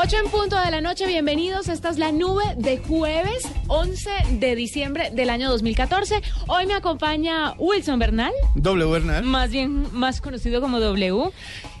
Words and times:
8 0.00 0.16
en 0.24 0.30
punto 0.30 0.56
de 0.60 0.70
la 0.70 0.80
noche, 0.80 1.06
bienvenidos. 1.06 1.68
Esta 1.68 1.88
es 1.90 1.98
la 1.98 2.12
nube 2.12 2.44
de 2.56 2.78
jueves 2.78 3.42
11 3.66 4.10
de 4.38 4.54
diciembre 4.54 5.10
del 5.12 5.28
año 5.28 5.50
2014. 5.50 6.22
Hoy 6.46 6.66
me 6.66 6.74
acompaña 6.74 7.54
Wilson 7.58 7.98
Bernal, 7.98 8.32
W 8.54 8.90
Bernal. 8.90 9.24
más 9.24 9.50
bien 9.50 9.86
más 9.92 10.20
conocido 10.20 10.60
como 10.60 10.78
W. 10.78 11.30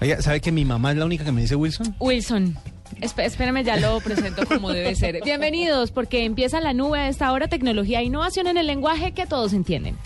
Oiga, 0.00 0.20
¿sabe 0.20 0.40
que 0.40 0.50
mi 0.50 0.64
mamá 0.64 0.90
es 0.92 0.96
la 0.98 1.04
única 1.04 1.24
que 1.24 1.30
me 1.32 1.42
dice 1.42 1.54
Wilson? 1.54 1.94
Wilson. 2.00 2.56
Esp- 3.00 3.22
espérame, 3.22 3.62
ya 3.64 3.76
lo 3.76 4.00
presento 4.00 4.44
como 4.46 4.70
debe 4.70 4.94
ser. 4.96 5.20
Bienvenidos, 5.24 5.92
porque 5.92 6.24
empieza 6.24 6.60
la 6.60 6.72
nube 6.72 6.98
a 6.98 7.08
esta 7.08 7.30
hora, 7.30 7.46
tecnología 7.46 8.00
e 8.00 8.04
innovación 8.04 8.48
en 8.48 8.56
el 8.56 8.66
lenguaje 8.66 9.12
que 9.12 9.26
todos 9.26 9.52
entienden. 9.52 9.96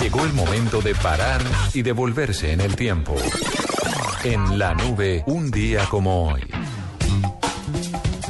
Llegó 0.00 0.24
el 0.24 0.32
momento 0.34 0.80
de 0.80 0.94
parar 0.94 1.40
y 1.74 1.82
devolverse 1.82 2.52
en 2.52 2.60
el 2.60 2.76
tiempo. 2.76 3.16
En 4.24 4.58
la 4.58 4.74
nube, 4.74 5.22
un 5.26 5.50
día 5.50 5.84
como 5.90 6.28
hoy. 6.28 6.42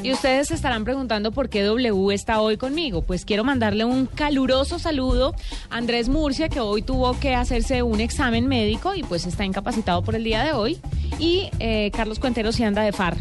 Y 0.02 0.12
ustedes 0.12 0.48
se 0.48 0.54
estarán 0.54 0.84
preguntando 0.84 1.32
por 1.32 1.48
qué 1.48 1.62
W 1.62 2.14
está 2.14 2.40
hoy 2.40 2.56
conmigo. 2.56 3.02
Pues 3.02 3.24
quiero 3.24 3.42
mandarle 3.44 3.84
un 3.84 4.06
caluroso 4.06 4.78
saludo 4.78 5.34
a 5.70 5.76
Andrés 5.76 6.08
Murcia, 6.08 6.48
que 6.48 6.60
hoy 6.60 6.82
tuvo 6.82 7.18
que 7.18 7.34
hacerse 7.34 7.82
un 7.82 8.00
examen 8.00 8.46
médico 8.46 8.94
y 8.94 9.02
pues 9.02 9.26
está 9.26 9.44
incapacitado 9.44 10.02
por 10.02 10.14
el 10.14 10.24
día 10.24 10.44
de 10.44 10.52
hoy. 10.52 10.78
Y 11.18 11.50
eh, 11.58 11.90
Carlos 11.94 12.18
Cuentero 12.18 12.52
si 12.52 12.64
anda 12.64 12.82
de 12.82 12.92
far, 12.92 13.16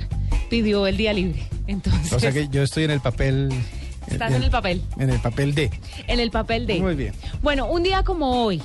pidió 0.50 0.86
el 0.88 0.98
día 0.98 1.14
libre. 1.14 1.48
Entonces, 1.68 2.14
O 2.14 2.20
sea 2.20 2.32
que 2.32 2.48
yo 2.50 2.64
estoy 2.64 2.84
en 2.84 2.92
el 2.92 3.00
papel. 3.02 3.50
estás 4.08 4.34
en 4.34 4.44
el 4.44 4.52
papel, 4.52 4.82
En 4.98 5.10
el 5.10 5.20
papel 5.20 5.56
D. 5.56 5.72
en 6.08 6.20
el 6.20 6.32
papel 6.32 6.68
de... 6.68 6.80
Muy 6.80 6.96
bien. 6.96 7.14
Bueno, 7.42 7.66
un 7.68 7.84
día 7.84 8.04
como 8.04 8.44
hoy 8.44 8.62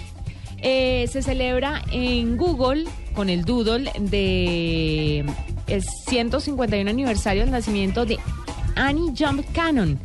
eh, 0.62 1.06
se 1.10 1.22
celebra 1.22 1.82
en 1.90 2.36
Google 2.36 2.84
con 3.14 3.28
el 3.28 3.44
doodle 3.44 3.90
de 3.98 5.24
el 5.66 5.82
151 5.82 6.88
aniversario 6.88 7.42
del 7.42 7.50
nacimiento 7.50 8.06
de 8.06 8.18
Annie 8.76 9.12
Jump 9.16 9.44
Cannon. 9.52 9.98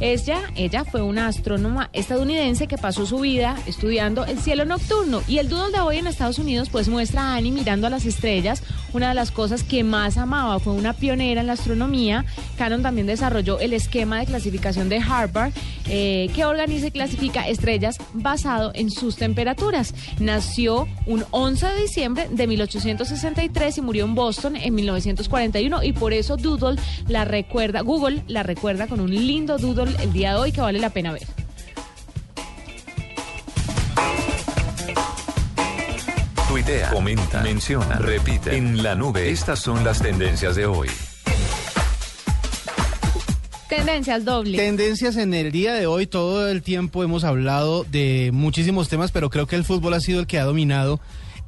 Ella, 0.00 0.40
ella 0.56 0.84
fue 0.84 1.02
una 1.02 1.28
astrónoma 1.28 1.90
estadounidense 1.92 2.66
que 2.66 2.76
pasó 2.76 3.06
su 3.06 3.20
vida 3.20 3.56
estudiando 3.66 4.24
el 4.24 4.38
cielo 4.38 4.64
nocturno 4.64 5.22
y 5.28 5.38
el 5.38 5.48
doodle 5.48 5.72
de 5.72 5.80
hoy 5.80 5.98
en 5.98 6.06
Estados 6.06 6.38
Unidos 6.38 6.68
pues 6.70 6.88
muestra 6.88 7.22
a 7.22 7.36
Annie 7.36 7.52
mirando 7.52 7.86
a 7.86 7.90
las 7.90 8.04
estrellas, 8.04 8.62
una 8.92 9.08
de 9.08 9.14
las 9.14 9.30
cosas 9.30 9.62
que 9.62 9.84
más 9.84 10.16
amaba, 10.16 10.58
fue 10.58 10.72
una 10.72 10.92
pionera 10.92 11.40
en 11.40 11.46
la 11.46 11.54
astronomía. 11.54 12.24
Cannon 12.56 12.82
también 12.82 13.06
desarrolló 13.06 13.58
el 13.60 13.72
esquema 13.72 14.20
de 14.20 14.26
clasificación 14.26 14.88
de 14.88 14.98
Harvard 14.98 15.52
eh, 15.88 16.30
que 16.34 16.44
organiza 16.44 16.86
y 16.86 16.90
clasifica 16.90 17.48
estrellas 17.48 17.98
basado 18.12 18.72
en 18.74 18.90
sus 18.90 19.16
temperaturas. 19.16 19.94
Nació 20.20 20.88
un 21.06 21.24
11 21.30 21.66
de 21.66 21.82
diciembre 21.82 22.28
de 22.30 22.46
1863 22.46 23.78
y 23.78 23.80
murió 23.80 24.04
en 24.04 24.14
Boston 24.14 24.56
en 24.56 24.74
1941 24.74 25.82
y 25.82 25.92
por 25.92 26.12
eso 26.12 26.36
Doodle 26.36 26.80
la 27.08 27.24
recuerda, 27.24 27.80
Google 27.80 28.22
la 28.28 28.42
recuerda 28.42 28.86
con 28.86 29.00
un 29.00 29.10
lindo 29.10 29.58
doodle 29.58 29.94
el 30.02 30.12
día 30.12 30.34
de 30.34 30.40
hoy 30.40 30.52
que 30.52 30.60
vale 30.60 30.78
la 30.78 30.90
pena 30.90 31.12
ver. 31.12 31.41
Tuitea, 36.64 36.90
comenta, 36.90 37.42
menciona, 37.42 37.96
repite. 37.96 38.56
En 38.56 38.82
la 38.84 38.94
nube, 38.94 39.30
estas 39.30 39.58
son 39.58 39.82
las 39.82 40.00
tendencias 40.00 40.54
de 40.54 40.66
hoy. 40.66 40.88
Tendencias 43.68 44.24
doble. 44.24 44.58
Tendencias 44.58 45.16
en 45.16 45.34
el 45.34 45.50
día 45.50 45.72
de 45.74 45.86
hoy, 45.86 46.06
todo 46.06 46.48
el 46.48 46.62
tiempo 46.62 47.02
hemos 47.02 47.24
hablado 47.24 47.84
de 47.84 48.30
muchísimos 48.32 48.88
temas, 48.88 49.10
pero 49.10 49.28
creo 49.28 49.46
que 49.46 49.56
el 49.56 49.64
fútbol 49.64 49.94
ha 49.94 50.00
sido 50.00 50.20
el 50.20 50.26
que 50.26 50.38
ha 50.38 50.44
dominado 50.44 51.00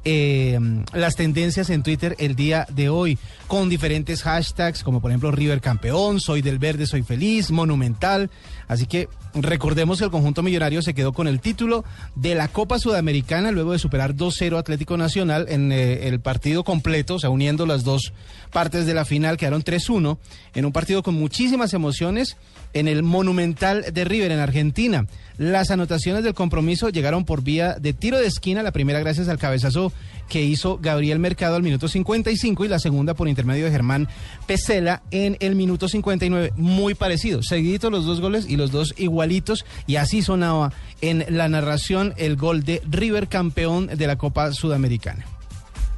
eh, 0.03 0.59
las 0.93 1.15
tendencias 1.15 1.69
en 1.69 1.81
Twitter 1.81 2.15
el 2.19 2.35
día 2.35 2.67
de 2.69 2.89
hoy, 2.89 3.17
con 3.47 3.69
diferentes 3.69 4.23
hashtags, 4.23 4.83
como 4.83 5.01
por 5.01 5.11
ejemplo 5.11 5.31
River 5.31 5.61
Campeón, 5.61 6.19
Soy 6.19 6.41
del 6.41 6.59
Verde, 6.59 6.87
Soy 6.87 7.03
Feliz, 7.03 7.51
Monumental. 7.51 8.29
Así 8.67 8.87
que 8.87 9.07
recordemos 9.35 9.99
que 9.99 10.05
el 10.05 10.11
conjunto 10.11 10.41
millonario 10.41 10.81
se 10.81 10.93
quedó 10.93 11.13
con 11.13 11.27
el 11.27 11.39
título 11.39 11.83
de 12.15 12.35
la 12.35 12.47
Copa 12.47 12.79
Sudamericana 12.79 13.51
luego 13.51 13.73
de 13.73 13.79
superar 13.79 14.15
2-0 14.15 14.57
Atlético 14.57 14.97
Nacional 14.97 15.45
en 15.49 15.71
eh, 15.71 16.07
el 16.07 16.19
partido 16.19 16.63
completo, 16.63 17.15
o 17.15 17.19
sea, 17.19 17.29
uniendo 17.29 17.65
las 17.65 17.83
dos 17.83 18.13
partes 18.51 18.85
de 18.85 18.93
la 18.93 19.05
final, 19.05 19.37
quedaron 19.37 19.63
3-1 19.63 20.17
en 20.55 20.65
un 20.65 20.71
partido 20.71 21.03
con 21.03 21.15
muchísimas 21.15 21.73
emociones 21.73 22.37
en 22.73 22.87
el 22.87 23.03
Monumental 23.03 23.85
de 23.93 24.03
River 24.05 24.31
en 24.31 24.39
Argentina. 24.39 25.05
Las 25.37 25.69
anotaciones 25.69 26.23
del 26.23 26.33
compromiso 26.33 26.89
llegaron 26.89 27.25
por 27.25 27.43
vía 27.43 27.75
de 27.79 27.93
tiro 27.93 28.17
de 28.17 28.27
esquina, 28.27 28.63
la 28.63 28.71
primera 28.71 28.99
gracias 28.99 29.27
al 29.27 29.37
cabezazo 29.37 29.91
que 30.27 30.41
hizo 30.41 30.79
Gabriel 30.81 31.19
Mercado 31.19 31.55
al 31.55 31.63
minuto 31.63 31.87
55 31.87 32.65
y 32.65 32.67
la 32.67 32.79
segunda 32.79 33.13
por 33.13 33.27
intermedio 33.27 33.65
de 33.65 33.71
Germán 33.71 34.07
Pesela 34.47 35.03
en 35.11 35.37
el 35.39 35.55
minuto 35.55 35.87
59. 35.87 36.53
Muy 36.55 36.95
parecido, 36.95 37.43
seguiditos 37.43 37.91
los 37.91 38.05
dos 38.05 38.21
goles 38.21 38.45
y 38.49 38.55
los 38.57 38.71
dos 38.71 38.93
igualitos 38.97 39.65
y 39.87 39.97
así 39.97 40.21
sonaba 40.21 40.73
en 41.01 41.25
la 41.29 41.47
narración 41.49 42.13
el 42.17 42.35
gol 42.35 42.63
de 42.63 42.81
River 42.89 43.27
campeón 43.27 43.87
de 43.87 44.07
la 44.07 44.17
Copa 44.17 44.51
Sudamericana. 44.53 45.25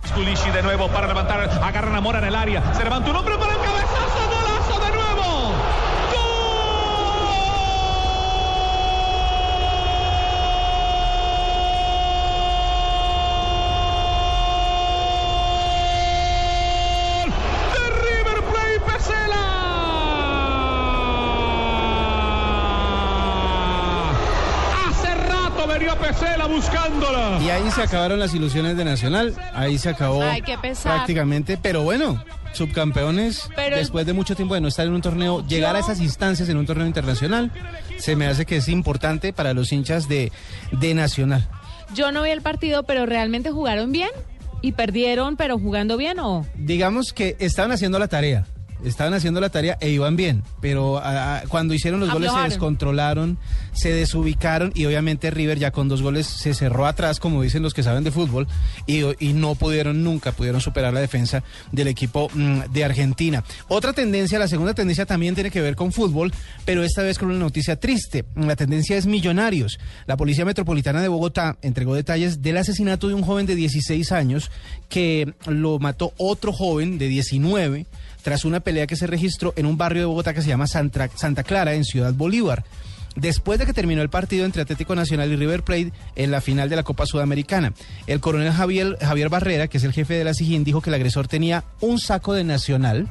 Sculici 0.08 0.50
de 0.52 0.64
nuevo 0.64 0.88
para 0.88 1.08
levantar, 1.08 1.42
agarran 1.64 1.96
a 1.96 2.02
Mora 2.02 2.20
en 2.20 2.26
el 2.26 2.36
área, 2.36 2.74
se 2.74 2.84
levanta 2.84 3.10
un 3.10 3.18
hombre 3.18 3.38
para 3.38 3.54
el 3.54 3.60
cabezazo, 3.60 4.30
golazo 4.30 4.80
de 4.86 4.92
nuevo. 4.96 5.54
¡Gol! 17.24 17.32
De 17.74 17.84
River 18.02 18.40
Plate 18.50 18.80
Pesela. 18.88 19.46
Hace 24.88 25.14
rato 25.16 25.68
venía 25.68 25.96
Pesela 26.08 26.48
buscándola. 26.48 27.40
Y 27.44 27.50
ahí 27.50 27.70
se 27.72 27.82
acabaron 27.82 28.20
las 28.20 28.34
ilusiones 28.34 28.78
de 28.78 28.86
Nacional, 28.86 29.34
ahí 29.54 29.78
se 29.78 29.90
acabó 29.90 30.24
Ay, 30.24 30.42
qué 30.42 30.58
pesar. 30.58 30.94
prácticamente, 30.96 31.58
pero 31.62 31.84
bueno, 31.84 32.24
subcampeones, 32.54 33.50
Pero- 33.56 33.76
después 33.78 34.06
de 34.06 34.14
mucho 34.14 34.36
tiempo 34.36 34.54
de 34.56 34.62
no 34.62 34.68
estar 34.70 34.86
en 34.88 34.94
un 34.94 35.02
torneo, 35.02 35.46
llegar 35.48 35.76
a 35.76 35.80
esas 35.80 36.00
instancias 36.00 36.48
en 36.50 36.58
un 36.58 36.66
torneo 36.66 36.88
internacional, 36.88 37.52
se 37.98 38.16
me 38.16 38.26
hace 38.28 38.46
que 38.46 38.58
es 38.58 38.70
importante 38.70 39.34
para 39.34 39.54
los 39.54 39.72
hinchas 39.72 40.08
de, 40.08 40.32
de 40.72 40.94
Nacional. 40.94 41.48
Yo 41.94 42.12
no 42.12 42.24
vi 42.24 42.30
el 42.30 42.42
partido, 42.42 42.84
pero 42.84 43.06
realmente 43.06 43.52
jugaron 43.52 43.92
bien 43.92 44.10
y 44.62 44.72
perdieron, 44.74 45.36
pero 45.38 45.60
jugando 45.60 45.98
bien 45.98 46.20
o 46.20 46.46
Digamos 46.56 47.12
que 47.14 47.36
estaban 47.40 47.72
haciendo 47.72 48.00
la 48.00 48.08
tarea. 48.08 48.46
Estaban 48.84 49.14
haciendo 49.14 49.42
la 49.42 49.50
tarea 49.50 49.78
e 49.82 49.90
iban 49.90 50.16
bien, 50.16 50.44
pero 50.62 51.00
ah, 51.04 51.42
cuando 51.48 51.74
hicieron 51.74 52.00
los 52.00 52.12
goles 52.12 52.32
se 52.32 52.40
descontrolaron, 52.42 53.38
se 53.74 53.92
desubicaron 53.92 54.72
y 54.76 54.86
obviamente 54.86 55.32
River 55.32 55.58
ya 55.58 55.72
con 55.72 55.88
dos 55.88 56.02
goles 56.02 56.28
se 56.28 56.54
cerró 56.54 56.86
atrás, 56.86 57.20
como 57.20 57.42
dicen 57.42 57.64
los 57.64 57.74
que 57.74 57.84
saben 57.84 58.04
de 58.04 58.12
fútbol, 58.12 58.48
y, 58.86 59.02
y 59.20 59.34
no 59.34 59.56
pudieron 59.56 60.04
nunca, 60.04 60.32
pudieron 60.32 60.62
superar 60.62 60.94
la 60.94 61.00
defensa 61.00 61.44
del 61.72 61.88
equipo 61.88 62.30
mm, 62.34 62.72
de 62.72 62.84
Argentina. 62.86 63.44
Otra 63.68 63.94
tendencia, 63.94 64.40
la 64.40 64.48
segunda 64.48 64.74
tendencia 64.74 65.06
también 65.06 65.36
tiene 65.36 65.52
que 65.52 65.62
ver 65.62 65.76
con 65.76 65.92
fútbol, 65.92 66.32
pero 66.66 66.84
esta 66.84 67.02
vez 67.02 67.18
con 67.18 67.30
una 67.30 67.40
noticia 67.40 67.80
triste. 67.80 68.26
La 68.36 68.56
tendencia 68.56 68.98
es 68.98 69.06
millonarios. 69.06 69.80
La 70.06 70.18
Policía 70.18 70.46
Metropolitana 70.46 71.02
de 71.02 71.08
Bogotá 71.08 71.58
entregó 71.62 71.96
detalles 71.96 72.42
del 72.42 72.58
asesinato 72.58 73.08
de 73.08 73.14
un 73.14 73.24
joven 73.24 73.46
de 73.46 73.56
16 73.56 74.12
años 74.12 74.52
que 74.90 75.34
lo 75.46 75.80
mató 75.80 76.14
otro 76.18 76.54
joven 76.54 76.98
de 76.98 77.08
19 77.08 77.86
tras 78.28 78.44
una 78.44 78.60
pelea 78.60 78.88
que 78.88 78.98
se 78.98 79.08
registró 79.08 79.54
en 79.56 79.66
un 79.66 79.78
barrio 79.78 80.02
de 80.02 80.06
Bogotá 80.08 80.34
que 80.34 80.42
se 80.42 80.50
llama 80.50 80.68
Santa, 80.68 81.08
Clara, 81.46 81.76
en 81.76 81.86
Ciudad 81.86 82.14
Bolívar. 82.14 82.66
después 83.16 83.58
de 83.58 83.66
que 83.66 83.72
terminó 83.72 84.02
el 84.02 84.10
partido 84.10 84.44
entre 84.44 84.64
Atlético 84.64 84.96
Nacional 84.96 85.32
y 85.32 85.38
River 85.38 85.64
Plate 85.64 85.94
en 86.18 86.32
la 86.32 86.42
final 86.42 86.68
de 86.68 86.76
la 86.76 86.84
Copa 86.84 87.06
Sudamericana. 87.06 87.72
El 88.06 88.20
coronel 88.20 88.52
Javier, 88.52 88.98
Javier 89.00 89.30
Barrera, 89.30 89.70
que 89.70 89.78
es 89.78 89.86
el 89.86 89.94
jefe 89.94 90.16
de 90.16 90.26
la 90.26 90.34
SIGIN, 90.34 90.66
dijo 90.66 90.82
que 90.82 90.90
el 90.90 90.96
agresor 90.96 91.30
tenía 91.30 91.64
un 91.80 92.00
saco 92.00 92.34
de 92.34 92.44
Nacional 92.44 93.08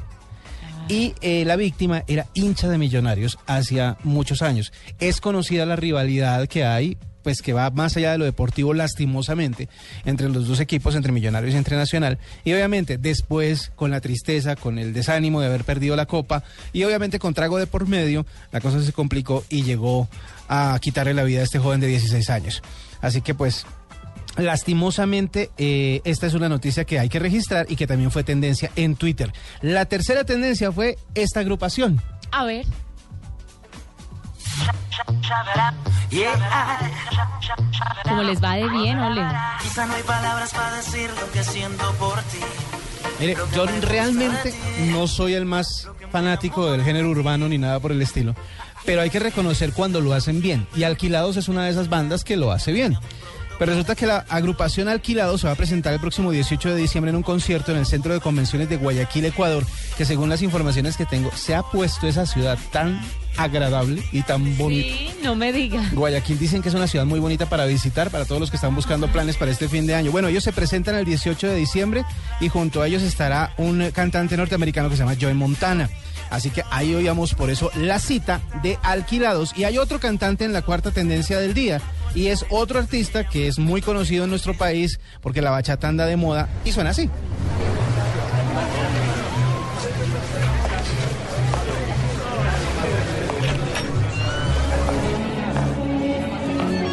y 0.87 1.15
eh, 1.21 1.45
la 1.45 1.55
víctima 1.55 2.03
era 2.05 2.27
hincha 2.35 2.69
de 2.69 2.77
Millonarios 2.77 3.39
hacia 3.47 3.97
muchos 4.03 4.43
años. 4.43 4.71
Es 4.99 5.19
conocida 5.19 5.65
la 5.65 5.77
rivalidad 5.77 6.47
que 6.47 6.63
hay 6.63 6.95
pues 7.27 7.41
que 7.41 7.51
va 7.51 7.69
más 7.71 7.97
allá 7.97 8.13
de 8.13 8.17
lo 8.17 8.23
deportivo 8.23 8.73
lastimosamente 8.73 9.67
entre 10.05 10.29
los 10.29 10.47
dos 10.47 10.61
equipos, 10.61 10.95
entre 10.95 11.11
Millonarios 11.11 11.53
y 11.53 11.57
entre 11.57 11.75
Nacional. 11.75 12.19
Y 12.45 12.53
obviamente 12.53 12.97
después 12.97 13.73
con 13.75 13.91
la 13.91 13.99
tristeza, 13.99 14.55
con 14.55 14.79
el 14.79 14.93
desánimo 14.93 15.41
de 15.41 15.47
haber 15.47 15.65
perdido 15.65 15.97
la 15.97 16.05
copa 16.05 16.45
y 16.71 16.85
obviamente 16.85 17.19
con 17.19 17.33
trago 17.33 17.57
de 17.57 17.67
por 17.67 17.85
medio, 17.85 18.25
la 18.53 18.61
cosa 18.61 18.81
se 18.81 18.93
complicó 18.93 19.43
y 19.49 19.63
llegó 19.63 20.07
a 20.47 20.79
quitarle 20.81 21.13
la 21.13 21.25
vida 21.25 21.41
a 21.41 21.43
este 21.43 21.59
joven 21.59 21.81
de 21.81 21.87
16 21.87 22.29
años. 22.29 22.63
Así 23.01 23.19
que 23.19 23.35
pues 23.35 23.65
Lastimosamente, 24.37 25.49
eh, 25.57 25.99
esta 26.05 26.27
es 26.27 26.33
una 26.33 26.47
noticia 26.47 26.85
que 26.85 26.97
hay 26.97 27.09
que 27.09 27.19
registrar 27.19 27.65
y 27.69 27.75
que 27.75 27.87
también 27.87 28.09
fue 28.09 28.23
tendencia 28.23 28.71
en 28.77 28.95
Twitter. 28.95 29.33
La 29.61 29.83
tercera 29.83 30.23
tendencia 30.23 30.71
fue 30.71 30.97
esta 31.13 31.41
agrupación. 31.41 32.01
A 32.31 32.45
ver. 32.45 32.65
Como 38.03 38.23
les 38.23 38.43
va 38.43 38.53
de 38.55 38.69
bien, 38.69 38.99
ole. 38.99 39.25
Quizá 39.61 39.85
no 39.85 39.93
hay 39.93 40.03
palabras 40.03 40.53
para 40.53 40.77
decir 40.77 41.09
lo 41.19 41.31
que 41.31 41.43
siento 41.43 41.91
por 41.93 42.21
ti. 42.23 42.39
Mire, 43.19 43.35
yo 43.55 43.65
realmente 43.81 44.53
no 44.91 45.07
soy 45.07 45.33
el 45.33 45.45
más 45.45 45.87
fanático 46.11 46.71
del 46.71 46.83
género 46.83 47.09
urbano 47.09 47.47
ni 47.49 47.57
nada 47.57 47.79
por 47.79 47.91
el 47.91 48.01
estilo, 48.01 48.35
pero 48.85 49.01
hay 49.01 49.09
que 49.09 49.19
reconocer 49.19 49.73
cuando 49.73 50.01
lo 50.01 50.13
hacen 50.13 50.41
bien. 50.41 50.67
Y 50.75 50.83
Alquilados 50.83 51.37
es 51.37 51.47
una 51.47 51.65
de 51.65 51.71
esas 51.71 51.89
bandas 51.89 52.23
que 52.23 52.37
lo 52.37 52.51
hace 52.51 52.71
bien. 52.71 52.97
Pero 53.59 53.71
resulta 53.71 53.95
que 53.95 54.05
la 54.05 54.25
agrupación 54.29 54.87
Alquilados 54.87 55.41
se 55.41 55.47
va 55.47 55.53
a 55.53 55.57
presentar 55.57 55.93
el 55.93 55.99
próximo 55.99 56.31
18 56.31 56.69
de 56.69 56.81
diciembre 56.81 57.09
en 57.09 57.15
un 57.15 57.23
concierto 57.23 57.71
en 57.71 57.79
el 57.79 57.85
Centro 57.85 58.13
de 58.13 58.19
Convenciones 58.19 58.69
de 58.69 58.77
Guayaquil, 58.77 59.25
Ecuador, 59.25 59.65
que 59.97 60.05
según 60.05 60.29
las 60.29 60.41
informaciones 60.41 60.97
que 60.97 61.05
tengo, 61.05 61.31
se 61.35 61.55
ha 61.55 61.63
puesto 61.63 62.07
esa 62.07 62.25
ciudad 62.25 62.57
tan 62.71 63.01
agradable 63.37 64.03
y 64.11 64.21
tan 64.23 64.57
bonita. 64.57 64.97
Sí, 64.97 65.09
no 65.23 65.35
me 65.35 65.53
diga. 65.53 65.83
Guayaquil 65.93 66.39
dicen 66.39 66.61
que 66.61 66.69
es 66.69 66.75
una 66.75 66.87
ciudad 66.87 67.05
muy 67.05 67.19
bonita 67.19 67.47
para 67.47 67.65
visitar, 67.65 68.09
para 68.09 68.25
todos 68.25 68.41
los 68.41 68.49
que 68.49 68.57
están 68.57 68.75
buscando 68.75 69.07
planes 69.07 69.37
para 69.37 69.51
este 69.51 69.69
fin 69.69 69.87
de 69.87 69.95
año. 69.95 70.11
Bueno, 70.11 70.27
ellos 70.27 70.43
se 70.43 70.53
presentan 70.53 70.95
el 70.95 71.05
18 71.05 71.47
de 71.47 71.55
diciembre 71.55 72.05
y 72.39 72.49
junto 72.49 72.81
a 72.81 72.87
ellos 72.87 73.03
estará 73.03 73.53
un 73.57 73.91
cantante 73.91 74.37
norteamericano 74.37 74.89
que 74.89 74.95
se 74.95 75.03
llama 75.03 75.17
Joey 75.19 75.33
Montana. 75.33 75.89
Así 76.29 76.49
que 76.49 76.63
ahí 76.71 76.93
oíamos 76.93 77.33
por 77.33 77.49
eso 77.49 77.71
la 77.75 77.99
cita 77.99 78.41
de 78.63 78.77
alquilados. 78.83 79.53
Y 79.55 79.63
hay 79.63 79.77
otro 79.77 79.99
cantante 79.99 80.45
en 80.45 80.53
la 80.53 80.61
cuarta 80.61 80.91
tendencia 80.91 81.39
del 81.39 81.53
día. 81.53 81.81
Y 82.15 82.27
es 82.27 82.45
otro 82.49 82.79
artista 82.79 83.27
que 83.27 83.47
es 83.47 83.59
muy 83.59 83.81
conocido 83.81 84.23
en 84.23 84.29
nuestro 84.29 84.57
país 84.57 84.99
porque 85.21 85.41
la 85.41 85.51
bachata 85.51 85.87
anda 85.87 86.05
de 86.05 86.17
moda 86.17 86.49
y 86.65 86.71
suena 86.71 86.91
así. 86.91 87.09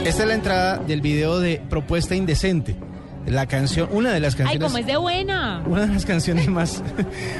Esta 0.04 0.22
es 0.22 0.28
la 0.28 0.34
entrada 0.34 0.76
del 0.76 1.00
video 1.00 1.40
de 1.40 1.62
Propuesta 1.70 2.14
Indecente. 2.14 2.76
La 3.26 3.46
canción, 3.46 3.88
una 3.90 4.12
de 4.12 4.20
las 4.20 4.34
Ay, 4.34 4.38
canciones 4.38 4.66
como 4.66 4.78
es 4.78 4.86
de 4.86 4.96
buena. 4.96 5.62
una 5.66 5.86
de 5.86 5.94
las 5.94 6.04
canciones 6.04 6.46
más, 6.48 6.82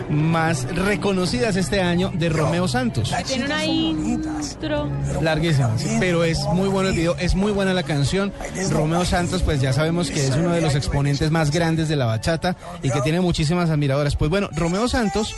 más 0.08 0.66
reconocidas 0.74 1.56
este 1.56 1.80
año 1.82 2.10
de 2.14 2.28
Romeo 2.30 2.68
Santos. 2.68 3.12
Tiene 3.26 3.44
una 3.44 3.64
intro. 3.66 4.88
Larguísima, 5.20 5.76
sí, 5.76 5.96
pero 6.00 6.24
es 6.24 6.38
muy 6.54 6.68
bueno 6.68 6.88
el 6.88 6.96
video, 6.96 7.16
es 7.18 7.34
muy 7.34 7.52
buena 7.52 7.74
la 7.74 7.82
canción. 7.82 8.32
Romeo 8.70 9.04
Santos, 9.04 9.42
pues 9.42 9.60
ya 9.60 9.72
sabemos 9.72 10.10
que 10.10 10.26
es 10.26 10.34
uno 10.36 10.52
de 10.52 10.60
los 10.60 10.74
exponentes 10.74 11.30
más 11.30 11.50
grandes 11.50 11.88
de 11.88 11.96
la 11.96 12.06
bachata 12.06 12.56
y 12.82 12.90
que 12.90 13.00
tiene 13.02 13.20
muchísimas 13.20 13.68
admiradoras. 13.70 14.16
Pues 14.16 14.30
bueno, 14.30 14.48
Romeo 14.52 14.88
Santos 14.88 15.34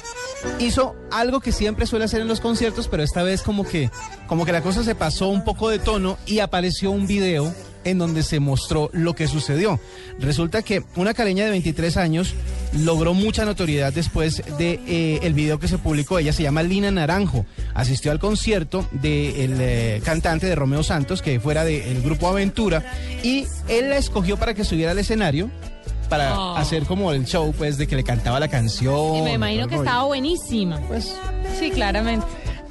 hizo 0.61 0.95
algo 1.11 1.41
que 1.41 1.53
siempre 1.53 1.87
suele 1.87 2.05
hacer 2.05 2.21
en 2.21 2.29
los 2.29 2.41
conciertos, 2.41 2.89
pero 2.89 3.03
esta 3.03 3.23
vez 3.23 3.43
como 3.43 3.65
que, 3.65 3.91
como 4.29 4.45
que 4.45 4.53
la 4.53 4.63
cosa 4.63 4.85
se 4.85 4.95
pasó 4.95 5.29
un 5.29 5.43
poco 5.45 5.69
de 5.71 5.79
tono 5.79 6.19
y 6.27 6.39
apareció 6.39 6.91
un 6.91 7.07
video 7.07 7.53
en 7.87 7.99
donde 7.99 8.23
se 8.23 8.39
mostró 8.41 8.91
lo 8.93 9.15
que 9.15 9.27
sucedió. 9.29 9.81
Resulta 10.19 10.63
que 10.63 10.83
una 10.97 11.15
caleña 11.15 11.45
de 11.45 11.51
23 11.53 11.97
años 11.97 12.35
logró 12.75 13.15
mucha 13.15 13.45
notoriedad 13.45 13.93
después 13.93 14.43
de 14.59 14.81
eh, 14.87 15.21
el 15.23 15.33
video 15.35 15.59
que 15.59 15.69
se 15.69 15.79
publicó. 15.79 16.19
Ella 16.19 16.33
se 16.33 16.43
llama 16.43 16.63
Lina 16.63 16.91
Naranjo. 16.91 17.47
Asistió 17.75 18.11
al 18.13 18.19
concierto 18.19 18.87
del 18.93 19.57
eh, 19.61 20.03
cantante 20.05 20.47
de 20.47 20.55
Romeo 20.55 20.83
Santos, 20.83 21.23
que 21.23 21.41
fuera 21.41 21.65
del 21.65 22.03
grupo 22.03 22.29
Aventura, 22.29 22.85
y 23.23 23.47
él 23.69 23.89
la 23.91 23.97
escogió 23.99 24.37
para 24.37 24.53
que 24.55 24.65
subiera 24.65 24.91
al 24.93 24.99
escenario 24.99 25.51
para 26.09 26.39
Oh. 26.39 26.57
hacer 26.57 26.85
como 26.85 27.11
el 27.13 27.25
show, 27.27 27.53
pues, 27.57 27.79
de 27.79 27.87
que 27.89 27.97
le 27.97 28.05
cantaba 28.05 28.39
la 28.39 28.47
canción. 28.49 29.17
Y 29.17 29.23
me 29.23 29.33
imagino 29.35 29.67
que 29.67 29.77
rollo. 29.77 29.85
estaba 29.89 30.05
buenísima. 30.05 30.79
Pues, 30.87 31.13
Sí, 31.59 31.71
claramente. 31.71 32.25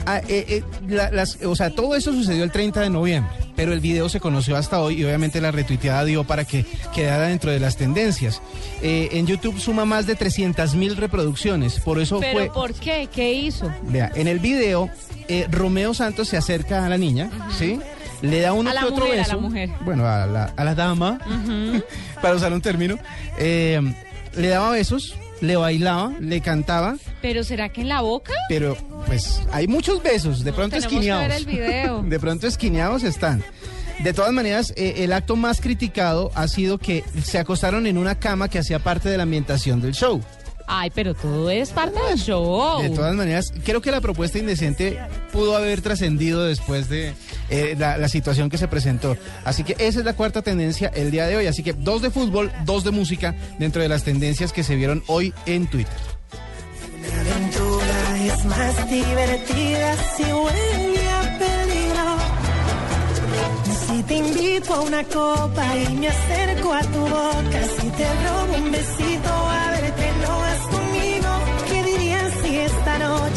Ah, 0.06 0.22
eh, 0.28 0.46
eh, 0.48 0.64
la- 0.88 1.10
las, 1.12 1.38
o 1.44 1.56
sea, 1.56 1.70
todo 1.72 1.96
eso 1.96 2.14
sucedió 2.14 2.44
el 2.44 2.52
30 2.52 2.80
de 2.82 2.90
noviembre, 2.92 3.34
pero 3.56 3.74
el 3.74 3.80
video 3.80 4.10
se 4.10 4.20
conoció 4.20 4.56
hasta 4.58 4.80
hoy 4.82 5.02
y 5.02 5.04
obviamente 5.04 5.42
la 5.42 5.52
retuiteada 5.52 6.04
dio 6.06 6.24
para 6.24 6.46
que 6.46 6.66
quedara 6.94 7.28
dentro 7.28 7.52
de 7.52 7.60
las 7.60 7.78
tendencias. 7.78 8.42
Eh, 8.82 9.10
en 9.14 9.28
YouTube 9.28 9.60
suma 9.60 9.86
más 9.86 10.06
de 10.08 10.16
300 10.16 10.76
mil 10.76 10.98
reproducciones, 10.98 11.80
por 11.80 12.00
eso 12.00 12.20
Pero 12.20 12.38
fue... 12.40 12.48
¿por 12.52 12.74
qué? 12.74 13.08
¿Qué 13.14 13.34
hizo? 13.34 13.72
Vea, 13.84 14.12
en 14.16 14.28
el 14.28 14.40
video, 14.40 14.90
eh, 15.28 15.48
Romeo 15.50 15.94
Santos 15.94 16.28
se 16.28 16.38
acerca 16.38 16.86
a 16.86 16.90
la 16.90 16.98
niña, 16.98 17.30
¿sí? 17.58 17.80
Le 18.22 18.40
da 18.42 18.54
uno 18.54 18.70
A 18.70 18.74
la 18.74 18.82
que 18.82 18.88
otro 18.88 19.06
mujer, 19.06 19.20
a 19.20 19.24
beso. 19.24 19.36
la 19.36 19.42
mujer. 19.42 19.70
Bueno, 19.82 20.08
a 20.08 20.26
la, 20.26 20.54
a 20.56 20.64
la 20.64 20.74
dama, 20.76 21.20
para 22.22 22.36
usar 22.36 22.54
un 22.54 22.62
término. 22.62 22.98
Eh, 23.38 23.80
le 24.36 24.48
daba 24.48 24.72
besos, 24.72 25.16
le 25.48 25.56
bailaba, 25.56 26.14
le 26.20 26.42
cantaba, 26.42 26.96
¿Pero 27.22 27.44
será 27.44 27.70
que 27.70 27.82
en 27.82 27.90
la 27.90 28.02
boca? 28.02 28.34
pero 28.50 28.78
pues 29.06 29.42
hay 29.52 29.68
muchos 29.68 30.02
besos, 30.02 30.44
de 30.44 30.54
pronto 30.54 30.76
esquineados. 30.76 31.46
De 32.10 32.20
pronto 32.20 32.48
esquineados 32.48 33.04
están. 33.04 33.44
De 34.04 34.14
todas 34.14 34.34
maneras, 34.34 34.74
eh, 34.76 34.96
el 34.98 35.14
acto 35.14 35.36
más 35.36 35.62
criticado 35.62 36.32
ha 36.36 36.48
sido 36.48 36.78
que 36.78 37.04
se 37.24 37.40
acostaron 37.40 37.88
en 37.88 37.98
una 37.98 38.16
cama 38.16 38.50
que 38.50 38.60
hacía 38.60 38.80
parte 38.80 39.10
de 39.10 39.18
la 39.18 39.24
ambientación 39.24 39.82
del 39.82 39.94
show. 39.94 40.22
Ay, 40.68 40.92
pero 40.94 41.14
todo 41.14 41.50
es 41.50 41.70
parte 41.70 42.00
del 42.10 42.18
show. 42.18 42.82
De 42.82 42.90
todas 42.90 43.16
maneras, 43.16 43.54
creo 43.64 43.82
que 43.82 43.92
la 43.92 44.02
propuesta 44.02 44.40
indecente 44.40 45.00
pudo 45.32 45.56
haber 45.56 45.82
trascendido 45.82 46.44
después 46.44 46.90
de 46.90 47.14
eh, 47.50 47.76
la, 47.78 47.98
la 47.98 48.10
situación 48.10 48.50
que 48.50 48.58
se 48.58 48.68
presentó. 48.68 49.18
Así 49.44 49.64
que 49.64 49.74
esa 49.80 50.00
es 50.00 50.06
la 50.06 50.14
cuarta 50.14 50.42
tendencia 50.42 50.92
el 50.96 51.12
día 51.12 51.28
de 51.28 51.38
hoy. 51.38 51.48
Así 51.48 51.62
que 51.64 51.74
dos 51.74 52.02
de 52.02 52.10
fútbol, 52.10 52.52
dos 52.66 52.84
de 52.84 52.92
música 52.92 53.36
dentro 53.60 53.82
de 53.82 53.90
las 53.90 54.04
tendencias 54.04 54.52
que 54.52 54.64
se 54.64 54.76
vieron 54.76 55.04
hoy 55.08 55.34
en 55.46 55.68
Twitter. 55.68 55.94
La 57.02 57.22
aventura 57.22 58.26
es 58.26 58.46
más 58.46 58.90
divertida 58.90 59.96
si 60.18 60.24
huele 60.24 61.10
a 61.10 61.38
peligro. 61.38 62.18
Si 63.88 64.04
te 64.04 64.16
invito 64.16 64.74
a 64.74 64.82
una 64.82 65.04
copa 65.04 65.78
y 65.78 65.94
me 65.96 66.08
acerco 66.08 66.74
a 66.74 66.82
tu 66.82 67.00
boca, 67.00 67.60
si 67.80 67.88
te 67.90 68.06
robo 68.06 68.58
un 68.58 68.72
besito 68.72 69.30
a 69.30 69.75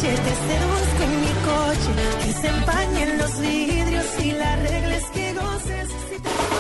te 0.07 0.35
seduzco 0.35 1.03
en 1.03 1.21
mi 1.21 1.33
coche? 1.45 2.25
Que 2.25 2.33
se 2.33 2.49
empañen 2.49 3.19
los 3.19 3.41
vidrios 3.41 4.07
y 4.23 4.33
reglas 4.33 5.05
que 5.13 5.35
goces. 5.35 5.89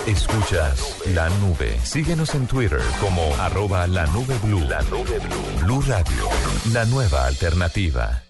Escuchas 0.06 0.96
la 1.14 1.28
nube. 1.40 1.78
Síguenos 1.84 2.34
en 2.34 2.46
Twitter 2.46 2.80
como 3.00 3.22
arroba 3.40 3.86
la 3.86 4.06
nube 4.06 4.36
blue. 4.42 4.60
La 4.60 4.82
nube 4.82 5.18
blue. 5.18 5.64
Blue 5.64 5.82
Radio, 5.86 6.28
la 6.72 6.84
nueva 6.86 7.26
alternativa. 7.26 8.22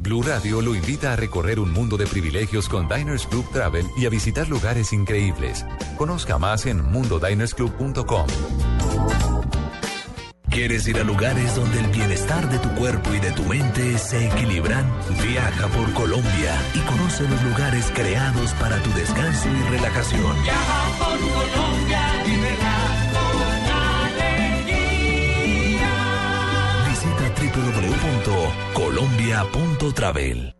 Blue 0.00 0.22
Radio 0.22 0.62
lo 0.62 0.74
invita 0.74 1.12
a 1.12 1.16
recorrer 1.16 1.60
un 1.60 1.72
mundo 1.72 1.96
de 1.96 2.06
privilegios 2.06 2.68
con 2.68 2.88
Diners 2.88 3.26
Club 3.26 3.44
Travel 3.52 3.86
y 3.96 4.06
a 4.06 4.08
visitar 4.08 4.48
lugares 4.48 4.92
increíbles. 4.92 5.64
Conozca 5.98 6.38
más 6.38 6.66
en 6.66 6.82
mundodinersclub.com. 6.82 8.26
¿Quieres 10.50 10.86
ir 10.88 10.98
a 10.98 11.04
lugares 11.04 11.54
donde 11.54 11.78
el 11.78 11.86
bienestar 11.86 12.48
de 12.50 12.58
tu 12.58 12.68
cuerpo 12.74 13.14
y 13.14 13.20
de 13.20 13.30
tu 13.30 13.44
mente 13.44 13.96
se 13.98 14.26
equilibran? 14.26 14.84
Viaja 15.22 15.68
por 15.68 15.92
Colombia 15.92 16.56
y 16.74 16.80
conoce 16.80 17.22
los 17.28 17.40
lugares 17.44 17.92
creados 17.94 18.52
para 18.54 18.82
tu 18.82 18.90
descanso 18.92 19.48
y 19.48 19.62
relajación. 19.70 20.36
Visita 26.88 27.32
www.colombia.travel. 28.74 30.59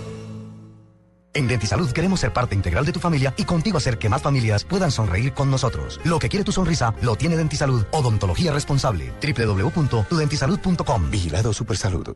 En 1.33 1.47
Dentisalud 1.47 1.91
queremos 1.91 2.19
ser 2.19 2.33
parte 2.33 2.55
integral 2.55 2.85
de 2.85 2.91
tu 2.91 2.99
familia 2.99 3.33
y 3.37 3.45
contigo 3.45 3.77
hacer 3.77 3.97
que 3.97 4.09
más 4.09 4.21
familias 4.21 4.63
puedan 4.63 4.91
sonreír 4.91 5.33
con 5.33 5.49
nosotros. 5.49 5.99
Lo 6.03 6.19
que 6.19 6.29
quiere 6.29 6.43
tu 6.43 6.51
sonrisa 6.51 6.93
lo 7.01 7.15
tiene 7.15 7.37
Dentisalud. 7.37 7.83
Odontología 7.91 8.51
responsable. 8.51 9.13
www.tudentisalud.com. 9.21 11.09
Vigilado 11.09 11.53
Supersalud. 11.53 12.15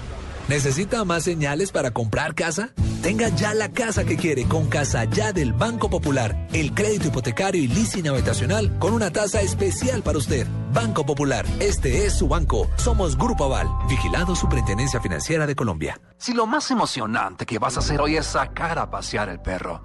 ¿Necesita 0.51 1.05
más 1.05 1.23
señales 1.23 1.71
para 1.71 1.91
comprar 1.91 2.35
casa? 2.35 2.73
Tenga 3.01 3.29
ya 3.29 3.53
la 3.53 3.69
casa 3.69 4.03
que 4.03 4.17
quiere 4.17 4.43
con 4.43 4.67
Casa 4.67 5.05
Ya 5.05 5.31
del 5.31 5.53
Banco 5.53 5.89
Popular. 5.89 6.45
El 6.51 6.73
crédito 6.73 7.07
hipotecario 7.07 7.63
y 7.63 7.69
leasing 7.69 8.09
habitacional 8.09 8.77
con 8.77 8.91
una 8.91 9.11
tasa 9.11 9.39
especial 9.39 10.03
para 10.03 10.17
usted. 10.17 10.45
Banco 10.73 11.05
Popular, 11.05 11.45
este 11.61 12.05
es 12.05 12.17
su 12.17 12.27
banco. 12.27 12.69
Somos 12.75 13.17
Grupo 13.17 13.45
Aval, 13.45 13.69
vigilado 13.87 14.35
Superintendencia 14.35 14.99
Financiera 14.99 15.47
de 15.47 15.55
Colombia. 15.55 16.01
Si 16.17 16.33
lo 16.33 16.45
más 16.45 16.69
emocionante 16.69 17.45
que 17.45 17.57
vas 17.57 17.77
a 17.77 17.79
hacer 17.79 18.01
hoy 18.01 18.17
es 18.17 18.25
sacar 18.25 18.77
a 18.77 18.91
pasear 18.91 19.29
el 19.29 19.39
perro, 19.39 19.81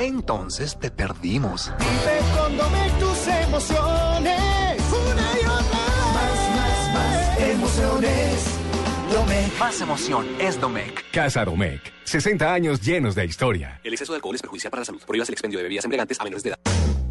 entonces 0.00 0.76
te 0.76 0.90
perdimos. 0.90 1.72
Vive 1.78 2.90
tus 2.98 3.28
emociones. 3.28 4.82
Una 4.90 5.32
y 5.40 5.44
otra. 5.46 5.78
Más, 6.14 6.40
más, 6.56 6.94
más 6.94 7.40
emociones. 7.48 8.29
Domec. 9.10 9.58
Más 9.58 9.80
emoción 9.80 10.26
es 10.38 10.60
Domec. 10.60 11.10
Casa 11.10 11.44
Domec. 11.44 11.80
60 12.04 12.52
años 12.52 12.80
llenos 12.80 13.14
de 13.14 13.24
historia. 13.24 13.80
El 13.82 13.92
exceso 13.92 14.12
de 14.12 14.16
alcohol 14.16 14.34
es 14.34 14.42
perjudicial 14.42 14.70
para 14.70 14.82
la 14.82 14.84
salud. 14.84 15.02
Prohíbas 15.06 15.28
el 15.28 15.34
expendio 15.34 15.58
de 15.58 15.64
bebidas 15.64 15.84
embriagantes 15.84 16.20
a 16.20 16.24
menores 16.24 16.42
de 16.42 16.50
edad. 16.50 16.58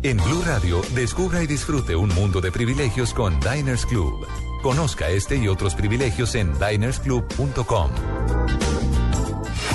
En 0.02 0.18
Blue 0.18 0.42
Radio, 0.46 0.82
descubra 0.96 1.44
y 1.44 1.48
disfrute 1.48 1.96
un 1.96 2.10
mundo 2.10 2.40
de 2.40 2.52
privilegios 2.52 3.14
con 3.14 3.38
Diners 3.42 3.86
Club. 3.86 4.26
Conozca 4.62 5.10
este 5.10 5.36
y 5.36 5.48
otros 5.48 5.76
privilegios 5.76 6.36
en 6.36 6.54
dinersclub.com. 6.58 7.92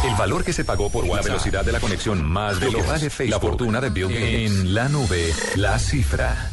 El 0.04 0.14
valor 0.16 0.44
que 0.44 0.52
se 0.52 0.64
pagó 0.64 0.90
por 0.90 1.06
la 1.06 1.22
velocidad 1.22 1.64
de 1.64 1.72
la 1.72 1.80
conexión 1.80 2.24
más 2.24 2.60
de 2.60 2.70
lo 2.70 2.78
que 2.78 2.86
vale 2.86 3.10
Facebook, 3.10 3.30
la 3.30 3.40
fortuna 3.40 3.80
de 3.80 3.90
Bill 3.90 4.08
Gates. 4.08 4.50
En 4.50 4.74
la 4.74 4.88
nube, 4.88 5.32
la 5.56 5.78
cifra. 5.78 6.50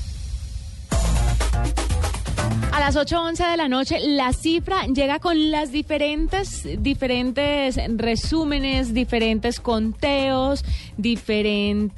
Las 2.82 2.96
8.11 2.96 3.52
de 3.52 3.58
la 3.58 3.68
noche, 3.70 4.00
la 4.00 4.34
cifra 4.34 4.88
llega 4.88 5.20
con 5.20 5.52
las 5.52 5.72
diferentes, 5.72 6.68
diferentes 6.80 7.80
resúmenes, 7.96 8.96
diferentes 8.96 9.60
conteos, 9.60 10.66
diferentes 10.98 11.96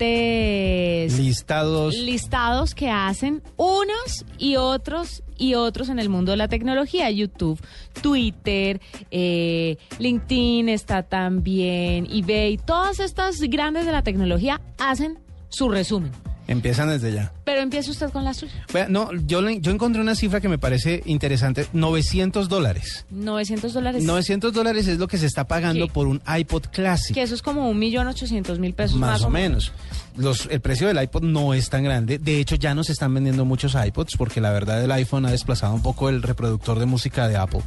listados. 1.18 1.96
listados 1.96 2.75
que 2.75 2.90
hacen 2.90 3.42
unos 3.56 4.25
y 4.38 4.58
otros 4.58 5.24
y 5.38 5.54
otros 5.54 5.88
en 5.88 6.00
el 6.00 6.10
mundo 6.10 6.32
de 6.32 6.38
la 6.38 6.50
tecnología. 6.50 7.10
YouTube, 7.10 7.62
Twitter, 8.02 8.82
eh, 9.10 9.78
LinkedIn 10.00 10.68
está 10.68 11.04
también, 11.04 12.10
eBay, 12.12 12.58
todas 12.58 13.00
estas 13.00 13.40
grandes 13.40 13.86
de 13.86 13.94
la 13.94 14.04
tecnología 14.04 14.60
hacen 14.78 15.18
su 15.48 15.70
resumen. 15.70 16.12
Empiezan 16.48 16.90
desde 16.90 17.14
ya. 17.14 17.32
Pero 17.46 17.62
empieza 17.62 17.90
usted 17.92 18.10
con 18.10 18.26
la 18.26 18.34
suya. 18.34 18.54
No, 18.90 19.10
yo, 19.14 19.42
le- 19.42 19.62
yo 19.62 19.72
encontré 19.72 20.02
una 20.02 20.14
cifra 20.16 20.42
que 20.42 20.50
me 20.50 20.58
parece 20.58 21.02
interesante, 21.06 21.68
900 21.72 22.50
dólares. 22.50 23.06
900 23.12 23.74
dólares. 23.74 24.04
900 24.04 24.52
dólares 24.54 24.88
es 24.88 24.98
lo 25.00 25.08
que 25.08 25.18
se 25.18 25.26
está 25.26 25.48
pagando 25.48 25.88
¿Qué? 25.88 25.94
por 25.94 26.08
un 26.08 26.22
iPod 26.38 26.64
Classic. 26.72 27.14
Que 27.16 27.22
eso 27.22 27.34
es 27.36 27.42
como 27.42 27.70
un 27.70 27.80
millón 27.80 28.08
ochocientos 28.08 28.60
mil 28.60 28.74
pesos 28.74 28.98
Más, 28.98 29.12
más, 29.12 29.22
o 29.24 29.30
menos. 29.30 29.72
Los, 30.18 30.48
el 30.52 30.60
precio 30.60 30.88
del 30.88 31.02
iPod 31.02 31.24
no 31.24 31.54
es 31.54 31.70
tan 31.70 31.84
grande. 31.84 32.20
De 32.20 32.40
hecho, 32.40 32.56
ya 32.56 32.76
no 32.76 32.84
se 32.84 32.92
están 32.92 33.14
vendiendo 33.14 33.46
muchos 33.46 33.76
iPods 33.76 34.16
porque 34.18 34.42
la 34.42 34.52
verdad 34.52 34.84
el 34.84 34.92
iPhone 34.92 35.26
ha 35.26 35.32
desplazado 35.32 35.74
un 35.74 35.82
poco 35.82 36.10
el 36.10 36.22
reproductor 36.22 36.78
de 36.78 36.86
música 36.86 37.28
de 37.30 37.38
Apple. 37.38 37.62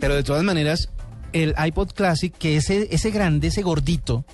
Pero 0.00 0.14
de 0.14 0.22
todas 0.22 0.42
maneras, 0.42 0.88
el 1.34 1.54
iPod 1.62 1.90
Classic, 1.92 2.32
que 2.32 2.56
ese, 2.56 2.88
ese 2.94 3.10
grande, 3.10 3.48
ese 3.48 3.60
gordito, 3.62 4.24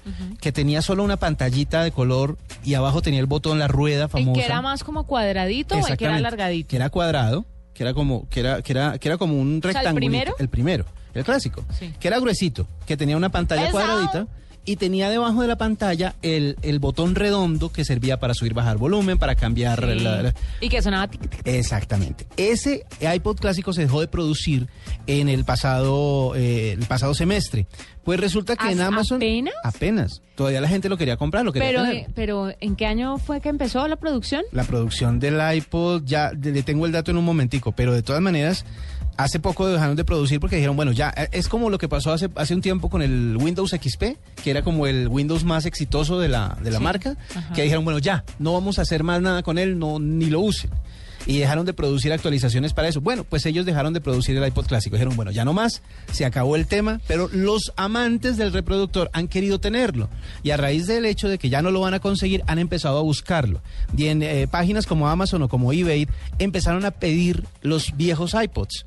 que 0.40 0.52
tenía 0.52 0.83
solo 0.83 1.02
una 1.02 1.16
pantallita 1.16 1.83
de 1.83 1.90
color 1.90 2.38
y 2.62 2.75
abajo 2.75 3.02
tenía 3.02 3.19
el 3.21 3.26
botón, 3.26 3.59
la 3.59 3.66
rueda 3.69 4.04
¿El 4.04 4.11
famosa. 4.11 4.40
que 4.40 4.47
era 4.47 4.62
más 4.62 4.85
como 4.85 5.04
cuadradito 5.07 5.75
o 5.76 5.87
el 5.87 5.97
que 5.97 6.04
era 6.04 6.16
alargadito? 6.16 6.69
Que 6.69 6.76
era 6.76 6.90
cuadrado, 6.90 7.47
que 7.75 7.83
era 7.83 7.95
como, 7.95 8.28
que 8.28 8.40
era, 8.40 8.62
que 8.62 8.73
era, 8.73 8.99
que 8.99 9.09
era 9.09 9.16
como 9.19 9.35
un 9.35 9.61
sea, 9.62 9.71
¿el 9.71 9.75
rectángulo. 9.75 9.97
primero? 10.07 10.35
El 10.38 10.49
primero, 10.49 10.85
el 11.14 11.25
clásico. 11.25 11.64
Sí. 11.78 11.92
Que 11.99 12.09
era 12.09 12.19
gruesito, 12.21 12.66
que 12.87 12.97
tenía 12.97 13.16
una 13.16 13.30
pantalla 13.30 13.66
¡Pesado! 13.66 13.87
cuadradita. 13.87 14.26
Y 14.70 14.76
tenía 14.76 15.10
debajo 15.10 15.42
de 15.42 15.48
la 15.48 15.56
pantalla 15.56 16.14
el, 16.22 16.56
el 16.62 16.78
botón 16.78 17.16
redondo 17.16 17.72
que 17.72 17.84
servía 17.84 18.20
para 18.20 18.34
subir, 18.34 18.54
bajar 18.54 18.78
volumen, 18.78 19.18
para 19.18 19.34
cambiar 19.34 19.80
Sí. 19.80 19.98
la- 20.04 20.22
la- 20.22 20.34
Y 20.60 20.68
que 20.68 20.80
sonaba 20.80 21.08
tic, 21.08 21.20
tic, 21.22 21.30
tic. 21.42 21.46
Exactamente. 21.48 22.26
Ese 22.36 22.86
iPod 23.14 23.38
clásico 23.38 23.72
se 23.72 23.80
dejó 23.82 24.00
de 24.00 24.06
producir 24.06 24.68
en 25.08 25.28
el 25.28 25.44
pasado, 25.44 26.34
eh, 26.36 26.70
el 26.78 26.86
pasado 26.86 27.14
semestre. 27.14 27.66
Pues 28.04 28.20
resulta 28.20 28.54
que 28.54 28.70
en 28.70 28.80
¿As- 28.80 28.86
Amazon... 28.88 29.16
apenas? 29.16 29.54
Apenas. 29.64 30.22
Todavía 30.36 30.60
la 30.60 30.68
gente 30.68 30.88
lo 30.88 30.96
quería 30.96 31.16
comprar, 31.16 31.44
lo 31.44 31.52
quería 31.52 31.68
Pero, 31.68 31.82
tener. 31.82 31.96
eh, 31.96 32.06
pero 32.14 32.48
¿en 32.60 32.76
qué 32.76 32.86
año 32.86 33.18
fue 33.18 33.40
que 33.40 33.48
empezó 33.48 33.86
la 33.88 33.96
producción? 33.96 34.42
La 34.52 34.62
producción 34.64 35.18
del 35.18 35.38
iPod, 35.56 36.02
ya 36.04 36.30
le 36.32 36.62
tengo 36.62 36.86
el 36.86 36.92
dato 36.92 37.10
en 37.10 37.16
un 37.16 37.24
momentico, 37.24 37.72
pero 37.72 37.92
de 37.92 38.02
todas 38.02 38.22
maneras, 38.22 38.64
hace 39.22 39.40
poco 39.40 39.66
dejaron 39.68 39.96
de 39.96 40.04
producir 40.04 40.40
porque 40.40 40.56
dijeron, 40.56 40.76
bueno, 40.76 40.92
ya, 40.92 41.12
eh, 41.16 41.28
es 41.32 41.48
como 41.48 41.70
lo 41.70 41.78
que 41.78 41.88
pasó 41.88 42.12
hace, 42.12 42.28
hace 42.34 42.54
un 42.54 42.60
tiempo 42.60 42.88
con 42.90 43.02
el 43.02 43.36
Windows 43.36 43.70
XP, 43.70 44.16
que 44.42 44.50
era 44.50 44.62
como 44.62 44.86
el 44.86 45.08
Windows 45.08 45.44
más 45.44 45.66
exitoso 45.66 46.18
de 46.18 46.28
la, 46.28 46.56
de 46.62 46.70
la 46.70 46.78
Sí. 46.78 46.84
marca, 46.84 47.16
Ajá. 47.34 47.52
que 47.54 47.62
dijeron, 47.62 47.84
bueno, 47.84 47.98
ya, 47.98 48.24
no 48.38 48.52
vamos 48.52 48.78
a 48.78 48.82
hacer 48.82 49.02
más 49.04 49.20
nada 49.22 49.42
con 49.42 49.58
él, 49.58 49.78
no, 49.78 49.98
ni 49.98 50.26
lo 50.26 50.40
usen. 50.40 50.70
Y 51.26 51.38
dejaron 51.38 51.66
de 51.66 51.74
producir 51.74 52.14
actualizaciones 52.14 52.72
para 52.72 52.88
eso. 52.88 53.02
Bueno, 53.02 53.24
pues 53.24 53.44
ellos 53.44 53.66
dejaron 53.66 53.92
de 53.92 54.00
producir 54.00 54.34
el 54.38 54.46
iPod 54.48 54.64
clásico. 54.64 54.96
Dijeron, 54.96 55.14
bueno, 55.16 55.30
ya 55.30 55.44
no 55.44 55.52
más, 55.52 55.82
se 56.12 56.24
acabó 56.24 56.56
el 56.56 56.66
tema, 56.66 56.98
pero 57.06 57.28
los 57.30 57.72
amantes 57.76 58.38
del 58.38 58.54
reproductor 58.54 59.10
han 59.12 59.28
querido 59.28 59.60
tenerlo. 59.60 60.08
Y 60.42 60.50
a 60.50 60.56
raíz 60.56 60.86
del 60.86 61.04
hecho 61.04 61.28
de 61.28 61.36
que 61.36 61.50
ya 61.50 61.60
no 61.60 61.70
lo 61.70 61.80
van 61.82 61.92
a 61.92 62.00
conseguir, 62.00 62.42
han 62.46 62.58
empezado 62.58 62.98
a 62.98 63.02
buscarlo. 63.02 63.60
Y 63.94 64.06
en 64.06 64.22
eh, 64.22 64.48
páginas 64.50 64.86
como 64.86 65.10
Amazon 65.10 65.42
o 65.42 65.48
como 65.50 65.74
eBay 65.74 66.08
empezaron 66.38 66.86
a 66.86 66.90
pedir 66.90 67.44
los 67.60 67.94
viejos 67.98 68.34
iPods. 68.34 68.86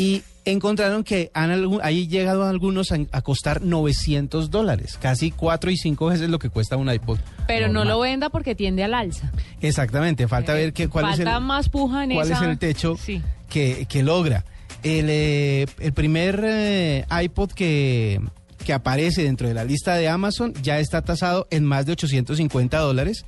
Y 0.00 0.22
encontraron 0.46 1.04
que 1.04 1.30
han 1.34 1.78
ahí 1.82 2.08
llegado 2.08 2.46
algunos 2.46 2.90
a, 2.90 2.96
a 3.12 3.20
costar 3.20 3.60
900 3.60 4.50
dólares, 4.50 4.98
casi 5.00 5.30
cuatro 5.30 5.70
y 5.70 5.76
cinco 5.76 6.06
veces 6.06 6.30
lo 6.30 6.38
que 6.38 6.48
cuesta 6.48 6.76
un 6.76 6.90
iPod. 6.90 7.18
Pero 7.46 7.68
no 7.68 7.84
lo 7.84 8.00
venda 8.00 8.30
porque 8.30 8.54
tiende 8.54 8.82
al 8.82 8.94
alza. 8.94 9.30
Exactamente, 9.60 10.26
falta 10.26 10.54
ver 10.54 10.72
qué, 10.72 10.88
cuál 10.88 11.04
Falta 11.04 11.22
es 11.22 11.36
el, 11.36 11.42
más 11.44 11.68
puja 11.68 12.04
en 12.04 12.14
cuál 12.14 12.26
esa... 12.30 12.36
es 12.36 12.42
el 12.48 12.58
techo 12.58 12.96
Sí. 12.96 13.20
que, 13.50 13.86
que 13.90 14.02
logra. 14.02 14.44
El, 14.82 15.06
eh, 15.10 15.66
el 15.80 15.92
primer 15.92 16.40
eh, 16.42 17.04
iPod 17.22 17.50
que, 17.52 18.22
que 18.64 18.72
aparece 18.72 19.22
dentro 19.24 19.46
de 19.48 19.52
la 19.52 19.64
lista 19.64 19.96
de 19.96 20.08
Amazon 20.08 20.54
ya 20.62 20.78
está 20.78 21.02
tasado 21.02 21.46
en 21.50 21.64
más 21.66 21.84
de 21.84 21.92
850 21.92 22.78
dólares. 22.78 23.26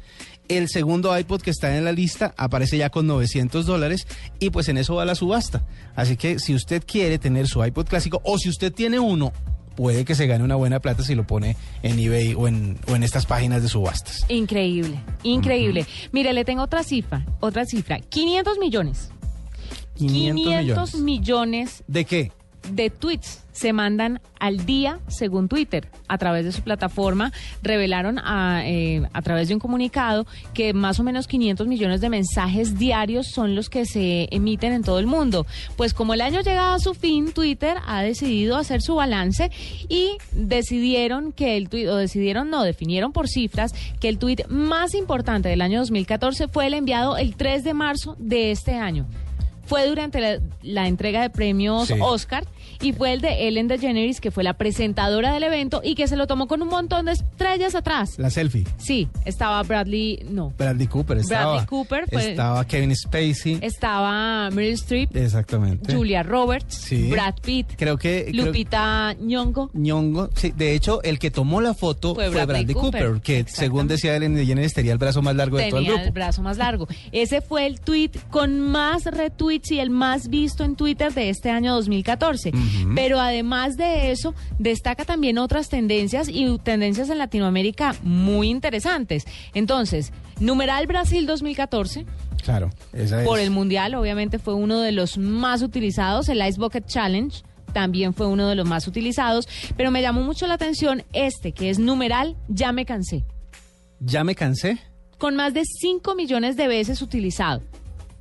El 0.49 0.68
segundo 0.68 1.16
iPod 1.16 1.40
que 1.40 1.50
está 1.50 1.76
en 1.76 1.84
la 1.84 1.92
lista 1.92 2.34
aparece 2.37 2.76
ya 2.76 2.90
con 2.90 3.06
900 3.06 3.64
dólares 3.64 4.06
y 4.38 4.50
pues 4.50 4.68
en 4.68 4.78
eso 4.78 4.96
va 4.96 5.04
la 5.04 5.14
subasta. 5.14 5.64
Así 5.94 6.16
que 6.16 6.38
si 6.38 6.54
usted 6.54 6.82
quiere 6.87 7.18
tener 7.18 7.46
su 7.46 7.64
iPod 7.64 7.87
clásico 7.87 8.20
o 8.25 8.38
si 8.38 8.49
usted 8.49 8.72
tiene 8.72 8.99
uno, 8.99 9.32
puede 9.76 10.04
que 10.04 10.14
se 10.14 10.26
gane 10.26 10.44
una 10.44 10.56
buena 10.56 10.80
plata 10.80 11.02
si 11.02 11.14
lo 11.14 11.26
pone 11.26 11.56
en 11.82 11.99
eBay 11.99 12.34
o 12.34 12.49
en, 12.49 12.78
o 12.88 12.96
en 12.96 13.02
estas 13.02 13.26
páginas 13.26 13.62
de 13.62 13.68
subastas. 13.68 14.25
Increíble, 14.28 14.99
increíble. 15.22 15.87
Mire, 16.12 16.32
le 16.32 16.44
tengo 16.44 16.62
otra 16.62 16.82
cifra, 16.82 17.25
otra 17.40 17.64
cifra. 17.64 18.00
500 18.00 18.58
millones. 18.58 19.11
500 19.94 20.42
500 20.42 20.94
millones. 20.94 21.02
millones 21.02 21.84
¿De 21.87 22.04
qué? 22.04 22.32
De 22.71 22.90
tweets 22.90 23.42
se 23.52 23.73
mandan 23.73 24.21
al 24.40 24.66
día 24.66 24.99
según 25.09 25.49
Twitter. 25.49 25.87
A 26.09 26.19
través 26.19 26.45
de 26.45 26.52
su 26.52 26.62
plataforma 26.62 27.33
revelaron 27.62 28.19
a, 28.19 28.62
eh, 28.64 29.07
a 29.12 29.23
través 29.23 29.49
de 29.49 29.54
un 29.54 29.61
comunicado 29.61 30.26
que 30.54 30.73
más 30.73 30.99
o 30.99 31.04
menos 31.04 31.26
500 31.26 31.66
millones 31.66 32.00
de 32.00 32.09
mensajes 32.09 32.78
diarios 32.78 33.28
son 33.28 33.54
los 33.54 33.69
que 33.69 33.87
se 33.87 34.28
emiten 34.31 34.73
en 34.73 34.83
todo 34.83 34.99
el 34.99 35.07
mundo. 35.07 35.47
Pues 35.76 35.95
como 35.95 36.14
el 36.14 36.23
año 36.23 36.40
llega 36.40 36.75
a 36.75 36.78
su 36.78 36.95
fin, 36.95 37.33
Twitter 37.33 37.76
ha 37.87 38.02
decidido 38.02 38.57
hacer 38.57 38.83
su 38.83 38.97
balance 38.97 39.50
y 39.88 40.16
decidieron 40.33 41.33
que 41.33 41.57
el 41.57 41.69
tweet, 41.69 41.88
o 41.88 41.97
decidieron 41.97 42.50
no, 42.50 42.64
definieron 42.64 43.12
por 43.12 43.28
cifras 43.28 43.75
que 44.00 44.09
el 44.09 44.19
tweet 44.19 44.47
más 44.49 44.95
importante 44.95 45.49
del 45.49 45.61
año 45.61 45.81
2014 45.81 46.49
fue 46.49 46.66
el 46.66 46.75
enviado 46.75 47.16
el 47.16 47.37
3 47.37 47.64
de 47.64 47.75
marzo 47.75 48.16
de 48.19 48.50
este 48.50 48.75
año 48.75 49.07
fue 49.72 49.88
durante 49.88 50.20
la, 50.20 50.38
la 50.62 50.88
entrega 50.88 51.22
de 51.22 51.30
premios 51.30 51.88
Sí. 51.88 51.94
Oscar 52.00 52.44
y 52.80 52.92
fue 52.92 53.12
el 53.12 53.20
de 53.20 53.48
Ellen 53.48 53.68
DeGeneres, 53.68 54.20
que 54.20 54.30
fue 54.30 54.42
la 54.44 54.54
presentadora 54.54 55.32
del 55.32 55.42
evento 55.44 55.80
y 55.84 55.94
que 55.94 56.06
se 56.08 56.16
lo 56.16 56.26
tomó 56.26 56.46
con 56.48 56.62
un 56.62 56.68
montón 56.68 57.06
de 57.06 57.12
estrellas 57.12 57.74
atrás. 57.74 58.18
La 58.18 58.30
selfie. 58.30 58.64
Sí, 58.78 59.08
estaba 59.24 59.62
Bradley, 59.62 60.24
no, 60.30 60.52
Bradley 60.58 60.86
Cooper 60.86 61.18
estaba. 61.18 61.44
Bradley 61.52 61.66
Cooper 61.66 62.04
fue- 62.10 62.30
Estaba 62.30 62.64
Kevin 62.66 62.94
Spacey. 62.96 63.58
estaba 63.62 64.50
Meryl 64.50 64.74
Streep, 64.74 65.14
Exactamente. 65.16 65.94
Julia 65.94 66.22
Roberts, 66.22 66.74
Sí. 66.74 67.08
Brad 67.10 67.34
Pitt, 67.42 67.68
Creo 67.76 67.96
que. 67.98 68.26
creo- 68.30 68.46
Lupita 68.46 69.14
Nyong'o. 69.20 69.70
Ñongo, 69.74 70.30
sí, 70.34 70.52
de 70.56 70.74
hecho, 70.74 71.02
el 71.02 71.18
que 71.18 71.30
tomó 71.30 71.60
la 71.60 71.74
foto 71.74 72.14
Fue 72.14 72.26
fue, 72.26 72.34
Bradley 72.34 72.64
Bradley, 72.64 72.74
Cooper, 72.74 73.04
Cooper, 73.06 73.22
que 73.22 73.44
según 73.48 73.86
decía 73.88 74.16
Ellen 74.16 74.34
DeGeneres 74.34 74.72
tenía 74.74 74.92
el 74.92 74.98
brazo 74.98 75.22
más 75.22 75.36
largo 75.36 75.56
de 75.58 75.68
todo 75.70 75.80
el 75.80 75.86
grupo. 75.86 76.02
el 76.02 76.10
brazo 76.10 76.42
más 76.42 76.56
largo. 76.58 76.88
Ese 77.12 77.40
fue 77.40 77.66
el 77.66 77.80
tweet 77.80 78.10
con 78.30 78.60
más 78.60 79.04
retweets 79.04 79.62
y 79.71 79.78
el 79.78 79.90
más 79.90 80.28
visto 80.28 80.64
en 80.64 80.76
Twitter 80.76 81.12
de 81.12 81.28
este 81.28 81.50
año 81.50 81.75
2014. 81.75 82.50
Ujú. 82.50 82.95
Pero 82.95 83.21
además 83.21 83.76
de 83.76 84.11
eso, 84.11 84.35
destaca 84.59 85.04
también 85.04 85.38
otras 85.38 85.69
tendencias 85.69 86.28
y 86.28 86.59
tendencias 86.59 87.09
en 87.11 87.19
Latinoamérica 87.19 87.95
muy 88.02 88.49
interesantes. 88.49 89.25
Entonces, 89.54 90.12
numeral 90.40 90.87
Brasil 90.87 91.26
2014. 91.26 92.07
Claro, 92.42 92.71
esa 92.92 93.23
Por 93.23 93.38
es. 93.38 93.45
el 93.45 93.50
Mundial, 93.52 93.95
obviamente 93.95 94.38
fue 94.38 94.54
uno 94.54 94.81
de 94.81 94.90
los 94.92 95.16
más 95.16 95.62
utilizados. 95.62 96.28
El 96.28 96.45
Ice 96.47 96.59
Bucket 96.59 96.87
Challenge 96.87 97.42
también 97.73 98.14
fue 98.14 98.26
uno 98.26 98.49
de 98.49 98.54
los 98.57 98.66
más 98.66 98.87
utilizados. 98.88 99.49
Pero 99.76 99.90
me 99.90 100.02
llamó 100.02 100.23
mucho 100.23 100.47
la 100.47 100.54
atención 100.54 101.04
este, 101.12 101.52
que 101.52 101.71
es 101.71 101.78
numeral 101.78 102.37
Ya 102.49 102.73
me 102.73 102.85
cansé. 102.85 103.25
Ya 104.00 104.25
me 104.25 104.35
cansé. 104.35 104.78
Con 105.19 105.37
más 105.37 105.54
de 105.54 105.62
5 105.64 106.16
millones 106.16 106.57
de 106.57 106.66
veces 106.66 107.00
utilizado. 107.00 107.62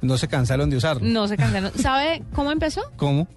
No 0.01 0.17
se 0.17 0.27
cansaron 0.27 0.70
de 0.70 0.77
usarlo. 0.77 1.08
No 1.08 1.27
se 1.27 1.38
cansaron. 1.38 1.72
¿Sabe 1.77 2.24
cómo 2.34 2.51
empezó? 2.51 2.81
¿Cómo? 2.98 3.27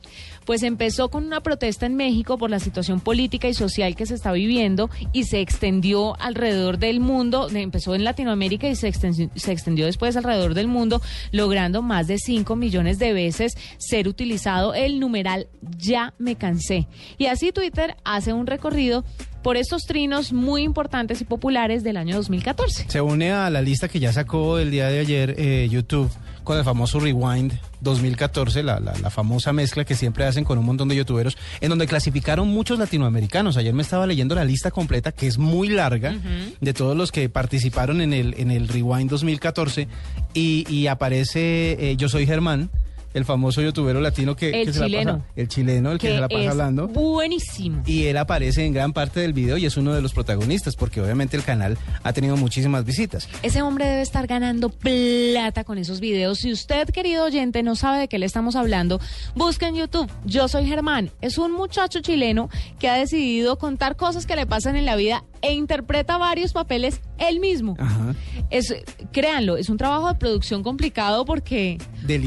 Pues 0.44 0.62
empezó 0.62 1.08
con 1.08 1.24
una 1.24 1.40
protesta 1.40 1.86
en 1.86 1.96
México 1.96 2.36
por 2.36 2.50
la 2.50 2.58
situación 2.58 3.00
política 3.00 3.48
y 3.48 3.54
social 3.54 3.96
que 3.96 4.04
se 4.04 4.14
está 4.14 4.32
viviendo 4.32 4.90
y 5.12 5.24
se 5.24 5.40
extendió 5.40 6.20
alrededor 6.20 6.78
del 6.78 7.00
mundo, 7.00 7.48
empezó 7.48 7.94
en 7.94 8.04
Latinoamérica 8.04 8.68
y 8.68 8.76
se 8.76 8.88
extendió, 8.88 9.30
se 9.34 9.52
extendió 9.52 9.86
después 9.86 10.16
alrededor 10.16 10.52
del 10.52 10.68
mundo, 10.68 11.00
logrando 11.32 11.80
más 11.80 12.08
de 12.08 12.18
5 12.18 12.56
millones 12.56 12.98
de 12.98 13.14
veces 13.14 13.54
ser 13.78 14.06
utilizado 14.06 14.74
el 14.74 15.00
numeral 15.00 15.48
ya 15.78 16.12
me 16.18 16.36
cansé. 16.36 16.88
Y 17.16 17.26
así 17.26 17.52
Twitter 17.52 17.96
hace 18.04 18.34
un 18.34 18.46
recorrido 18.46 19.04
por 19.42 19.56
estos 19.56 19.82
trinos 19.82 20.32
muy 20.32 20.62
importantes 20.62 21.20
y 21.20 21.24
populares 21.24 21.82
del 21.82 21.96
año 21.96 22.16
2014. 22.16 22.86
Se 22.88 23.00
une 23.00 23.32
a 23.32 23.48
la 23.48 23.62
lista 23.62 23.88
que 23.88 23.98
ya 23.98 24.12
sacó 24.12 24.58
el 24.58 24.70
día 24.70 24.88
de 24.88 25.00
ayer 25.00 25.34
eh, 25.38 25.68
YouTube 25.70 26.10
con 26.44 26.58
el 26.58 26.64
famoso 26.64 27.00
Rewind 27.00 27.52
2014, 27.80 28.62
la, 28.62 28.78
la, 28.80 28.94
la 28.98 29.10
famosa 29.10 29.52
mezcla 29.52 29.84
que 29.84 29.94
siempre 29.94 30.24
hacen 30.24 30.44
con 30.44 30.58
un 30.58 30.64
montón 30.64 30.88
de 30.88 30.96
youtuberos, 30.96 31.36
en 31.60 31.70
donde 31.70 31.86
clasificaron 31.86 32.48
muchos 32.48 32.78
latinoamericanos. 32.78 33.56
Ayer 33.56 33.74
me 33.74 33.82
estaba 33.82 34.06
leyendo 34.06 34.34
la 34.34 34.44
lista 34.44 34.70
completa, 34.70 35.12
que 35.12 35.26
es 35.26 35.38
muy 35.38 35.68
larga, 35.68 36.16
de 36.60 36.74
todos 36.74 36.96
los 36.96 37.10
que 37.10 37.28
participaron 37.28 38.00
en 38.00 38.12
el, 38.12 38.34
en 38.38 38.50
el 38.50 38.68
Rewind 38.68 39.10
2014, 39.10 39.88
y, 40.34 40.64
y 40.68 40.86
aparece 40.86 41.90
eh, 41.90 41.96
Yo 41.96 42.08
Soy 42.08 42.26
Germán, 42.26 42.70
el 43.14 43.24
famoso 43.24 43.62
youtubero 43.62 44.00
latino 44.00 44.36
que, 44.36 44.50
El 44.62 44.66
que 44.66 44.72
se 44.72 44.80
la 44.80 44.86
chileno. 44.86 45.12
pasa- 45.18 45.24
el 45.36 45.48
chileno, 45.48 45.92
el 45.92 45.98
que, 45.98 46.08
se 46.08 46.20
la 46.20 46.28
pasa 46.28 46.42
es 46.42 46.48
hablando. 46.50 46.88
buenísimo. 46.88 47.82
Y 47.86 48.04
él 48.04 48.16
aparece 48.16 48.64
en 48.66 48.72
gran 48.74 48.92
parte 48.92 49.20
del 49.20 49.32
video 49.32 49.56
y 49.56 49.66
es 49.66 49.76
uno 49.76 49.94
de 49.94 50.02
los 50.02 50.12
protagonistas, 50.12 50.76
porque 50.76 51.00
obviamente 51.00 51.36
el 51.36 51.42
canal 51.44 51.78
ha 52.02 52.12
tenido 52.12 52.36
muchísimas 52.36 52.84
visitas. 52.84 53.28
Ese 53.42 53.62
hombre 53.62 53.86
debe 53.86 54.02
estar 54.02 54.26
ganando 54.26 54.68
plata 54.68 55.64
con 55.64 55.78
esos 55.78 56.00
videos. 56.00 56.40
Si 56.40 56.52
usted, 56.52 56.88
querido 56.90 57.24
oyente, 57.24 57.62
no 57.62 57.76
sabe 57.76 58.00
de 58.00 58.08
qué 58.08 58.18
le 58.18 58.26
estamos 58.26 58.56
hablando, 58.56 59.00
busca 59.34 59.68
en 59.68 59.76
YouTube. 59.76 60.10
Yo 60.24 60.48
soy 60.48 60.66
Germán. 60.66 61.10
Es 61.20 61.38
un 61.38 61.52
muchacho 61.52 62.00
chileno 62.00 62.48
que 62.78 62.88
ha 62.88 62.94
decidido 62.96 63.58
contar 63.58 63.96
cosas 63.96 64.26
que 64.26 64.36
le 64.36 64.46
pasan 64.46 64.76
en 64.76 64.84
la 64.84 64.96
vida 64.96 65.24
e 65.40 65.52
interpreta 65.54 66.18
varios 66.18 66.52
papeles 66.52 67.00
él 67.18 67.38
mismo. 67.40 67.76
Ajá. 67.78 68.14
Es, 68.50 68.74
créanlo, 69.12 69.56
es 69.56 69.68
un 69.68 69.76
trabajo 69.76 70.08
de 70.08 70.14
producción 70.14 70.62
complicado 70.62 71.24
porque 71.24 71.78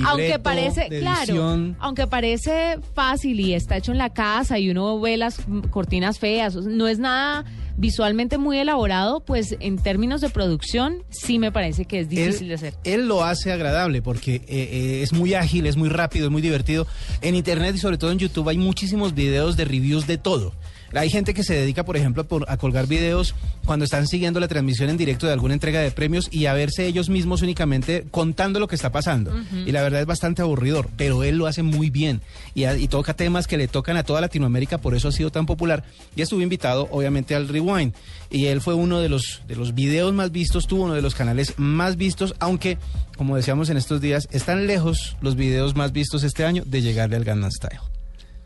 aunque 0.06 0.40
parece, 0.40 0.77
de 0.78 1.00
claro, 1.00 1.76
aunque 1.80 2.08
parece 2.08 2.80
fácil 2.94 3.40
y 3.40 3.54
está 3.54 3.78
hecho 3.78 3.92
en 3.92 3.98
la 3.98 4.12
casa 4.12 4.60
y 4.60 4.70
uno 4.70 5.00
ve 5.00 5.18
las 5.18 5.42
cortinas 5.72 6.20
feas, 6.20 6.56
no 6.56 6.88
es 6.88 7.00
nada 7.00 7.46
visualmente 7.78 8.38
muy 8.38 8.58
elaborado, 8.58 9.20
pues 9.20 9.56
en 9.60 9.78
términos 9.78 10.22
de 10.22 10.30
producción 10.30 11.04
sí 11.10 11.40
me 11.40 11.52
parece 11.52 11.86
que 11.86 12.00
es 12.00 12.10
difícil 12.10 12.44
él, 12.44 12.48
de 12.50 12.54
hacer. 12.56 12.74
él 12.84 13.08
lo 13.08 13.24
hace 13.24 13.52
agradable 13.52 14.02
porque 14.02 14.36
eh, 14.36 14.44
eh, 14.48 15.02
es 15.04 15.14
muy 15.14 15.36
ágil, 15.36 15.68
es 15.68 15.78
muy 15.78 15.90
rápido, 15.90 16.26
es 16.26 16.32
muy 16.32 16.42
divertido. 16.42 16.88
En 17.22 17.36
internet 17.36 17.76
y 17.76 17.78
sobre 17.78 17.98
todo 17.98 18.12
en 18.12 18.18
YouTube 18.18 18.50
hay 18.50 18.58
muchísimos 18.58 19.14
videos 19.14 19.56
de 19.56 19.66
reviews 19.66 20.08
de 20.08 20.18
todo. 20.18 20.54
Hay 20.94 21.10
gente 21.10 21.34
que 21.34 21.44
se 21.44 21.54
dedica, 21.54 21.84
por 21.86 21.98
ejemplo, 21.98 22.26
a 22.48 22.58
colgar 22.58 22.88
videos 22.88 23.36
cuando 23.66 23.84
están 23.86 24.08
siguiendo 24.08 24.40
la 24.40 24.48
transmisión 24.48 24.90
en 24.90 24.98
directo 24.98 25.28
de 25.28 25.34
alguna 25.34 25.54
entrega 25.54 25.82
de 25.82 25.92
premios 25.92 26.30
y 26.32 26.46
a 26.46 26.54
verse 26.54 26.86
ellos 26.88 27.10
mismos 27.10 27.42
únicamente 27.42 28.06
contando 28.12 28.60
lo 28.60 28.68
que 28.68 28.76
está 28.76 28.92
pasando. 28.92 29.34
Y 29.68 29.72
la 29.74 29.82
verdad 29.82 30.00
es 30.02 30.08
bastante 30.08 30.42
aburridor, 30.42 30.90
pero 30.96 31.24
él 31.24 31.38
lo 31.38 31.48
hace 31.48 31.64
muy 31.64 31.90
bien 31.90 32.22
y, 32.56 32.64
a- 32.64 32.78
y 32.78 32.88
toca 32.88 33.14
temas 33.14 33.48
que 33.48 33.58
le 33.58 33.68
tocan 33.68 33.98
a 33.98 34.04
toda 34.04 34.22
Latinoamérica, 34.22 34.78
por 34.78 34.96
eso 34.96 35.10
ha 35.10 35.12
sido 35.12 35.30
tan 35.32 35.46
popular. 35.46 35.84
Y 36.16 36.22
estuvo 36.22 36.42
invitado, 36.42 36.88
obviamente, 36.92 37.36
al 37.36 37.48
Rewind. 37.50 37.94
Y 38.30 38.46
él 38.46 38.62
fue 38.62 38.74
uno 38.74 39.00
de 39.02 39.10
los, 39.10 39.42
de 39.48 39.56
los 39.56 39.76
videos 39.76 40.14
más 40.14 40.32
vistos, 40.32 40.68
tuvo 40.68 40.84
uno 40.84 40.94
de 40.94 41.02
los 41.02 41.16
canales 41.16 41.54
más 41.58 41.98
vistos, 41.98 42.34
aunque, 42.40 42.78
como 43.18 43.36
decíamos 43.36 43.70
en 43.70 43.78
estos 43.78 44.00
días, 44.02 44.28
están 44.32 44.68
lejos 44.68 45.18
los 45.22 45.36
videos 45.36 45.76
más 45.76 45.92
vistos 45.92 46.24
este 46.24 46.46
año 46.46 46.64
de 46.66 46.82
llegarle 46.82 47.18
al 47.18 47.24
Gangnam 47.26 47.52
Style. 47.52 47.80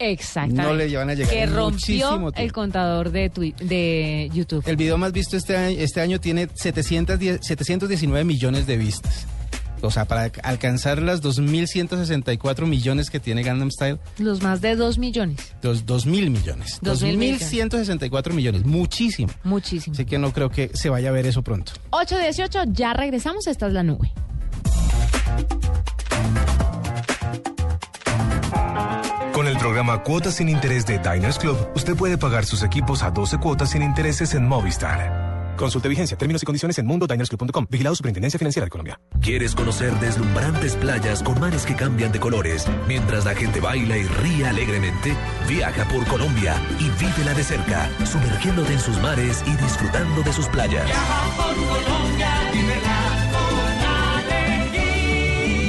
Exactamente. 0.10 0.64
No 0.64 0.74
le 0.74 0.96
van 0.98 1.10
a 1.10 1.14
llegar 1.14 1.32
que 1.32 1.46
rompió 1.46 2.32
el 2.36 2.52
contador 2.52 3.12
de, 3.12 3.32
twi- 3.32 3.56
de 3.58 4.30
YouTube. 4.34 4.64
El 4.66 4.76
video 4.78 4.98
más 4.98 5.12
visto 5.12 5.38
este 5.38 5.56
año, 5.56 5.78
este 5.80 6.02
año 6.02 6.20
tiene 6.20 6.48
710 6.54 7.40
719 7.46 8.24
millones 8.26 8.66
de 8.68 8.78
vistas. 8.78 9.28
O 9.84 9.90
sea, 9.90 10.06
para 10.06 10.32
alcanzar 10.44 11.02
las 11.02 11.24
2.164 11.24 12.68
millones 12.68 13.10
que 13.10 13.20
tiene 13.20 13.42
Gangnam 13.42 13.72
Style, 13.72 13.98
Los 14.20 14.44
más 14.44 14.62
de 14.62 14.76
2 14.76 15.00
millones. 15.00 15.56
2.000. 15.64 15.82
Dos 15.86 16.06
mil 16.06 16.30
millones. 16.30 16.80
2.164 16.84 18.34
millones. 18.34 18.64
Muchísimo. 18.66 19.32
Muchísimo. 19.44 19.94
Así 19.96 20.06
que 20.06 20.20
no 20.20 20.34
creo 20.34 20.50
que 20.50 20.70
se 20.74 20.90
vaya 20.90 21.10
a 21.10 21.12
ver 21.12 21.26
eso 21.26 21.42
pronto. 21.42 21.74
8.18, 21.92 22.72
ya 22.74 22.94
regresamos, 22.94 23.48
esta 23.48 23.68
es 23.68 23.74
la 23.74 23.82
nube. 23.84 24.12
El 29.52 29.58
programa 29.58 30.02
Cuotas 30.02 30.36
sin 30.36 30.50
Interés 30.50 30.86
de 30.86 30.98
Diners 30.98 31.38
Club, 31.38 31.58
usted 31.76 31.96
puede 31.96 32.18
pagar 32.18 32.46
sus 32.46 32.64
equipos 32.64 33.04
a 33.04 33.12
12 33.12 33.38
cuotas 33.38 33.72
sin 33.72 33.82
intereses 33.82 34.34
en 34.34 34.48
Movistar. 34.48 35.56
Consulte 35.58 35.90
vigencia, 35.90 36.18
términos 36.18 36.42
y 36.42 36.46
condiciones 36.46 36.80
en 36.80 36.88
mundodinersclub.com. 36.88 37.68
Vigilado 37.70 37.96
Superintendencia 37.96 38.40
Financiera 38.40 38.66
de 38.66 38.70
Colombia. 38.70 39.00
¿Quieres 39.22 39.54
conocer 39.54 39.94
deslumbrantes 40.00 40.76
playas 40.76 41.22
con 41.22 41.40
mares 41.40 41.66
que 41.66 41.76
cambian 41.76 42.12
de 42.12 42.20
colores 42.20 42.66
mientras 42.88 43.26
la 43.26 43.36
gente 43.36 43.60
baila 43.60 43.98
y 43.98 44.04
ríe 44.04 44.48
alegremente? 44.48 45.16
Viaja 45.48 45.86
por 45.86 46.06
Colombia 46.08 46.56
y 46.80 46.90
vívela 47.04 47.34
de 47.34 47.44
cerca, 47.44 47.90
sumergiéndote 48.06 48.74
en 48.74 48.80
sus 48.80 48.98
mares 49.00 49.44
y 49.46 49.52
disfrutando 49.62 50.24
de 50.24 50.34
sus 50.34 50.48
playas. 50.48 50.90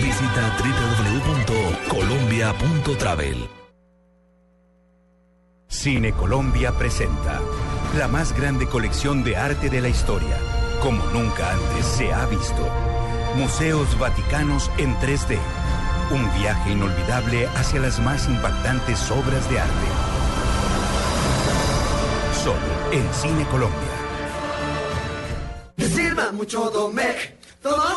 Visita 0.03 0.57
www.colombia.travel. 1.89 3.62
Cine 5.73 6.13
Colombia 6.13 6.71
presenta 6.73 7.41
la 7.97 8.07
más 8.07 8.37
grande 8.37 8.69
colección 8.69 9.25
de 9.25 9.37
arte 9.37 9.71
de 9.71 9.81
la 9.81 9.89
historia, 9.89 10.37
como 10.83 11.03
nunca 11.07 11.51
antes 11.51 11.87
se 11.87 12.13
ha 12.13 12.27
visto. 12.27 12.69
Museos 13.37 13.99
Vaticanos 13.99 14.71
en 14.77 14.95
3D. 14.97 15.39
Un 16.11 16.31
viaje 16.39 16.73
inolvidable 16.73 17.47
hacia 17.57 17.81
las 17.81 17.99
más 18.01 18.29
impactantes 18.29 19.11
obras 19.11 19.51
de 19.51 19.61
arte. 19.61 19.89
Solo 22.45 22.93
en 22.93 23.15
Cine 23.15 23.47
Colombia. 23.47 23.89
Sirva 25.79 26.33
mucho 26.33 26.69
todos 26.69 26.93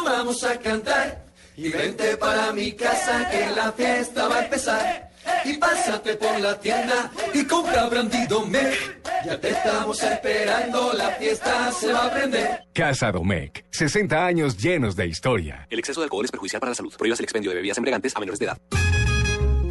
vamos 0.05 0.43
a 0.45 0.57
cantar. 0.59 1.25
Y 1.57 1.69
vente 1.69 2.15
para 2.15 2.53
mi 2.53 2.71
casa 2.71 3.29
que 3.29 3.49
la 3.53 3.71
fiesta 3.73 4.27
va 4.29 4.37
a 4.37 4.43
empezar. 4.45 5.04
Y 5.43 5.53
pásate 5.57 6.15
por 6.15 6.39
la 6.39 6.59
tienda 6.59 7.11
y 7.33 7.45
compra 7.45 7.87
Brandido 7.87 8.45
Mec. 8.45 9.01
Ya 9.25 9.39
te 9.39 9.49
estamos 9.49 10.01
esperando, 10.03 10.93
la 10.93 11.09
fiesta 11.11 11.71
se 11.71 11.91
va 11.91 12.05
a 12.05 12.13
prender. 12.13 12.59
Casa 12.73 13.11
Domecq, 13.11 13.65
60 13.71 14.25
años 14.25 14.57
llenos 14.57 14.95
de 14.95 15.07
historia. 15.07 15.67
El 15.69 15.79
exceso 15.79 16.01
de 16.01 16.05
alcohol 16.05 16.25
es 16.25 16.31
perjudicial 16.31 16.59
para 16.59 16.71
la 16.71 16.75
salud. 16.75 16.93
Prohíbas 16.97 17.19
el 17.19 17.23
expendio 17.23 17.51
de 17.51 17.55
bebidas 17.55 17.77
embriagantes 17.77 18.15
a 18.15 18.19
menores 18.19 18.39
de 18.39 18.45
edad. 18.45 18.57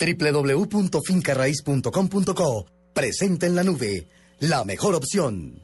www.fincarraiz.com.co 0.00 2.66
Presente 2.92 3.46
en 3.46 3.54
la 3.54 3.62
nube. 3.62 4.08
La 4.40 4.64
mejor 4.64 4.94
opción. 4.94 5.62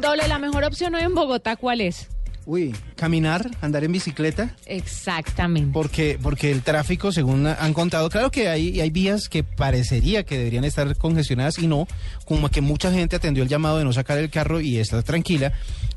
Doble, 0.00 0.28
la 0.28 0.38
mejor 0.38 0.64
opción 0.64 0.94
hoy 0.94 1.02
en 1.02 1.14
Bogotá, 1.14 1.56
¿cuál 1.56 1.80
es? 1.80 2.08
Uy, 2.46 2.72
caminar, 2.94 3.50
andar 3.60 3.82
en 3.82 3.90
bicicleta. 3.90 4.54
Exactamente. 4.66 5.72
Porque, 5.72 6.16
porque 6.22 6.52
el 6.52 6.62
tráfico, 6.62 7.10
según 7.10 7.46
han 7.46 7.72
contado, 7.72 8.08
claro 8.08 8.30
que 8.30 8.48
hay, 8.48 8.80
hay 8.80 8.90
vías 8.90 9.28
que 9.28 9.42
parecería 9.42 10.22
que 10.22 10.38
deberían 10.38 10.62
estar 10.62 10.96
congestionadas 10.96 11.58
y 11.58 11.66
no, 11.66 11.88
como 12.24 12.48
que 12.48 12.60
mucha 12.60 12.92
gente 12.92 13.16
atendió 13.16 13.42
el 13.42 13.48
llamado 13.48 13.78
de 13.78 13.84
no 13.84 13.92
sacar 13.92 14.18
el 14.18 14.30
carro 14.30 14.60
y 14.60 14.78
está 14.78 15.02
tranquila, 15.02 15.52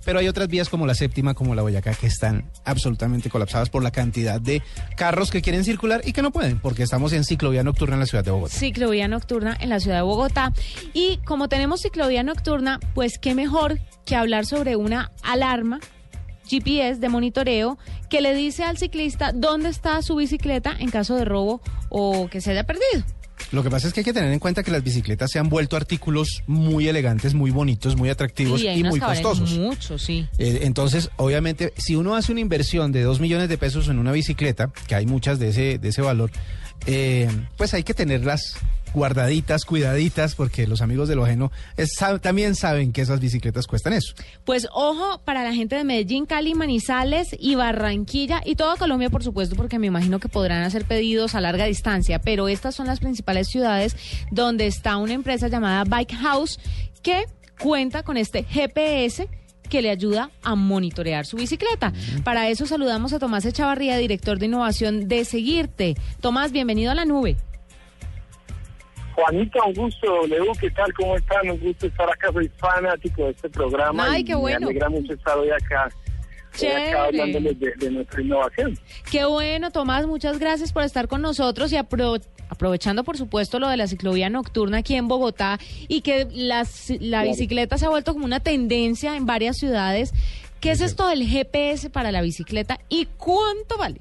pero 0.05 0.19
hay 0.19 0.27
otras 0.27 0.47
vías 0.47 0.69
como 0.69 0.85
la 0.85 0.95
séptima, 0.95 1.33
como 1.33 1.55
la 1.55 1.61
Boyacá, 1.61 1.93
que 1.93 2.07
están 2.07 2.49
absolutamente 2.65 3.29
colapsadas 3.29 3.69
por 3.69 3.83
la 3.83 3.91
cantidad 3.91 4.39
de 4.39 4.61
carros 4.95 5.31
que 5.31 5.41
quieren 5.41 5.63
circular 5.63 6.01
y 6.05 6.13
que 6.13 6.21
no 6.21 6.31
pueden, 6.31 6.59
porque 6.59 6.83
estamos 6.83 7.13
en 7.13 7.23
ciclovía 7.23 7.63
nocturna 7.63 7.95
en 7.95 7.99
la 8.01 8.05
ciudad 8.05 8.23
de 8.23 8.31
Bogotá. 8.31 8.53
Ciclovía 8.53 9.07
nocturna 9.07 9.57
en 9.59 9.69
la 9.69 9.79
ciudad 9.79 9.97
de 9.97 10.03
Bogotá. 10.03 10.53
Y 10.93 11.17
como 11.25 11.49
tenemos 11.49 11.81
ciclovía 11.81 12.23
nocturna, 12.23 12.79
pues 12.93 13.19
qué 13.19 13.35
mejor 13.35 13.79
que 14.05 14.15
hablar 14.15 14.45
sobre 14.45 14.75
una 14.75 15.11
alarma 15.23 15.79
GPS 16.49 16.99
de 16.99 17.09
monitoreo 17.09 17.77
que 18.09 18.21
le 18.21 18.33
dice 18.33 18.63
al 18.63 18.77
ciclista 18.77 19.31
dónde 19.33 19.69
está 19.69 20.01
su 20.01 20.15
bicicleta 20.15 20.75
en 20.79 20.89
caso 20.89 21.15
de 21.15 21.25
robo 21.25 21.61
o 21.89 22.27
que 22.27 22.41
se 22.41 22.51
haya 22.51 22.63
perdido. 22.63 23.03
Lo 23.51 23.63
que 23.63 23.69
pasa 23.69 23.87
es 23.87 23.93
que 23.93 24.01
hay 24.01 24.03
que 24.03 24.13
tener 24.13 24.31
en 24.31 24.39
cuenta 24.39 24.63
que 24.63 24.71
las 24.71 24.83
bicicletas 24.83 25.31
se 25.31 25.39
han 25.39 25.49
vuelto 25.49 25.75
artículos 25.75 26.43
muy 26.47 26.87
elegantes, 26.87 27.33
muy 27.33 27.51
bonitos, 27.51 27.95
muy 27.95 28.09
atractivos 28.09 28.61
Sí, 28.61 28.67
y 28.67 28.83
muy 28.83 28.99
costosos. 28.99 29.57
Mucho, 29.57 29.97
sí. 29.97 30.27
Eh, 30.37 30.61
entonces, 30.63 31.09
obviamente, 31.15 31.73
si 31.77 31.95
uno 31.95 32.15
hace 32.15 32.31
una 32.31 32.41
inversión 32.41 32.91
de 32.91 33.03
dos 33.03 33.19
millones 33.19 33.49
de 33.49 33.57
pesos 33.57 33.87
en 33.87 33.99
una 33.99 34.11
bicicleta, 34.11 34.71
que 34.87 34.95
hay 34.95 35.05
muchas 35.05 35.39
de 35.39 35.49
ese, 35.49 35.79
de 35.79 35.89
ese 35.89 36.01
valor, 36.01 36.31
eh, 36.85 37.29
pues 37.57 37.73
hay 37.73 37.83
que 37.83 37.93
tenerlas 37.93 38.55
guardaditas, 38.93 39.65
cuidaditas, 39.65 40.35
porque 40.35 40.67
los 40.67 40.81
amigos 40.81 41.07
de 41.09 41.15
lo 41.15 41.23
ajeno 41.25 41.51
es- 41.77 41.91
sab- 41.99 42.21
también 42.21 42.55
saben 42.55 42.91
que 42.91 43.01
esas 43.01 43.19
bicicletas 43.19 43.67
cuestan 43.67 43.93
eso. 43.93 44.13
Pues 44.45 44.67
ojo 44.73 45.21
para 45.25 45.43
la 45.43 45.53
gente 45.53 45.75
de 45.75 45.83
Medellín, 45.83 46.25
Cali, 46.25 46.53
Manizales 46.55 47.35
y 47.39 47.55
Barranquilla 47.55 48.41
y 48.45 48.55
toda 48.55 48.75
Colombia, 48.77 49.09
por 49.09 49.23
supuesto, 49.23 49.55
porque 49.55 49.79
me 49.79 49.87
imagino 49.87 50.19
que 50.19 50.29
podrán 50.29 50.63
hacer 50.63 50.85
pedidos 50.85 51.35
a 51.35 51.41
larga 51.41 51.65
distancia, 51.65 52.19
pero 52.19 52.47
estas 52.47 52.75
son 52.75 52.87
las 52.87 52.99
principales 52.99 53.47
ciudades 53.47 53.95
donde 54.31 54.67
está 54.67 54.97
una 54.97 55.13
empresa 55.13 55.47
llamada 55.47 55.83
Bike 55.83 56.15
House 56.15 56.59
que 57.01 57.25
cuenta 57.59 58.03
con 58.03 58.17
este 58.17 58.43
GPS 58.43 59.27
que 59.69 59.81
le 59.83 59.91
ayuda 59.91 60.31
a 60.41 60.55
monitorear 60.55 61.27
su 61.27 61.37
bicicleta. 61.37 61.93
Para 62.23 62.49
eso 62.49 62.65
saludamos 62.65 63.13
a 63.13 63.19
Tomás 63.19 63.45
Echavarría, 63.45 63.97
director 63.97 64.39
de 64.39 64.47
innovación 64.47 65.07
de 65.07 65.25
Seguirte. 65.25 65.95
Tomás, 66.21 66.51
bienvenido 66.51 66.91
a 66.91 66.95
la 66.95 67.05
nube. 67.05 67.37
Juanita, 69.23 69.59
un 69.65 69.73
gusto. 69.73 70.27
Leo, 70.27 70.45
¿qué 70.59 70.69
tal? 70.71 70.93
¿Cómo 70.93 71.15
están? 71.15 71.49
Un 71.49 71.59
gusto 71.59 71.87
estar 71.87 72.09
acá. 72.09 72.31
Soy 72.31 72.49
fanático 72.57 73.25
de 73.25 73.31
este 73.31 73.49
programa. 73.49 74.11
Ay, 74.11 74.21
y 74.21 74.23
qué 74.25 74.35
bueno. 74.35 74.59
Me 74.61 74.65
alegra 74.67 74.89
mucho 74.89 75.13
estar 75.13 75.37
hoy 75.37 75.49
acá, 75.49 75.85
acá 76.53 77.03
hablándoles 77.05 77.59
de, 77.59 77.73
de 77.77 77.91
nuestra 77.91 78.21
innovación. 78.21 78.77
Qué 79.11 79.25
bueno, 79.25 79.71
Tomás, 79.71 80.05
muchas 80.07 80.39
gracias 80.39 80.71
por 80.73 80.83
estar 80.83 81.07
con 81.07 81.21
nosotros 81.21 81.71
y 81.71 81.75
apro- 81.77 82.21
aprovechando, 82.49 83.03
por 83.03 83.17
supuesto, 83.17 83.59
lo 83.59 83.67
de 83.69 83.77
la 83.77 83.87
ciclovía 83.87 84.29
nocturna 84.29 84.77
aquí 84.79 84.95
en 84.95 85.07
Bogotá 85.07 85.59
y 85.87 86.01
que 86.01 86.27
las- 86.31 86.89
la 86.89 86.97
Claro. 87.21 87.29
bicicleta 87.29 87.77
se 87.77 87.85
ha 87.85 87.89
vuelto 87.89 88.13
como 88.13 88.25
una 88.25 88.39
tendencia 88.39 89.15
en 89.15 89.25
varias 89.25 89.57
ciudades. 89.57 90.13
¿Qué 90.59 90.71
es 90.71 90.81
esto 90.81 91.07
del 91.07 91.23
GPS 91.25 91.89
para 91.89 92.11
la 92.11 92.21
bicicleta 92.21 92.79
y 92.89 93.05
cuánto 93.17 93.77
vale? 93.77 93.99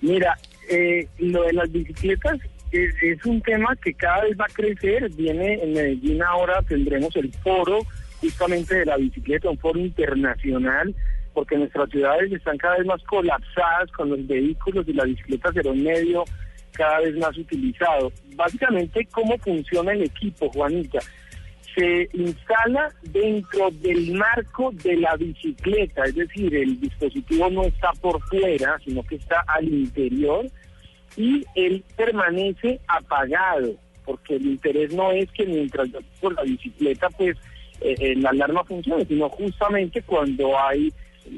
Mira, 0.00 0.38
eh, 0.68 1.08
lo 1.18 1.42
de 1.44 1.52
las 1.54 1.70
bicicletas 1.72 2.38
es, 2.74 3.24
un 3.24 3.40
tema 3.40 3.76
que 3.76 3.94
cada 3.94 4.24
vez 4.24 4.38
va 4.38 4.46
a 4.48 4.52
crecer. 4.52 5.08
Viene 5.10 5.62
en 5.62 5.72
Medellín 5.72 6.22
ahora, 6.22 6.62
tendremos 6.62 7.14
el 7.16 7.32
foro 7.42 7.80
justamente 8.20 8.74
de 8.74 8.86
la 8.86 8.96
bicicleta, 8.96 9.50
un 9.50 9.58
foro 9.58 9.78
internacional, 9.78 10.94
porque 11.32 11.56
nuestras 11.56 11.90
ciudades 11.90 12.32
están 12.32 12.56
cada 12.58 12.78
vez 12.78 12.86
más 12.86 13.02
colapsadas 13.04 13.90
con 13.92 14.10
los 14.10 14.26
vehículos 14.26 14.86
y 14.88 14.92
la 14.92 15.04
bicicleta 15.04 15.52
será 15.52 15.70
un 15.70 15.82
medio 15.82 16.24
cada 16.72 17.00
vez 17.00 17.16
más 17.16 17.36
utilizado. 17.36 18.12
Básicamente, 18.34 19.06
¿cómo 19.12 19.36
funciona 19.38 19.92
el 19.92 20.02
equipo, 20.02 20.50
Juanita? 20.50 20.98
se 21.74 22.08
instala 22.12 22.88
dentro 23.02 23.68
del 23.82 24.14
marco 24.14 24.70
de 24.72 24.96
la 24.96 25.16
bicicleta, 25.16 26.04
es 26.04 26.14
decir, 26.14 26.54
el 26.54 26.80
dispositivo 26.80 27.50
no 27.50 27.64
está 27.64 27.90
por 28.00 28.20
fuera, 28.28 28.78
sino 28.84 29.02
que 29.02 29.16
está 29.16 29.40
al 29.48 29.64
interior 29.64 30.46
y 31.16 31.44
él 31.54 31.84
permanece 31.96 32.80
apagado, 32.88 33.74
porque 34.04 34.36
el 34.36 34.46
interés 34.46 34.92
no 34.92 35.12
es 35.12 35.30
que 35.32 35.46
mientras 35.46 35.90
yo 35.90 35.98
por 36.20 36.34
la 36.34 36.42
bicicleta, 36.42 37.08
pues 37.10 37.36
eh, 37.80 37.94
eh, 37.98 38.14
la 38.16 38.30
alarma 38.30 38.64
funcione, 38.64 39.04
sino 39.06 39.28
justamente 39.28 40.02
cuando 40.02 40.58
hay 40.58 40.92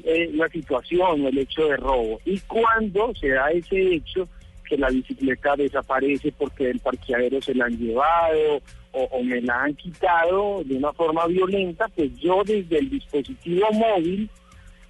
eh, 0.04 0.30
la 0.34 0.48
situación 0.48 1.24
o 1.24 1.28
el 1.28 1.38
hecho 1.38 1.66
de 1.68 1.76
robo. 1.76 2.20
Y 2.24 2.38
cuando 2.40 3.12
se 3.14 3.28
da 3.28 3.50
ese 3.50 3.94
hecho, 3.94 4.28
que 4.66 4.76
la 4.76 4.88
bicicleta 4.90 5.56
desaparece 5.56 6.32
porque 6.32 6.70
el 6.70 6.80
parqueadero 6.80 7.40
se 7.40 7.54
la 7.54 7.66
han 7.66 7.78
llevado 7.78 8.60
o, 8.92 9.22
me 9.22 9.40
la 9.42 9.64
han 9.64 9.74
quitado 9.74 10.62
de 10.64 10.76
una 10.76 10.92
forma 10.92 11.26
violenta, 11.26 11.86
pues 11.94 12.16
yo 12.18 12.42
desde 12.44 12.78
el 12.78 12.90
dispositivo 12.90 13.70
móvil 13.72 14.28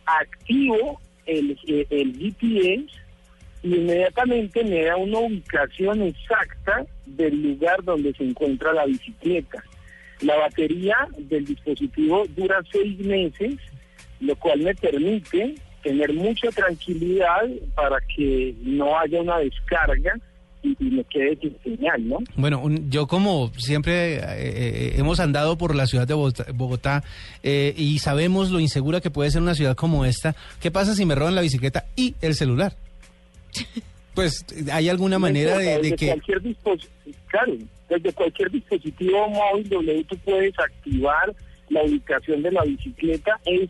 activo 0.07 1.01
el, 1.27 1.59
eh, 1.66 1.87
el 1.90 2.16
GPS 2.16 2.87
y 3.66 3.74
inmediatamente 3.74 4.62
me 4.64 4.83
da 4.85 4.96
una 4.96 5.18
ubicación 5.18 6.02
exacta 6.02 6.87
del 7.07 7.42
lugar 7.42 7.83
donde 7.85 8.12
se 8.14 8.24
encuentra 8.24 8.72
la 8.72 8.87
bicicleta. 8.87 9.62
La 10.20 10.37
batería 10.37 10.96
del 11.18 11.44
dispositivo 11.44 12.24
dura 12.37 12.61
seis 12.72 12.98
meses, 13.00 13.55
lo 14.20 14.35
cual 14.37 14.61
me 14.61 14.74
permite 14.74 15.55
tener 15.83 16.12
mucha 16.14 16.48
tranquilidad 16.50 17.42
para 17.74 17.96
que 18.16 18.55
no 18.62 18.98
haya 18.98 19.20
una 19.20 19.38
descarga 19.38 20.14
y, 20.62 20.74
me 20.81 21.05
quede 21.05 21.37
sin 21.37 21.57
señal, 21.62 22.09
¿no? 22.09 22.18
Bueno, 22.35 22.61
un- 22.61 22.90
yo 22.90 23.07
como 23.07 23.52
siempre 23.57 24.16
eh, 24.16 24.20
eh, 24.24 24.92
hemos 24.96 25.20
andado 25.20 25.57
por 25.59 25.74
la 25.76 25.87
ciudad 25.87 26.09
de 26.09 26.14
Bogotá, 26.14 26.46
Bogotá, 26.55 27.05
eh, 27.44 27.72
y 27.76 27.98
sabemos 28.00 28.50
lo 28.50 28.59
insegura 28.59 29.00
que 29.00 29.11
puede 29.11 29.31
ser 29.31 29.42
una 29.42 29.55
ciudad 29.55 29.76
como 29.76 30.05
esta, 30.05 30.35
¿qué 30.61 30.70
pasa 30.72 30.94
si 30.96 31.05
me 31.05 31.14
roban 31.14 31.35
la 31.37 31.42
bicicleta 31.42 31.85
y 31.94 32.14
el 32.20 32.35
celular? 32.35 32.72
Pues, 34.14 34.47
¿hay 34.73 34.88
alguna 34.88 35.19
manera 35.19 35.59
de, 35.59 35.95
que... 35.95 36.07
cualquier 36.07 36.40
claro, 37.27 37.53
desde 37.88 38.12
cualquier 38.14 38.51
dispositivo 38.51 39.29
móvil 39.29 39.69
W 39.69 40.05
tú 40.05 40.16
puedes 40.25 40.59
activar 40.59 41.35
la 41.69 41.83
ubicación 41.83 42.42
de 42.42 42.53
la 42.53 42.62
bicicleta. 42.62 43.38
Es 43.45 43.69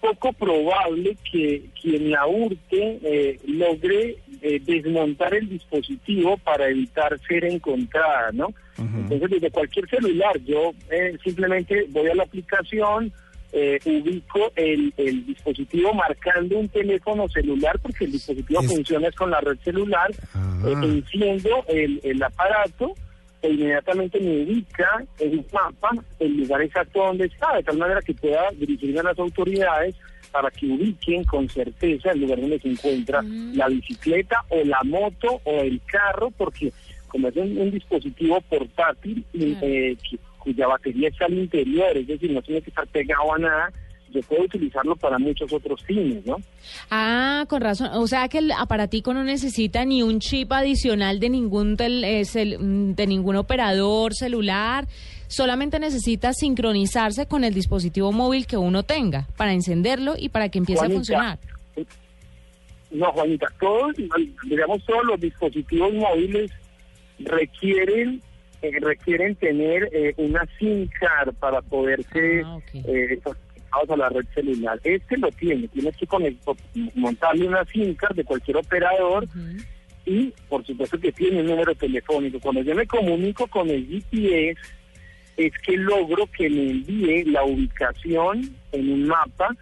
poco 0.00 0.32
probable 0.32 1.16
que 1.30 1.64
quien 1.80 2.10
la 2.10 2.26
hurte 2.26 2.98
eh, 3.02 3.38
logre 3.46 4.16
eh, 4.40 4.60
desmontar 4.64 5.34
el 5.34 5.48
dispositivo 5.48 6.36
para 6.38 6.68
evitar 6.68 7.18
ser 7.26 7.44
encontrada, 7.44 8.30
¿no? 8.32 8.48
Entonces, 8.78 9.28
desde 9.30 9.50
cualquier 9.50 9.88
celular, 9.88 10.38
yo 10.46 10.72
eh, 10.88 11.18
simplemente 11.24 11.86
voy 11.88 12.08
a 12.10 12.14
la 12.14 12.22
aplicación, 12.22 13.12
eh, 13.52 13.78
ubico 13.86 14.52
el, 14.56 14.92
el 14.96 15.24
dispositivo 15.26 15.94
marcando 15.94 16.58
un 16.58 16.68
teléfono 16.68 17.28
celular, 17.28 17.78
porque 17.80 18.04
el 18.04 18.12
dispositivo 18.12 18.60
funciona 18.62 19.08
es 19.08 19.14
con 19.16 19.30
la 19.30 19.40
red 19.40 19.56
celular, 19.64 20.10
eh, 20.66 20.74
enciendo 20.82 21.64
el, 21.68 22.00
el 22.02 22.22
aparato 22.22 22.92
e 23.40 23.50
inmediatamente 23.50 24.18
me 24.20 24.42
ubica 24.42 25.04
en 25.20 25.38
un 25.38 25.46
mapa 25.52 25.90
el 26.18 26.36
lugar 26.38 26.60
exacto 26.62 27.04
donde 27.04 27.26
está, 27.26 27.54
de 27.56 27.62
tal 27.62 27.78
manera 27.78 28.02
que 28.02 28.12
pueda 28.14 28.50
dirigirme 28.56 29.00
a 29.00 29.04
las 29.04 29.18
autoridades 29.18 29.94
para 30.32 30.50
que 30.50 30.66
ubiquen 30.66 31.24
con 31.24 31.48
certeza 31.48 32.10
el 32.10 32.20
lugar 32.20 32.40
donde 32.40 32.58
se 32.60 32.68
encuentra 32.68 33.22
la 33.54 33.68
bicicleta 33.68 34.44
o 34.50 34.62
la 34.64 34.80
moto 34.84 35.40
o 35.44 35.60
el 35.62 35.80
carro, 35.86 36.30
porque 36.36 36.72
como 37.06 37.28
es 37.28 37.36
un, 37.36 37.56
un 37.56 37.70
dispositivo 37.70 38.40
portátil 38.42 39.24
y, 39.32 39.56
eh, 39.62 39.96
que- 40.10 40.18
cuya 40.52 40.66
batería 40.66 41.08
está 41.08 41.26
al 41.26 41.34
interior, 41.34 41.96
es 41.96 42.06
decir, 42.06 42.30
no 42.32 42.40
tiene 42.42 42.62
que 42.62 42.70
estar 42.70 42.86
pegado 42.88 43.34
a 43.34 43.38
nada, 43.38 43.72
yo 44.10 44.22
puedo 44.22 44.44
utilizarlo 44.44 44.96
para 44.96 45.18
muchos 45.18 45.52
otros 45.52 45.82
fines, 45.84 46.24
¿no? 46.24 46.36
Ah, 46.90 47.44
con 47.48 47.60
razón. 47.60 47.90
O 47.92 48.06
sea 48.06 48.28
que 48.28 48.38
el 48.38 48.50
aparatico 48.52 49.12
no 49.12 49.22
necesita 49.24 49.84
ni 49.84 50.02
un 50.02 50.20
chip 50.20 50.50
adicional 50.52 51.20
de 51.20 51.28
ningún 51.28 51.76
tel- 51.76 52.02
eh, 52.04 52.22
cel- 52.22 52.58
mm, 52.58 52.94
de 52.94 53.06
ningún 53.06 53.36
operador 53.36 54.14
celular. 54.14 54.86
Solamente 55.26 55.78
necesita 55.78 56.32
sincronizarse 56.32 57.26
con 57.26 57.44
el 57.44 57.52
dispositivo 57.52 58.10
móvil 58.12 58.46
que 58.46 58.56
uno 58.56 58.82
tenga 58.82 59.26
para 59.36 59.52
encenderlo 59.52 60.14
y 60.18 60.30
para 60.30 60.48
que 60.48 60.56
empiece 60.58 60.86
a 60.86 60.88
funcionar. 60.88 61.38
No, 62.90 63.12
Juanita, 63.12 63.46
todos, 63.60 63.94
digamos, 64.44 64.82
todos 64.86 65.04
los 65.04 65.20
dispositivos 65.20 65.92
móviles 65.92 66.50
requieren 67.18 68.22
eh, 68.62 68.72
requieren 68.80 69.34
tener 69.36 69.88
eh, 69.92 70.14
una 70.16 70.44
SIM 70.58 70.88
card 71.00 71.34
para 71.34 71.62
poderse 71.62 72.42
eh, 72.72 73.18
conectados 73.22 73.90
a 73.90 73.96
la 73.96 74.08
red 74.08 74.24
celular. 74.34 74.80
Este 74.82 75.16
lo 75.16 75.30
tiene, 75.32 75.68
tienes 75.68 75.96
que 75.96 76.06
conect- 76.06 76.56
montarle 76.94 77.46
una 77.48 77.64
SIM 77.66 77.94
card 77.94 78.16
de 78.16 78.24
cualquier 78.24 78.56
operador 78.56 79.26
y 80.06 80.32
por 80.48 80.64
supuesto 80.64 80.98
que 80.98 81.12
tiene 81.12 81.40
un 81.40 81.46
número 81.46 81.74
telefónico. 81.74 82.40
Cuando 82.40 82.62
yo 82.62 82.74
me 82.74 82.86
comunico 82.86 83.46
con 83.46 83.68
el 83.70 83.86
GPS 83.86 84.58
es 85.36 85.52
que 85.64 85.76
logro 85.76 86.26
que 86.26 86.48
me 86.50 86.70
envíe 86.70 87.24
la 87.26 87.44
ubicación 87.44 88.56
en 88.72 88.90
un 88.92 89.06
mapa 89.06 89.54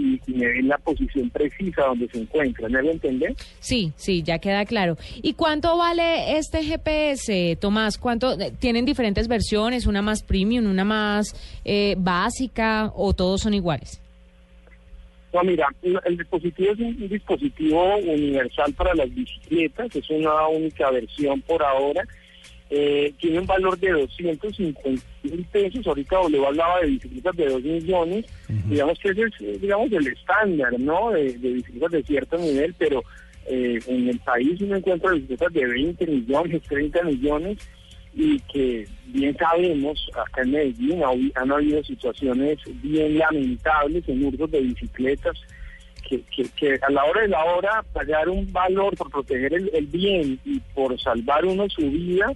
y, 0.00 0.20
y 0.26 0.34
me 0.34 0.46
dé 0.46 0.62
la 0.62 0.78
posición 0.78 1.30
precisa 1.30 1.82
donde 1.82 2.08
se 2.08 2.18
encuentra. 2.18 2.68
¿Me 2.68 2.78
hago 2.78 2.90
entender? 2.90 3.34
Sí, 3.58 3.92
sí, 3.96 4.22
ya 4.22 4.38
queda 4.38 4.64
claro. 4.64 4.96
¿Y 5.22 5.34
cuánto 5.34 5.76
vale 5.76 6.38
este 6.38 6.62
GPS, 6.64 7.56
Tomás? 7.60 7.98
¿Cuánto 7.98 8.38
eh, 8.38 8.52
tienen 8.58 8.84
diferentes 8.84 9.28
versiones, 9.28 9.86
una 9.86 10.02
más 10.02 10.22
premium, 10.22 10.66
una 10.66 10.84
más 10.84 11.34
eh, 11.64 11.94
básica 11.98 12.92
o 12.94 13.12
todos 13.12 13.42
son 13.42 13.54
iguales? 13.54 14.00
No, 15.32 15.44
mira, 15.44 15.68
el 15.82 16.16
dispositivo 16.16 16.72
es 16.72 16.80
un 16.80 17.08
dispositivo 17.08 17.96
universal 17.98 18.72
para 18.74 18.94
las 18.94 19.14
bicicletas, 19.14 19.94
es 19.94 20.10
una 20.10 20.48
única 20.48 20.90
versión 20.90 21.40
por 21.42 21.62
ahora. 21.62 22.02
Eh, 22.72 23.12
tiene 23.18 23.40
un 23.40 23.46
valor 23.46 23.76
de 23.78 23.90
250 23.90 25.02
mil 25.24 25.44
pesos. 25.46 25.86
Ahorita 25.86 26.16
W 26.16 26.46
hablaba 26.46 26.80
de 26.80 26.86
bicicletas 26.86 27.36
de 27.36 27.46
2 27.46 27.62
millones. 27.62 28.26
Digamos 28.70 28.98
que 29.00 29.08
ese 29.08 29.22
es, 29.22 29.32
eh, 29.40 29.58
digamos, 29.60 29.90
el 29.92 30.06
estándar, 30.06 30.78
¿no? 30.78 31.10
De, 31.10 31.32
de 31.36 31.52
bicicletas 31.54 31.90
de 31.90 32.02
cierto 32.04 32.38
nivel, 32.38 32.74
pero 32.78 33.02
eh, 33.46 33.80
en 33.88 34.08
el 34.08 34.18
país 34.20 34.60
uno 34.60 34.76
encuentra 34.76 35.10
bicicletas 35.12 35.52
de 35.52 35.66
20 35.66 36.06
millones, 36.06 36.62
30 36.68 37.02
millones 37.02 37.58
y 38.14 38.38
que 38.52 38.86
bien 39.06 39.36
sabemos, 39.36 40.08
acá 40.14 40.42
en 40.42 40.50
Medellín 40.52 41.02
ha- 41.02 41.40
han 41.40 41.52
habido 41.52 41.82
situaciones 41.84 42.58
bien 42.82 43.18
lamentables 43.18 44.08
en 44.08 44.24
hurtos 44.24 44.50
de 44.50 44.60
bicicletas, 44.60 45.36
que, 46.08 46.20
que, 46.34 46.44
que 46.56 46.78
a 46.82 46.90
la 46.90 47.04
hora 47.04 47.22
de 47.22 47.28
la 47.28 47.44
hora 47.44 47.84
pagar 47.92 48.28
un 48.28 48.50
valor 48.52 48.96
por 48.96 49.10
proteger 49.10 49.54
el, 49.54 49.70
el 49.74 49.86
bien 49.86 50.40
y 50.44 50.58
por 50.74 50.98
salvar 51.00 51.44
uno 51.44 51.68
su 51.68 51.82
vida 51.90 52.32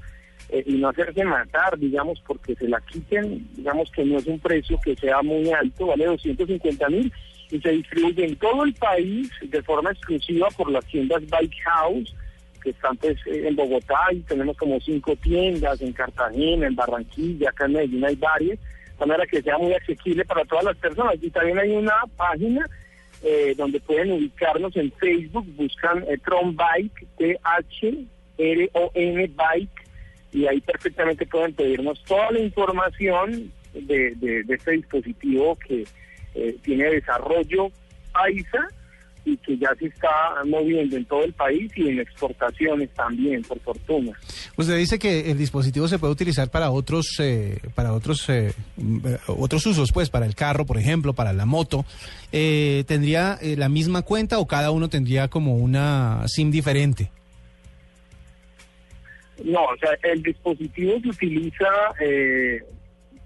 eh, 0.51 0.63
y 0.67 0.75
no 0.75 0.89
hacerse 0.89 1.25
matar, 1.25 1.79
digamos, 1.79 2.21
porque 2.27 2.55
se 2.55 2.69
la 2.69 2.81
quiten, 2.81 3.49
digamos 3.57 3.91
que 3.91 4.05
no 4.05 4.19
es 4.19 4.27
un 4.27 4.39
precio 4.39 4.79
que 4.85 4.95
sea 4.97 5.23
muy 5.23 5.51
alto, 5.51 5.87
vale 5.87 6.07
250 6.07 6.89
mil 6.89 7.13
y 7.51 7.61
se 7.61 7.71
distribuye 7.71 8.25
en 8.25 8.37
todo 8.37 8.65
el 8.65 8.75
país 8.75 9.31
de 9.43 9.63
forma 9.63 9.93
exclusiva 9.93 10.49
por 10.57 10.71
las 10.71 10.85
tiendas 10.87 11.23
Bike 11.29 11.55
House, 11.65 12.15
que 12.63 12.71
están 12.71 12.97
pues 12.97 13.17
eh, 13.27 13.47
en 13.47 13.55
Bogotá 13.55 14.01
y 14.13 14.21
tenemos 14.21 14.57
como 14.57 14.81
cinco 14.81 15.15
tiendas, 15.17 15.81
en 15.81 15.93
Cartagena, 15.93 16.67
en 16.67 16.75
Barranquilla, 16.75 17.51
acá 17.51 17.67
en 17.67 17.75
Medellín 17.75 18.05
hay 18.05 18.17
varias, 18.17 18.59
de 18.99 19.07
manera 19.07 19.27
que 19.27 19.43
sea 19.43 19.59
muy 19.59 19.73
asequible 19.73 20.25
para 20.25 20.45
todas 20.45 20.65
las 20.65 20.77
personas. 20.79 21.15
Y 21.21 21.31
también 21.31 21.59
hay 21.59 21.71
una 21.71 21.95
página 22.17 22.67
eh, 23.23 23.55
donde 23.57 23.79
pueden 23.81 24.13
ubicarnos 24.13 24.75
en 24.77 24.91
Facebook, 24.93 25.47
buscan 25.57 26.05
Tron 26.25 26.57
Bike, 26.57 27.07
T-H-R-O-N 27.19 28.07
Bike, 29.37 29.84
y 30.35 30.47
ahí 30.47 30.61
perfectamente 30.61 31.25
pueden 31.27 31.55
pedirnos 31.55 32.03
toda 32.05 32.31
la 32.33 32.41
información 32.41 33.51
de, 33.73 34.13
de- 34.17 34.45
este 34.55 34.73
dispositivo 34.73 35.57
que 35.67 35.85
eh, 36.35 36.57
tiene 36.63 36.91
desarrollo 36.91 37.69
paisa 38.13 38.69
y 39.27 39.39
que 39.39 39.57
ya 39.57 39.71
se 39.79 39.87
está 39.87 40.11
moviendo 40.45 40.97
en 40.99 41.05
todo 41.07 41.25
el 41.25 41.33
país 41.33 41.73
y 41.77 41.89
en 41.89 41.99
exportaciones 42.01 42.91
también, 42.91 43.41
por 43.43 43.59
fortuna. 43.61 44.13
Usted 44.57 44.77
dice 44.77 44.99
que 44.99 45.31
el 45.31 45.39
dispositivo 45.39 45.89
se 45.89 45.99
puede 45.99 46.13
utilizar 46.13 46.51
para 46.51 46.71
otros, 46.71 47.07
eh, 47.21 47.59
para 47.75 47.95
otros, 47.95 48.29
eh, 48.29 48.53
mm, 48.77 48.99
otros 49.29 49.65
usos, 49.65 49.93
pues, 49.93 50.11
para 50.11 50.27
el 50.27 50.35
carro, 50.35 50.67
por 50.67 50.77
ejemplo, 50.77 51.15
para 51.15 51.33
la 51.33 51.47
moto. 51.47 51.87
Eh, 52.33 52.85
¿Tendría 52.87 53.39
eh, 53.41 53.57
la 53.57 53.71
misma 53.71 54.03
cuenta 54.03 54.39
o 54.39 54.47
cada 54.47 54.71
uno 54.73 54.89
tendría 54.91 55.29
como 55.29 55.57
una 55.57 56.25
SIM 56.29 56.51
diferente? 56.51 57.11
No, 59.43 59.65
o 59.65 59.77
sea, 59.79 59.91
el 60.05 60.23
dispositivo 60.23 61.01
se 61.01 61.09
utiliza 61.09 61.67
eh, 62.01 62.61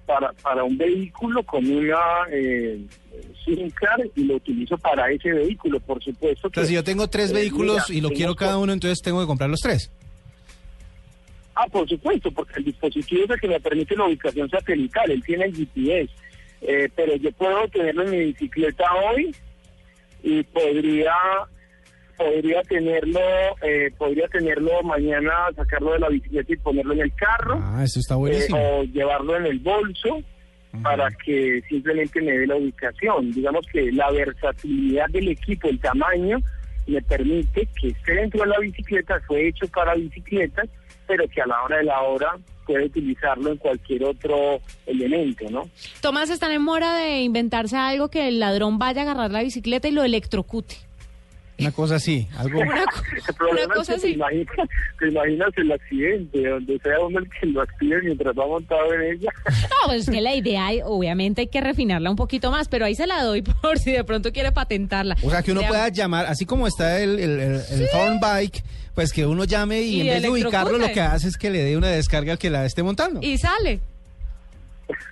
para, 0.07 0.33
para 0.33 0.64
un 0.64 0.79
vehículo 0.79 1.42
con 1.42 1.68
una 1.71 1.99
eh, 2.33 2.81
SIM 3.44 3.68
card 3.71 4.07
y 4.16 4.25
lo 4.25 4.37
utilizo 4.37 4.79
para 4.79 5.11
ese 5.11 5.33
vehículo, 5.33 5.79
por 5.81 6.03
supuesto. 6.03 6.49
O 6.49 6.51
sea, 6.51 6.62
que, 6.62 6.68
si 6.68 6.75
yo 6.75 6.83
tengo 6.85 7.09
tres 7.09 7.31
eh, 7.31 7.35
vehículos 7.35 7.85
mira, 7.90 7.99
y 7.99 8.01
lo 8.01 8.09
quiero 8.11 8.33
co- 8.33 8.37
cada 8.38 8.57
uno, 8.59 8.73
entonces 8.73 9.01
tengo 9.03 9.21
que 9.21 9.27
comprar 9.27 9.51
los 9.51 9.61
tres. 9.61 9.90
Ah, 11.55 11.66
por 11.71 11.88
supuesto, 11.88 12.31
porque 12.31 12.55
el 12.59 12.64
dispositivo 12.66 13.25
es 13.25 13.31
el 13.31 13.40
que 13.40 13.49
me 13.49 13.61
permite 13.61 13.97
la 13.97 14.07
ubicación 14.07 14.49
satelital, 14.49 15.11
él 15.11 15.23
tiene 15.25 15.44
el 15.47 15.55
GPS, 15.57 16.09
eh, 16.62 16.88
pero 16.94 17.16
yo 17.16 17.33
puedo 17.33 17.66
tenerlo 17.68 18.05
en 18.05 18.11
mi 18.12 18.18
bicicleta 18.27 18.85
hoy 19.12 19.35
y 20.23 20.42
podría 20.44 21.12
podría 22.18 22.61
tenerlo 22.62 23.20
eh, 23.62 23.90
podría 23.96 24.26
tenerlo 24.28 24.83
mañana 24.83 25.33
sacarlo 25.57 25.92
de 25.92 26.00
la 26.00 26.09
bicicleta 26.09 26.52
y 26.52 26.57
ponerlo 26.57 26.92
en 26.94 27.00
el 27.00 27.14
carro 27.14 27.59
Ah, 27.62 27.83
eso 27.85 28.00
está 28.00 28.14
eh, 28.14 28.18
buenísimo. 28.18 28.59
o 28.59 28.83
llevarlo 28.85 29.37
en 29.37 29.46
el 29.46 29.59
bolso 29.61 30.20
para 30.83 31.09
que 31.24 31.62
simplemente 31.68 32.20
me 32.20 32.33
dé 32.33 32.46
la 32.46 32.57
ubicación. 32.57 33.33
Digamos 33.33 33.66
que 33.72 33.90
la 33.90 34.11
versatilidad 34.11 35.07
del 35.09 35.28
equipo, 35.28 35.66
el 35.68 35.81
tamaño, 35.81 36.38
me 36.87 37.00
permite 37.02 37.66
que 37.81 37.88
esté 37.88 38.12
dentro 38.14 38.42
de 38.42 38.48
la 38.48 38.59
bicicleta, 38.59 39.18
fue 39.26 39.48
hecho 39.48 39.66
para 39.68 39.94
bicicletas, 39.94 40.68
pero 41.07 41.26
que 41.28 41.40
a 41.40 41.46
la 41.46 41.62
hora 41.62 41.78
de 41.78 41.85
la 41.85 42.00
hora 42.02 42.37
puede 42.66 42.85
utilizarlo 42.85 43.50
en 43.52 43.57
cualquier 43.57 44.04
otro 44.04 44.61
elemento, 44.87 45.46
¿no? 45.50 45.68
Tomás, 46.02 46.28
están 46.28 46.52
en 46.52 46.62
mora 46.62 46.94
de 46.94 47.22
inventarse 47.22 47.76
algo 47.76 48.09
que 48.09 48.28
el 48.28 48.38
ladrón 48.38 48.78
vaya 48.78 49.00
a 49.00 49.04
agarrar 49.04 49.31
la 49.31 49.42
bicicleta 49.42 49.88
y 49.88 49.92
lo 49.92 50.04
electrocute. 50.04 50.76
Una 51.59 51.73
cosa 51.73 51.97
así, 51.97 52.29
algo... 52.37 52.61
El 53.29 53.35
problema 53.35 53.75
cosa 53.75 53.94
es 53.94 54.03
que 54.03 54.09
te 54.09 54.14
imaginas, 54.14 54.57
te 54.99 55.09
imaginas 55.09 55.49
el 55.57 55.73
accidente, 55.73 56.49
donde 56.49 56.79
sea 56.79 57.01
uno 57.01 57.18
el 57.18 57.29
que 57.29 57.47
lo 57.47 57.62
active 57.62 58.03
mientras 58.03 58.38
va 58.38 58.47
montado 58.47 58.94
en 58.94 59.03
ella. 59.14 59.33
No, 59.68 59.87
pues 59.87 60.03
es 60.03 60.11
que 60.11 60.21
la 60.21 60.35
idea, 60.35 60.68
obviamente, 60.85 61.42
hay 61.42 61.47
que 61.49 61.61
refinarla 61.61 62.11
un 62.11 62.16
poquito 62.16 62.51
más, 62.51 62.68
pero 62.68 62.85
ahí 62.85 62.94
se 62.94 63.07
la 63.07 63.23
doy 63.23 63.42
por 63.62 63.79
si 63.79 63.92
de 63.92 64.05
pronto 64.05 64.33
quiere 64.33 64.53
patentarla. 64.53 65.16
O 65.23 65.31
sea, 65.31 65.42
que 65.42 65.53
uno 65.53 65.62
pueda 65.62 65.88
llamar, 65.88 66.27
así 66.27 66.47
como 66.47 66.66
está 66.66 67.01
el, 67.01 67.18
el, 67.18 67.40
el, 67.40 67.55
el 67.71 67.88
Thorn 67.90 68.21
Bike, 68.21 68.62
pues 68.94 69.12
que 69.12 69.27
uno 69.27 69.44
llame 69.44 69.83
y, 69.83 69.97
Y 69.97 70.01
en 70.03 70.07
vez 70.09 70.23
de 70.23 70.31
ubicarlo 70.31 70.79
lo 70.79 70.88
que 70.92 71.01
hace 71.01 71.29
es 71.29 71.37
que 71.37 71.51
le 71.51 71.62
dé 71.62 71.77
una 71.77 71.88
descarga 71.88 72.33
al 72.33 72.38
que 72.38 72.51
la 72.51 72.64
esté 72.66 72.83
montando. 72.83 73.21
Y 73.23 73.38
sale. 73.38 73.81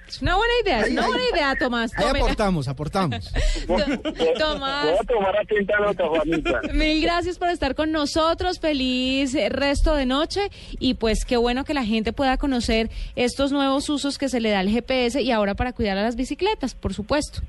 Es 0.09 0.23
una 0.23 0.37
buena 0.37 0.53
idea, 0.62 0.81
es 0.81 0.91
una 0.93 1.07
buena 1.07 1.23
idea, 1.33 1.55
Tomás. 1.57 1.93
Ahí 1.97 2.05
tómela. 2.05 2.25
aportamos, 2.25 2.69
aportamos. 2.69 3.33
Tomás. 4.39 4.87
Voy 4.87 4.99
a 5.01 5.05
tomar 5.05 5.37
atenta 5.37 5.79
nota, 5.79 6.07
Juanita. 6.07 6.61
Mil 6.73 7.03
gracias 7.03 7.39
por 7.39 7.49
estar 7.49 7.75
con 7.75 7.93
nosotros. 7.93 8.61
Feliz 8.61 9.35
eh, 9.35 9.49
resto 9.49 9.95
de 9.95 10.07
noche. 10.07 10.49
Y 10.79 10.95
pues 10.95 11.25
qué 11.25 11.37
bueno 11.37 11.65
que 11.65 11.75
la 11.75 11.85
gente 11.85 12.12
pueda 12.12 12.37
conocer 12.39 12.89
estos 13.17 13.53
nuevos 13.53 13.89
usos 13.89 14.19
que 14.19 14.29
se 14.29 14.41
le 14.41 14.51
da 14.51 14.61
al 14.61 14.69
GPS 14.69 15.21
y 15.21 15.33
ahora 15.33 15.55
para 15.55 15.73
cuidar 15.73 15.99
a 15.99 16.03
las 16.03 16.17
bicicletas, 16.17 16.75
por 16.75 16.95
supuesto. 16.95 17.41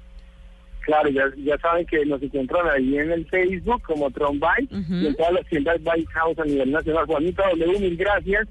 Claro, 0.82 1.10
ya, 1.10 1.24
ya 1.38 1.58
saben 1.58 1.86
que 1.86 2.06
nos 2.06 2.22
encuentran 2.24 2.66
ahí 2.70 2.98
en 2.98 3.12
el 3.12 3.26
Facebook 3.28 3.82
como 3.84 4.10
Tron 4.10 4.40
Bike 4.40 4.72
y 4.72 5.08
en 5.08 5.16
todas 5.16 5.34
las 5.34 5.46
tiendas 5.48 5.84
Bike 5.84 6.10
House 6.12 6.40
a 6.40 6.46
nivel 6.46 6.72
nacional. 6.72 7.06
Juanita 7.06 7.44
W, 7.50 7.80
mil 7.80 7.98
gracias 7.98 8.48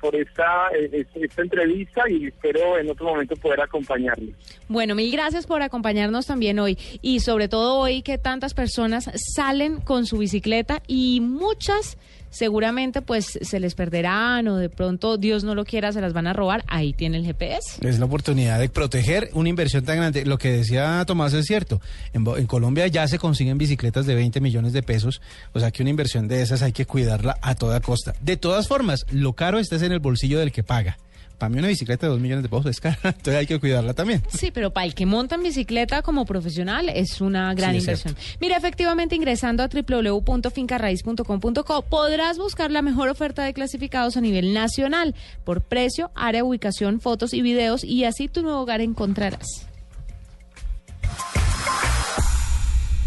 por 0.00 0.16
esta, 0.16 0.68
eh, 0.76 1.06
esta 1.14 1.42
entrevista 1.42 2.08
y 2.08 2.26
espero 2.26 2.78
en 2.78 2.90
otro 2.90 3.06
momento 3.06 3.36
poder 3.36 3.60
acompañarles. 3.60 4.34
Bueno, 4.68 4.94
mil 4.94 5.10
gracias 5.12 5.46
por 5.46 5.62
acompañarnos 5.62 6.26
también 6.26 6.58
hoy 6.58 6.78
y 7.02 7.20
sobre 7.20 7.48
todo 7.48 7.76
hoy 7.78 8.02
que 8.02 8.18
tantas 8.18 8.54
personas 8.54 9.10
salen 9.34 9.80
con 9.80 10.06
su 10.06 10.18
bicicleta 10.18 10.82
y 10.86 11.20
muchas 11.20 11.98
seguramente 12.30 13.02
pues 13.02 13.38
se 13.42 13.60
les 13.60 13.74
perderán 13.74 14.48
o 14.48 14.56
de 14.56 14.68
pronto 14.68 15.16
Dios 15.18 15.44
no 15.44 15.54
lo 15.54 15.64
quiera 15.64 15.92
se 15.92 16.00
las 16.00 16.12
van 16.12 16.26
a 16.26 16.32
robar, 16.32 16.64
ahí 16.66 16.92
tiene 16.92 17.18
el 17.18 17.24
GPS. 17.24 17.86
Es 17.86 17.98
la 17.98 18.06
oportunidad 18.06 18.58
de 18.58 18.68
proteger 18.68 19.30
una 19.34 19.48
inversión 19.48 19.84
tan 19.84 19.96
grande. 19.96 20.24
Lo 20.24 20.38
que 20.38 20.50
decía 20.52 21.04
Tomás 21.06 21.34
es 21.34 21.46
cierto, 21.46 21.80
en, 22.12 22.26
en 22.26 22.46
Colombia 22.46 22.86
ya 22.86 23.06
se 23.08 23.18
consiguen 23.18 23.58
bicicletas 23.58 24.06
de 24.06 24.14
20 24.14 24.40
millones 24.40 24.72
de 24.72 24.82
pesos, 24.82 25.20
o 25.52 25.60
sea 25.60 25.70
que 25.70 25.82
una 25.82 25.90
inversión 25.90 26.28
de 26.28 26.42
esas 26.42 26.62
hay 26.62 26.72
que 26.72 26.86
cuidarla 26.86 27.36
a 27.42 27.54
toda 27.54 27.80
costa. 27.80 28.14
De 28.20 28.36
todas 28.36 28.68
formas, 28.68 29.04
lo 29.10 29.34
caro 29.34 29.58
está 29.58 29.76
en 29.76 29.92
el 29.92 30.00
bolsillo 30.00 30.38
del 30.38 30.52
que 30.52 30.62
paga 30.62 30.98
para 31.40 31.50
mí 31.50 31.58
una 31.58 31.66
bicicleta 31.68 32.06
de 32.06 32.12
dos 32.12 32.20
millones 32.20 32.44
de 32.44 32.50
pesos 32.50 32.66
es 32.66 32.80
cara, 32.80 32.98
entonces 33.02 33.34
hay 33.34 33.46
que 33.46 33.58
cuidarla 33.58 33.94
también. 33.94 34.22
Sí, 34.28 34.50
pero 34.52 34.72
para 34.72 34.86
el 34.86 34.94
que 34.94 35.06
monta 35.06 35.34
en 35.34 35.42
bicicleta 35.42 36.02
como 36.02 36.26
profesional 36.26 36.90
es 36.90 37.22
una 37.22 37.54
gran 37.54 37.74
inversión. 37.74 38.14
Mira, 38.40 38.58
efectivamente, 38.58 39.16
ingresando 39.16 39.62
a 39.62 39.68
www.fincarraiz.com.co 39.68 41.82
podrás 41.82 42.36
buscar 42.38 42.70
la 42.70 42.82
mejor 42.82 43.08
oferta 43.08 43.42
de 43.42 43.54
clasificados 43.54 44.18
a 44.18 44.20
nivel 44.20 44.52
nacional 44.52 45.14
por 45.42 45.62
precio, 45.62 46.10
área, 46.14 46.44
ubicación, 46.44 47.00
fotos 47.00 47.32
y 47.32 47.40
videos 47.40 47.84
y 47.84 48.04
así 48.04 48.28
tu 48.28 48.42
nuevo 48.42 48.60
hogar 48.60 48.82
encontrarás. 48.82 49.70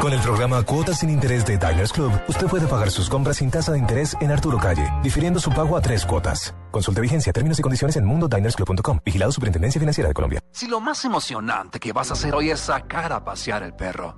Con 0.00 0.12
el 0.12 0.20
programa 0.20 0.62
Cuotas 0.62 0.98
sin 0.98 1.10
Interés 1.10 1.46
de 1.46 1.56
Diners 1.56 1.92
Club, 1.92 2.12
usted 2.26 2.46
puede 2.46 2.66
pagar 2.66 2.90
sus 2.90 3.08
compras 3.08 3.36
sin 3.36 3.50
tasa 3.50 3.72
de 3.72 3.78
interés 3.78 4.16
en 4.20 4.30
Arturo 4.30 4.58
Calle, 4.58 4.90
difiriendo 5.02 5.38
su 5.38 5.50
pago 5.50 5.76
a 5.76 5.80
tres 5.80 6.04
cuotas. 6.04 6.54
Consulte 6.70 7.00
vigencia, 7.00 7.32
términos 7.32 7.58
y 7.58 7.62
condiciones 7.62 7.96
en 7.96 8.04
mundodinersclub.com. 8.04 9.00
Vigilado 9.04 9.32
Superintendencia 9.32 9.78
Financiera 9.78 10.08
de 10.08 10.14
Colombia. 10.14 10.40
Si 10.52 10.66
lo 10.66 10.80
más 10.80 11.04
emocionante 11.04 11.78
que 11.78 11.92
vas 11.92 12.10
a 12.10 12.14
hacer 12.14 12.34
hoy 12.34 12.50
es 12.50 12.60
sacar 12.60 13.12
a 13.12 13.24
pasear 13.24 13.62
el 13.62 13.74
perro, 13.74 14.16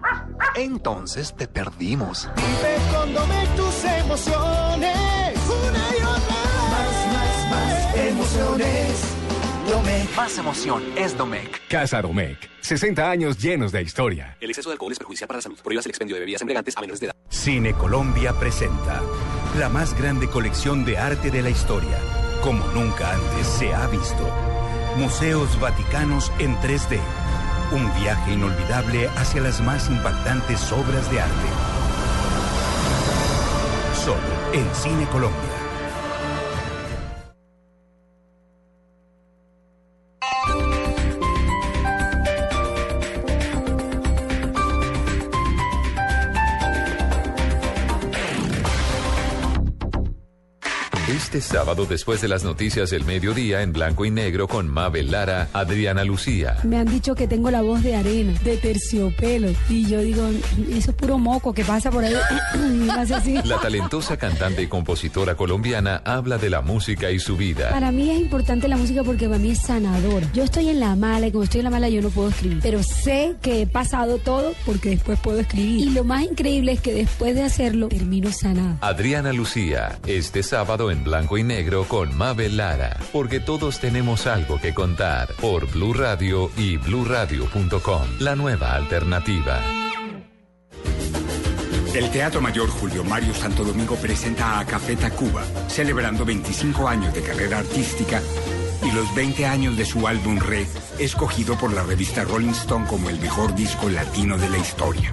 entonces 0.54 1.34
te 1.36 1.48
perdimos. 1.48 2.30
Vive 2.36 3.46
tus 3.56 3.84
emociones. 3.84 5.21
Más 10.16 10.36
emoción 10.36 10.82
es 10.94 11.16
Domec. 11.16 11.66
Casa 11.68 12.02
Domec. 12.02 12.36
60 12.60 13.10
años 13.10 13.38
llenos 13.38 13.72
de 13.72 13.80
historia. 13.80 14.36
El 14.40 14.50
exceso 14.50 14.68
de 14.68 14.74
alcohol 14.74 14.92
es 14.92 14.98
perjudicial 14.98 15.26
para 15.26 15.38
la 15.38 15.42
salud. 15.42 15.58
Prohíbas 15.64 15.86
el 15.86 15.90
expendio 15.90 16.16
de 16.16 16.20
bebidas 16.20 16.42
embriagantes 16.42 16.76
a 16.76 16.80
menores 16.82 17.00
de 17.00 17.06
edad. 17.06 17.16
Cine 17.30 17.72
Colombia 17.72 18.34
presenta 18.34 19.00
la 19.58 19.70
más 19.70 19.96
grande 19.96 20.28
colección 20.28 20.84
de 20.84 20.98
arte 20.98 21.30
de 21.30 21.40
la 21.40 21.48
historia, 21.48 21.98
como 22.42 22.62
nunca 22.74 23.14
antes 23.14 23.46
se 23.46 23.72
ha 23.72 23.86
visto. 23.86 24.28
Museos 24.98 25.58
Vaticanos 25.58 26.30
en 26.38 26.56
3D. 26.56 27.00
Un 27.72 27.90
viaje 28.02 28.34
inolvidable 28.34 29.08
hacia 29.16 29.40
las 29.40 29.62
más 29.62 29.88
impactantes 29.88 30.70
obras 30.72 31.10
de 31.10 31.20
arte. 31.22 31.48
Solo 34.04 34.52
en 34.52 34.74
Cine 34.74 35.06
Colombia. 35.06 35.51
Este 51.32 51.56
sábado, 51.56 51.86
después 51.86 52.20
de 52.20 52.28
las 52.28 52.44
noticias 52.44 52.90
del 52.90 53.06
mediodía, 53.06 53.62
en 53.62 53.72
blanco 53.72 54.04
y 54.04 54.10
negro, 54.10 54.46
con 54.46 54.68
Mabel 54.68 55.10
Lara, 55.10 55.48
Adriana 55.54 56.04
Lucía. 56.04 56.58
Me 56.62 56.76
han 56.76 56.86
dicho 56.86 57.14
que 57.14 57.26
tengo 57.26 57.50
la 57.50 57.62
voz 57.62 57.82
de 57.82 57.96
arena, 57.96 58.34
de 58.44 58.58
terciopelo. 58.58 59.48
Y 59.70 59.88
yo 59.88 60.02
digo, 60.02 60.28
eso 60.70 60.90
es 60.90 60.94
puro 60.94 61.16
moco 61.16 61.54
que 61.54 61.64
pasa 61.64 61.90
por 61.90 62.04
ahí. 62.04 62.12
así. 63.14 63.38
La 63.44 63.58
talentosa 63.58 64.18
cantante 64.18 64.60
y 64.60 64.66
compositora 64.66 65.34
colombiana 65.34 66.02
habla 66.04 66.36
de 66.36 66.50
la 66.50 66.60
música 66.60 67.10
y 67.10 67.18
su 67.18 67.38
vida. 67.38 67.70
Para 67.70 67.92
mí 67.92 68.10
es 68.10 68.20
importante 68.20 68.68
la 68.68 68.76
música 68.76 69.02
porque 69.02 69.26
para 69.26 69.38
mí 69.38 69.52
es 69.52 69.60
sanadora. 69.60 70.30
Yo 70.34 70.44
estoy 70.44 70.68
en 70.68 70.80
la 70.80 70.96
mala 70.96 71.28
y 71.28 71.30
cuando 71.30 71.44
estoy 71.44 71.60
en 71.60 71.64
la 71.64 71.70
mala 71.70 71.88
yo 71.88 72.02
no 72.02 72.10
puedo 72.10 72.28
escribir. 72.28 72.58
Pero 72.60 72.82
sé 72.82 73.36
que 73.40 73.62
he 73.62 73.66
pasado 73.66 74.18
todo 74.18 74.52
porque 74.66 74.90
después 74.90 75.18
puedo 75.18 75.40
escribir. 75.40 75.80
Y 75.80 75.90
lo 75.92 76.04
más 76.04 76.24
increíble 76.24 76.72
es 76.72 76.82
que 76.82 76.92
después 76.92 77.34
de 77.34 77.42
hacerlo 77.42 77.88
termino 77.88 78.30
sanada. 78.30 78.76
Adriana 78.82 79.32
Lucía, 79.32 79.98
este 80.06 80.42
sábado 80.42 80.90
en 80.90 81.02
blanco 81.02 81.21
y 81.38 81.42
negro 81.42 81.84
con 81.84 82.16
Mabel 82.16 82.56
Lara, 82.56 82.96
porque 83.12 83.40
todos 83.40 83.78
tenemos 83.78 84.26
algo 84.26 84.60
que 84.60 84.74
contar 84.74 85.28
por 85.40 85.70
Blue 85.70 85.94
Radio 85.94 86.50
y 86.56 86.76
bluradio.com, 86.76 88.02
la 88.18 88.36
nueva 88.36 88.74
alternativa. 88.74 89.60
El 91.94 92.10
Teatro 92.10 92.40
Mayor 92.40 92.68
Julio 92.68 93.04
Mario 93.04 93.34
Santo 93.34 93.64
Domingo 93.64 93.96
presenta 93.96 94.58
a 94.58 94.64
Café 94.64 94.96
Tacuba, 94.96 95.44
celebrando 95.68 96.24
25 96.24 96.88
años 96.88 97.12
de 97.12 97.22
carrera 97.22 97.58
artística 97.58 98.20
y 98.82 98.90
los 98.92 99.14
20 99.14 99.46
años 99.46 99.76
de 99.76 99.84
su 99.84 100.06
álbum 100.06 100.38
Red, 100.38 100.66
escogido 100.98 101.58
por 101.58 101.72
la 101.72 101.82
revista 101.82 102.24
Rolling 102.24 102.50
Stone 102.50 102.86
como 102.86 103.10
el 103.10 103.20
mejor 103.20 103.54
disco 103.54 103.88
latino 103.88 104.38
de 104.38 104.48
la 104.48 104.58
historia. 104.58 105.12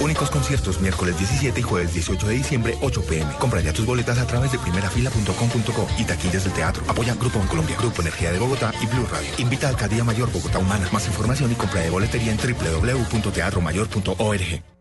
Únicos 0.00 0.30
conciertos 0.30 0.80
miércoles 0.80 1.18
17 1.18 1.60
y 1.60 1.62
jueves 1.62 1.94
18 1.94 2.26
de 2.26 2.34
diciembre, 2.34 2.76
8 2.82 3.02
pm. 3.02 3.32
Compra 3.38 3.60
ya 3.60 3.72
tus 3.72 3.86
boletas 3.86 4.18
a 4.18 4.26
través 4.26 4.50
de 4.52 4.58
primerafila.com.co 4.58 5.88
y 5.98 6.04
taquillas 6.04 6.44
del 6.44 6.52
teatro. 6.52 6.82
Apoya 6.88 7.14
Grupo 7.14 7.40
en 7.40 7.46
Colombia, 7.46 7.76
Grupo 7.78 8.02
Energía 8.02 8.32
de 8.32 8.38
Bogotá 8.38 8.72
y 8.82 8.86
Blue 8.86 9.06
Radio. 9.10 9.30
Invita 9.38 9.66
a 9.66 9.70
Alcaldía 9.70 10.04
Mayor 10.04 10.30
Bogotá 10.32 10.58
Humana. 10.58 10.88
Más 10.92 11.06
información 11.06 11.50
y 11.52 11.54
compra 11.54 11.80
de 11.80 11.88
boletería 11.90 12.32
en 12.32 12.38
www.teatromayor.org. 12.38 14.75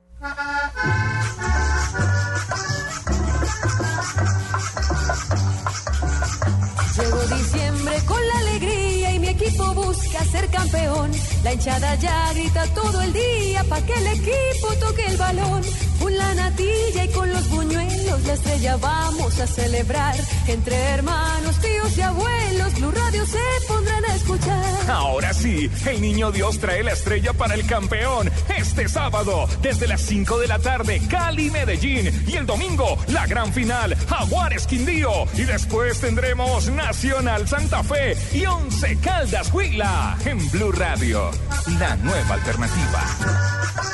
La 11.43 11.53
hinchada 11.53 11.95
ya 11.95 12.33
grita 12.33 12.65
todo 12.73 13.01
el 13.01 13.13
día 13.13 13.63
pa' 13.65 13.81
que 13.81 13.93
el 13.93 14.07
equipo 14.07 14.67
toque 14.79 15.05
el 15.05 15.17
balón. 15.17 15.61
Con 16.05 16.15
la 16.15 16.35
natilla 16.35 17.03
y 17.03 17.07
con 17.07 17.33
los 17.33 17.49
buñuelos, 17.49 18.23
la 18.25 18.33
estrella 18.33 18.77
vamos 18.77 19.39
a 19.39 19.47
celebrar. 19.47 20.15
Entre 20.45 20.75
hermanos, 20.75 21.59
tíos 21.59 21.97
y 21.97 22.01
abuelos, 22.01 22.75
Blue 22.75 22.91
Radio 22.91 23.25
se 23.25 23.39
pondrán 23.67 24.05
a 24.05 24.13
escuchar. 24.13 24.91
Ahora 24.91 25.33
sí, 25.33 25.67
el 25.87 26.01
niño 26.01 26.31
Dios 26.31 26.59
trae 26.59 26.83
la 26.83 26.91
estrella 26.91 27.33
para 27.33 27.55
el 27.55 27.65
campeón. 27.65 28.29
Este 28.55 28.87
sábado, 28.87 29.47
desde 29.63 29.87
las 29.87 30.01
5 30.01 30.37
de 30.37 30.47
la 30.47 30.59
tarde, 30.59 31.01
Cali, 31.09 31.49
Medellín. 31.49 32.23
Y 32.27 32.35
el 32.35 32.45
domingo, 32.45 32.99
la 33.07 33.25
gran 33.25 33.51
final, 33.51 33.97
Jaguares 34.07 34.67
Quindío. 34.67 35.25
Y 35.33 35.45
después 35.45 35.99
tendremos 36.01 36.69
Nacional 36.69 37.47
Santa 37.47 37.83
Fe 37.83 38.15
y 38.31 38.45
Once 38.45 38.95
Caldas 38.97 39.51
Huila 39.51 40.19
en 40.23 40.51
Blue 40.51 40.71
Radio. 40.71 41.31
La 41.79 41.95
nueva 41.95 42.35
alternativa. 42.35 43.84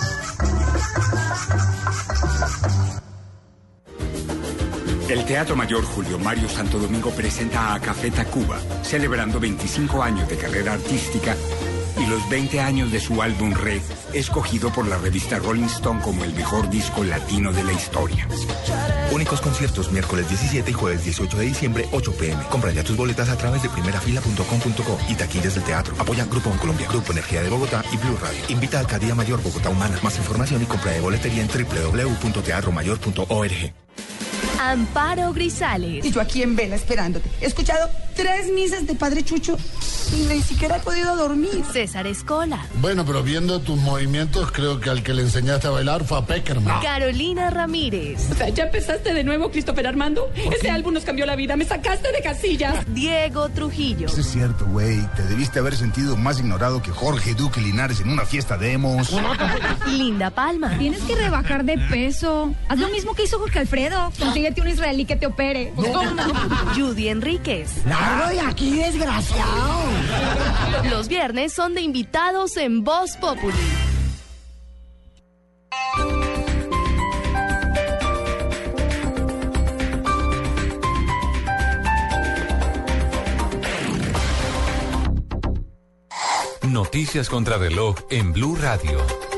El 5.12 5.26
Teatro 5.26 5.58
Mayor 5.58 5.84
Julio 5.84 6.18
Mario 6.18 6.48
Santo 6.48 6.80
Domingo 6.80 7.12
presenta 7.12 7.74
a 7.74 7.82
Café 7.82 8.12
Tacuba, 8.12 8.62
celebrando 8.82 9.42
25 9.42 10.02
años 10.02 10.30
de 10.30 10.38
carrera 10.38 10.72
artística 10.72 11.36
y 12.00 12.06
los 12.06 12.30
20 12.30 12.62
años 12.62 12.94
de 12.94 13.02
su 13.02 13.22
álbum 13.22 13.54
Red, 13.54 13.82
escogido 14.14 14.72
por 14.72 14.88
la 14.88 14.98
revista 14.98 15.38
Rolling 15.38 15.66
Stone 15.66 16.02
como 16.02 16.24
el 16.24 16.34
mejor 16.34 16.70
disco 16.70 17.04
latino 17.04 17.52
de 17.52 17.62
la 17.62 17.74
historia. 17.74 18.26
Únicos 19.12 19.42
conciertos 19.42 19.92
miércoles 19.92 20.30
17 20.30 20.72
y 20.72 20.74
jueves 20.74 21.04
18 21.04 21.38
de 21.40 21.46
diciembre, 21.46 21.90
8 21.92 22.14
pm. 22.14 22.42
Compra 22.50 22.72
ya 22.72 22.86
tus 22.86 22.96
boletas 22.96 23.28
a 23.28 23.38
través 23.38 23.64
de 23.64 23.70
primerafila.com.co 23.70 24.98
y 25.10 25.16
taquillas 25.16 25.56
del 25.56 25.66
teatro. 25.66 25.94
Apoya 26.00 26.24
Grupo 26.24 26.52
Colombia, 26.52 26.88
Grupo 26.88 27.12
Energía 27.12 27.44
de 27.44 27.50
Bogotá 27.50 27.84
y 27.92 27.98
Blue 27.98 28.18
Radio. 28.22 28.40
Invita 28.48 28.78
a 28.78 28.80
Alcaldía 28.80 29.14
Mayor 29.14 29.44
Bogotá 29.44 29.72
Humana. 29.72 30.00
Más 30.04 30.18
información 30.18 30.64
y 30.64 30.68
compra 30.68 30.94
de 30.94 31.02
boletería 31.02 31.42
en 31.42 31.50
www.teatromayor.org. 31.50 33.74
Amparo 34.70 35.34
Grisales. 35.34 36.06
Y 36.06 36.12
yo 36.12 36.22
aquí 36.22 36.44
en 36.44 36.56
vela 36.56 36.76
esperándote. 36.76 37.30
He 37.42 37.48
escuchado 37.48 37.90
tres 38.16 38.52
misas 38.52 38.86
de 38.86 38.94
Padre 38.94 39.24
Chucho 39.24 39.58
y 40.14 40.26
ni 40.26 40.42
siquiera 40.42 40.78
he 40.78 40.80
podido 40.80 41.16
dormir. 41.16 41.64
César 41.72 42.08
Escola. 42.08 42.66
Bueno, 42.76 43.06
pero 43.06 43.24
viendo 43.24 43.60
tus 43.60 43.78
movimientos, 43.78 44.52
creo 44.52 44.80
que 44.80 44.90
al 44.90 45.04
que 45.04 45.14
le 45.14 45.24
enseñaste 45.24 45.68
a 45.68 45.72
bailar 45.72 46.04
fue 46.04 46.18
a 46.18 46.26
Peckerman. 46.26 46.82
Carolina 46.82 47.50
Ramírez. 47.50 48.30
O 48.32 48.36
sea, 48.36 48.50
¿ya 48.50 48.66
empezaste 48.66 49.14
de 49.14 49.24
nuevo, 49.24 49.52
Christopher 49.52 49.88
Armando? 49.88 50.30
Ese 50.36 50.70
álbum 50.70 50.94
nos 50.94 51.04
cambió 51.04 51.26
la 51.26 51.36
vida. 51.36 51.56
Me 51.56 51.66
sacaste 51.66 52.12
de 52.12 52.22
casillas. 52.22 52.86
Diego 52.94 53.50
Trujillo. 53.50 54.08
Eso 54.08 54.22
es 54.22 54.28
cierto, 54.28 54.66
güey. 54.66 55.00
Te 55.16 55.24
debiste 55.24 55.60
haber 55.60 55.76
sentido 55.76 56.18
más 56.18 56.40
ignorado 56.40 56.82
que 56.82 56.92
Jorge 56.92 57.34
Duque 57.34 57.62
Linares 57.62 58.00
en 58.02 58.10
una 58.10 58.26
fiesta 58.26 58.58
de 58.58 58.74
emos. 58.74 59.16
Linda 59.88 60.30
Palma. 60.30 60.78
Tienes 60.78 61.02
que 61.04 61.16
rebajar 61.16 61.64
de 61.64 61.78
peso. 61.90 62.54
Haz 62.68 62.80
lo 62.80 62.90
mismo 62.90 63.14
que 63.14 63.24
hizo 63.24 63.40
Jorge 63.40 63.60
Alfredo. 63.60 64.12
Consíguete 64.20 64.62
un 64.62 64.68
israelí 64.70 65.06
que 65.06 65.16
te 65.16 65.26
opere. 65.26 65.74
Judy 66.76 67.10
Enríquez. 67.10 67.86
Largo 67.86 68.30
de 68.30 68.40
aquí, 68.42 68.76
desgraciado. 68.76 69.82
Los 70.90 71.08
viernes 71.08 71.54
son 71.54 71.74
de 71.74 71.82
invitados 71.82 72.58
en 72.58 72.84
Voz 72.84 73.18
Populi. 73.18 73.56
Noticias 86.64 87.30
contra 87.30 87.58
reloj 87.58 87.96
en 88.10 88.32
Blue 88.34 88.56
Radio. 88.56 89.31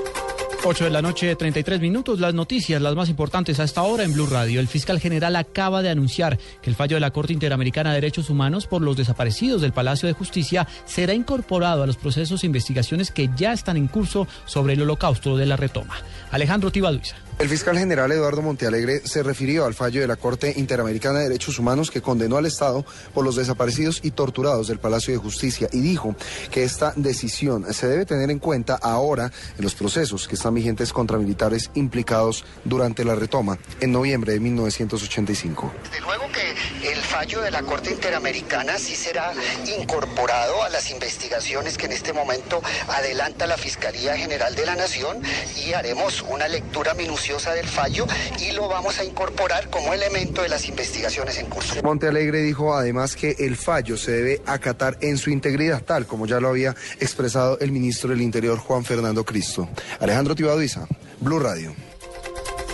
8 0.65 0.85
de 0.85 0.89
la 0.91 1.01
noche, 1.01 1.35
33 1.35 1.81
minutos. 1.81 2.21
Las 2.21 2.33
noticias, 2.33 2.81
las 2.81 2.95
más 2.95 3.09
importantes 3.09 3.59
hasta 3.59 3.81
ahora 3.81 4.03
en 4.03 4.13
Blue 4.13 4.27
Radio. 4.27 4.61
El 4.61 4.69
fiscal 4.69 4.97
general 4.97 5.35
acaba 5.35 5.81
de 5.81 5.89
anunciar 5.89 6.39
que 6.61 6.69
el 6.69 6.75
fallo 6.77 6.95
de 6.95 7.01
la 7.01 7.11
Corte 7.11 7.33
Interamericana 7.33 7.89
de 7.89 7.95
Derechos 7.95 8.29
Humanos 8.29 8.65
por 8.65 8.81
los 8.81 8.95
desaparecidos 8.95 9.61
del 9.61 9.73
Palacio 9.73 10.07
de 10.07 10.13
Justicia 10.13 10.65
será 10.85 11.13
incorporado 11.13 11.83
a 11.83 11.87
los 11.87 11.97
procesos 11.97 12.43
e 12.43 12.45
investigaciones 12.45 13.11
que 13.11 13.29
ya 13.35 13.51
están 13.51 13.75
en 13.75 13.87
curso 13.87 14.25
sobre 14.45 14.73
el 14.73 14.81
holocausto 14.83 15.35
de 15.35 15.47
la 15.47 15.57
retoma. 15.57 15.95
Alejandro 16.31 16.71
Tibaduiza. 16.71 17.17
El 17.39 17.49
fiscal 17.49 17.77
general 17.77 18.11
Eduardo 18.11 18.41
Montealegre 18.41 19.01
se 19.05 19.23
refirió 19.23 19.65
al 19.65 19.73
fallo 19.73 19.99
de 19.99 20.07
la 20.07 20.15
Corte 20.15 20.53
Interamericana 20.55 21.19
de 21.19 21.29
Derechos 21.29 21.59
Humanos 21.59 21.89
que 21.89 22.01
condenó 22.01 22.37
al 22.37 22.45
Estado 22.45 22.85
por 23.13 23.25
los 23.25 23.35
desaparecidos 23.35 23.99
y 24.03 24.11
torturados 24.11 24.67
del 24.67 24.79
Palacio 24.79 25.13
de 25.13 25.19
Justicia 25.19 25.67
y 25.71 25.81
dijo 25.81 26.15
que 26.51 26.63
esta 26.63 26.93
decisión 26.95 27.73
se 27.73 27.87
debe 27.87 28.05
tener 28.05 28.29
en 28.29 28.39
cuenta 28.39 28.75
ahora 28.75 29.31
en 29.57 29.63
los 29.63 29.73
procesos 29.73 30.27
que 30.27 30.35
están 30.35 30.53
vigentes 30.53 30.93
contra 30.93 31.17
militares 31.17 31.71
implicados 31.73 32.45
durante 32.63 33.03
la 33.03 33.15
retoma 33.15 33.57
en 33.81 33.91
noviembre 33.91 34.33
de 34.33 34.39
1985. 34.39 35.73
Desde 35.83 36.01
luego 36.01 36.25
que 36.31 36.91
el 36.91 36.99
fallo 36.99 37.41
de 37.41 37.51
la 37.51 37.63
Corte 37.63 37.91
Interamericana 37.91 38.77
sí 38.77 38.95
será 38.95 39.33
incorporado 39.79 40.63
a 40.63 40.69
las 40.69 40.91
investigaciones 40.91 41.77
que 41.77 41.87
en 41.87 41.93
este 41.93 42.13
momento 42.13 42.61
adelanta 42.87 43.47
la 43.47 43.57
Fiscalía 43.57 44.15
General 44.15 44.55
de 44.55 44.65
la 44.65 44.75
Nación 44.75 45.21
y 45.65 45.73
haremos 45.73 46.21
una 46.21 46.47
lectura 46.47 46.93
minuciosa 46.93 47.22
del 47.23 47.67
fallo 47.67 48.05
y 48.37 48.51
lo 48.51 48.67
vamos 48.67 48.99
a 48.99 49.05
incorporar 49.05 49.69
como 49.69 49.93
elemento 49.93 50.41
de 50.41 50.49
las 50.49 50.67
investigaciones 50.67 51.37
en 51.37 51.45
curso. 51.45 51.81
Montealegre 51.81 52.41
dijo 52.41 52.75
además 52.75 53.15
que 53.15 53.37
el 53.39 53.55
fallo 53.55 53.95
se 53.95 54.11
debe 54.11 54.41
acatar 54.45 54.97
en 54.99 55.17
su 55.17 55.29
integridad, 55.29 55.81
tal 55.83 56.05
como 56.05 56.25
ya 56.25 56.41
lo 56.41 56.49
había 56.49 56.75
expresado 56.99 57.57
el 57.59 57.71
ministro 57.71 58.09
del 58.09 58.21
Interior 58.21 58.57
Juan 58.57 58.83
Fernando 58.83 59.23
Cristo. 59.23 59.69
Alejandro 60.01 60.35
Tibaduiza, 60.35 60.85
Blue 61.21 61.39
Radio. 61.39 61.73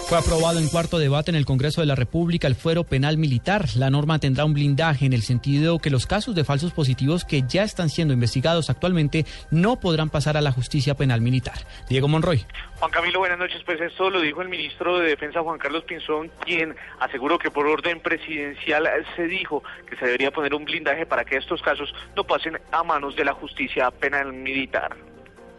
Fue 0.10 0.18
aprobado 0.18 0.58
en 0.58 0.68
cuarto 0.70 0.98
debate 0.98 1.30
en 1.30 1.36
el 1.36 1.46
Congreso 1.46 1.82
de 1.82 1.86
la 1.86 1.94
República 1.94 2.48
el 2.48 2.56
fuero 2.56 2.84
penal 2.84 3.20
militar. 3.20 3.66
La 3.78 3.92
norma 3.92 4.18
tendrá 4.18 4.44
un 4.44 4.56
blindaje 4.56 5.06
en 5.06 5.14
el 5.14 5.22
sentido 5.22 5.78
que 5.78 5.92
los 5.92 6.08
casos 6.08 6.34
de 6.34 6.44
falsos 6.44 6.72
positivos 6.72 7.26
que 7.26 7.44
ya 7.48 7.62
están 7.62 7.90
siendo 7.90 8.12
investigados 8.12 8.72
actualmente 8.72 9.26
no 9.52 9.80
podrán 9.80 10.10
pasar 10.10 10.36
a 10.36 10.42
la 10.42 10.52
justicia 10.52 10.96
penal 10.96 11.22
militar. 11.22 11.60
Diego 11.90 12.08
Monroy. 12.08 12.44
Juan 12.80 12.90
Camilo, 12.90 13.20
buenas 13.20 13.38
noches. 13.38 13.62
Pues 13.64 13.80
esto 13.82 14.10
lo 14.10 14.20
dijo 14.20 14.42
el 14.42 14.50
ministro 14.50 14.98
de 14.98 15.10
Defensa 15.10 15.44
Juan 15.44 15.60
Carlos 15.60 15.84
Pinzón, 15.84 16.32
quien 16.44 16.76
aseguró 17.00 17.38
que 17.38 17.52
por 17.52 17.68
orden 17.68 18.00
presidencial 18.00 18.90
se 19.16 19.28
dijo 19.28 19.62
que 19.88 19.96
se 19.96 20.06
debería 20.06 20.32
poner 20.32 20.56
un 20.56 20.66
blindaje 20.66 21.06
para 21.06 21.24
que 21.24 21.38
estos 21.38 21.62
casos 21.62 21.94
no 22.16 22.24
pasen 22.24 22.60
a 22.72 22.82
manos 22.82 23.16
de 23.16 23.26
la 23.26 23.34
justicia 23.34 23.92
penal 23.92 24.34
militar. 24.34 24.98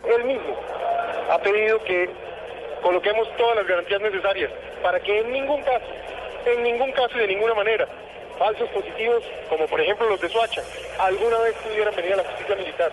Él 0.04 0.24
mismo 0.24 0.56
ha 1.30 1.38
pedido 1.40 1.84
que 1.84 2.10
coloquemos 2.82 3.28
todas 3.36 3.56
las 3.56 3.66
garantías 3.66 4.00
necesarias 4.00 4.50
para 4.82 5.00
que 5.00 5.20
en 5.20 5.32
ningún 5.32 5.62
caso, 5.62 5.86
en 6.46 6.62
ningún 6.62 6.92
caso 6.92 7.16
y 7.16 7.20
de 7.20 7.26
ninguna 7.28 7.54
manera, 7.54 7.86
falsos 8.38 8.68
positivos, 8.70 9.22
como 9.48 9.66
por 9.66 9.80
ejemplo 9.80 10.08
los 10.08 10.20
de 10.20 10.28
Soacha, 10.28 10.62
alguna 10.98 11.38
vez 11.38 11.54
pudieran 11.56 11.94
venir 11.94 12.14
a 12.14 12.16
la 12.16 12.24
justicia 12.24 12.56
militar. 12.56 12.92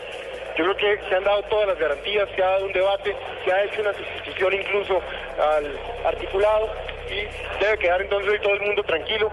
Yo 0.57 0.63
creo 0.63 0.75
que 0.75 0.99
se 1.07 1.15
han 1.15 1.23
dado 1.23 1.43
todas 1.43 1.67
las 1.67 1.77
garantías, 1.77 2.27
se 2.35 2.43
ha 2.43 2.47
dado 2.47 2.65
un 2.65 2.73
debate, 2.73 3.15
se 3.45 3.51
ha 3.53 3.63
hecho 3.63 3.81
una 3.81 3.93
sustitución 3.93 4.53
incluso 4.53 5.01
al 5.39 5.79
articulado 6.03 6.69
y 7.09 7.63
debe 7.63 7.77
quedar 7.77 8.01
entonces 8.01 8.41
todo 8.41 8.55
el 8.55 8.61
mundo 8.61 8.83
tranquilo. 8.83 9.31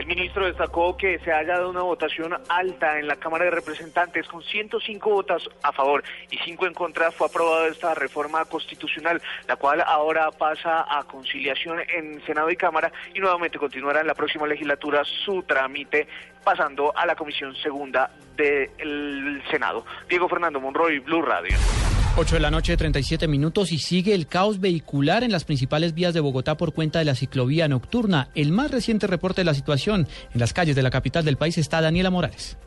El 0.00 0.06
ministro 0.06 0.46
destacó 0.46 0.96
que 0.96 1.18
se 1.18 1.30
haya 1.30 1.58
dado 1.58 1.68
una 1.68 1.82
votación 1.82 2.34
alta 2.48 2.98
en 2.98 3.06
la 3.06 3.16
Cámara 3.16 3.44
de 3.44 3.50
Representantes 3.50 4.26
con 4.26 4.42
105 4.42 5.10
votos 5.10 5.50
a 5.62 5.72
favor 5.72 6.02
y 6.30 6.38
5 6.38 6.68
en 6.68 6.72
contra. 6.72 7.10
Fue 7.10 7.26
aprobada 7.26 7.66
esta 7.66 7.94
reforma 7.94 8.46
constitucional, 8.46 9.20
la 9.46 9.56
cual 9.56 9.82
ahora 9.86 10.30
pasa 10.30 10.86
a 10.88 11.04
conciliación 11.04 11.80
en 11.80 12.24
Senado 12.24 12.50
y 12.50 12.56
Cámara 12.56 12.90
y 13.12 13.20
nuevamente 13.20 13.58
continuará 13.58 14.00
en 14.00 14.06
la 14.06 14.14
próxima 14.14 14.46
legislatura 14.46 15.02
su 15.04 15.42
trámite 15.42 16.08
pasando 16.42 16.96
a 16.96 17.04
la 17.04 17.14
Comisión 17.14 17.54
Segunda 17.56 18.10
del 18.38 19.42
Senado. 19.50 19.84
Diego 20.08 20.30
Fernando 20.30 20.62
Monroy, 20.62 21.00
Blue 21.00 21.20
Radio. 21.20 21.58
8 22.20 22.34
de 22.34 22.40
la 22.42 22.50
noche, 22.50 22.76
37 22.76 23.28
minutos 23.28 23.72
y 23.72 23.78
sigue 23.78 24.12
el 24.14 24.26
caos 24.26 24.60
vehicular 24.60 25.24
en 25.24 25.32
las 25.32 25.44
principales 25.44 25.94
vías 25.94 26.12
de 26.12 26.20
Bogotá 26.20 26.54
por 26.54 26.74
cuenta 26.74 26.98
de 26.98 27.06
la 27.06 27.14
ciclovía 27.14 27.66
nocturna. 27.66 28.28
El 28.34 28.52
más 28.52 28.70
reciente 28.70 29.06
reporte 29.06 29.40
de 29.40 29.46
la 29.46 29.54
situación 29.54 30.06
en 30.34 30.38
las 30.38 30.52
calles 30.52 30.76
de 30.76 30.82
la 30.82 30.90
capital 30.90 31.24
del 31.24 31.38
país 31.38 31.56
está 31.56 31.80
Daniela 31.80 32.10
Morales. 32.10 32.58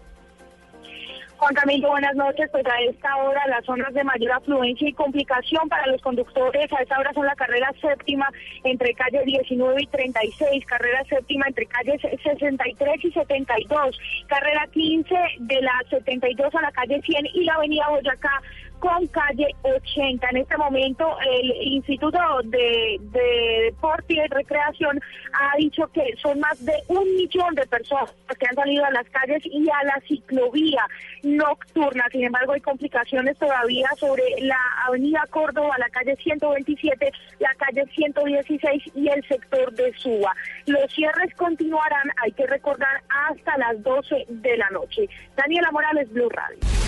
Juan 1.38 1.56
Camilo, 1.56 1.90
buenas 1.90 2.16
noches. 2.16 2.50
Pues 2.52 2.66
a 2.66 2.82
esta 2.90 3.16
hora 3.18 3.46
las 3.48 3.66
zonas 3.66 3.94
de 3.94 4.04
mayor 4.06 4.32
afluencia 4.32 4.88
y 4.88 4.94
complicación 4.94 5.68
para 5.68 5.86
los 5.88 6.02
conductores 6.02 6.72
a 6.72 6.82
esta 6.82 6.98
hora 6.98 7.12
son 7.14 7.26
la 7.26 7.36
carrera 7.36 7.70
séptima 7.82 8.30
entre 8.64 8.94
calle 8.94 9.22
19 9.26 9.82
y 9.82 9.88
36, 9.88 10.66
carrera 10.66 11.04
séptima 11.04 11.46
entre 11.48 11.66
calles 11.66 12.02
63 12.02 13.06
y 13.06 13.12
72, 13.12 14.00
carrera 14.28 14.68
15 14.72 15.16
de 15.40 15.62
la 15.62 15.74
72 15.90 16.56
a 16.56 16.62
la 16.62 16.72
calle 16.72 17.02
100 17.02 17.26
y 17.34 17.44
la 17.44 17.56
avenida 17.56 17.90
Boyacá 17.90 18.42
con 18.84 19.08
calle 19.08 19.48
80. 19.62 20.28
En 20.32 20.38
este 20.38 20.58
momento 20.58 21.16
el 21.26 21.52
Instituto 21.74 22.18
de, 22.44 23.00
de, 23.00 23.62
Deporte 23.72 24.14
y 24.14 24.28
Recreación 24.28 25.00
ha 25.32 25.56
dicho 25.56 25.88
que 25.94 26.04
son 26.22 26.42
más 26.42 26.66
de 26.66 26.74
un 26.90 27.06
millón 27.16 27.56
de 27.56 27.66
personas 27.66 28.14
que 28.38 28.46
han 28.46 28.56
salido 28.56 28.84
a 28.84 28.92
las 28.92 29.08
calles 29.08 29.42
y 29.46 29.70
a 29.70 29.86
la 29.86 30.02
ciclovía 30.06 30.86
nocturna. 31.24 32.08
Sin 32.12 32.26
embargo, 32.26 32.52
hay 32.52 32.60
complicaciones 32.60 33.38
todavía 33.38 33.88
sobre 33.98 34.24
la 34.42 34.60
avenida 34.86 35.22
Córdoba, 35.30 35.78
la 35.80 35.88
calle 35.88 36.18
127, 36.18 37.10
la 37.40 37.56
calle 37.56 37.86
116 37.96 38.84
y 38.96 39.08
el 39.08 39.26
sector 39.30 39.72
de 39.76 39.94
Suba. 39.94 40.36
Los 40.66 40.92
cierres 40.92 41.34
continuarán, 41.36 42.12
hay 42.22 42.34
que 42.34 42.46
recordar, 42.48 43.02
hasta 43.30 43.58
las 43.60 43.82
12 43.82 44.26
de 44.28 44.58
la 44.58 44.70
noche. 44.72 45.08
Daniela 45.38 45.72
Morales, 45.72 46.12
Blue 46.12 46.28
Radio. 46.28 46.83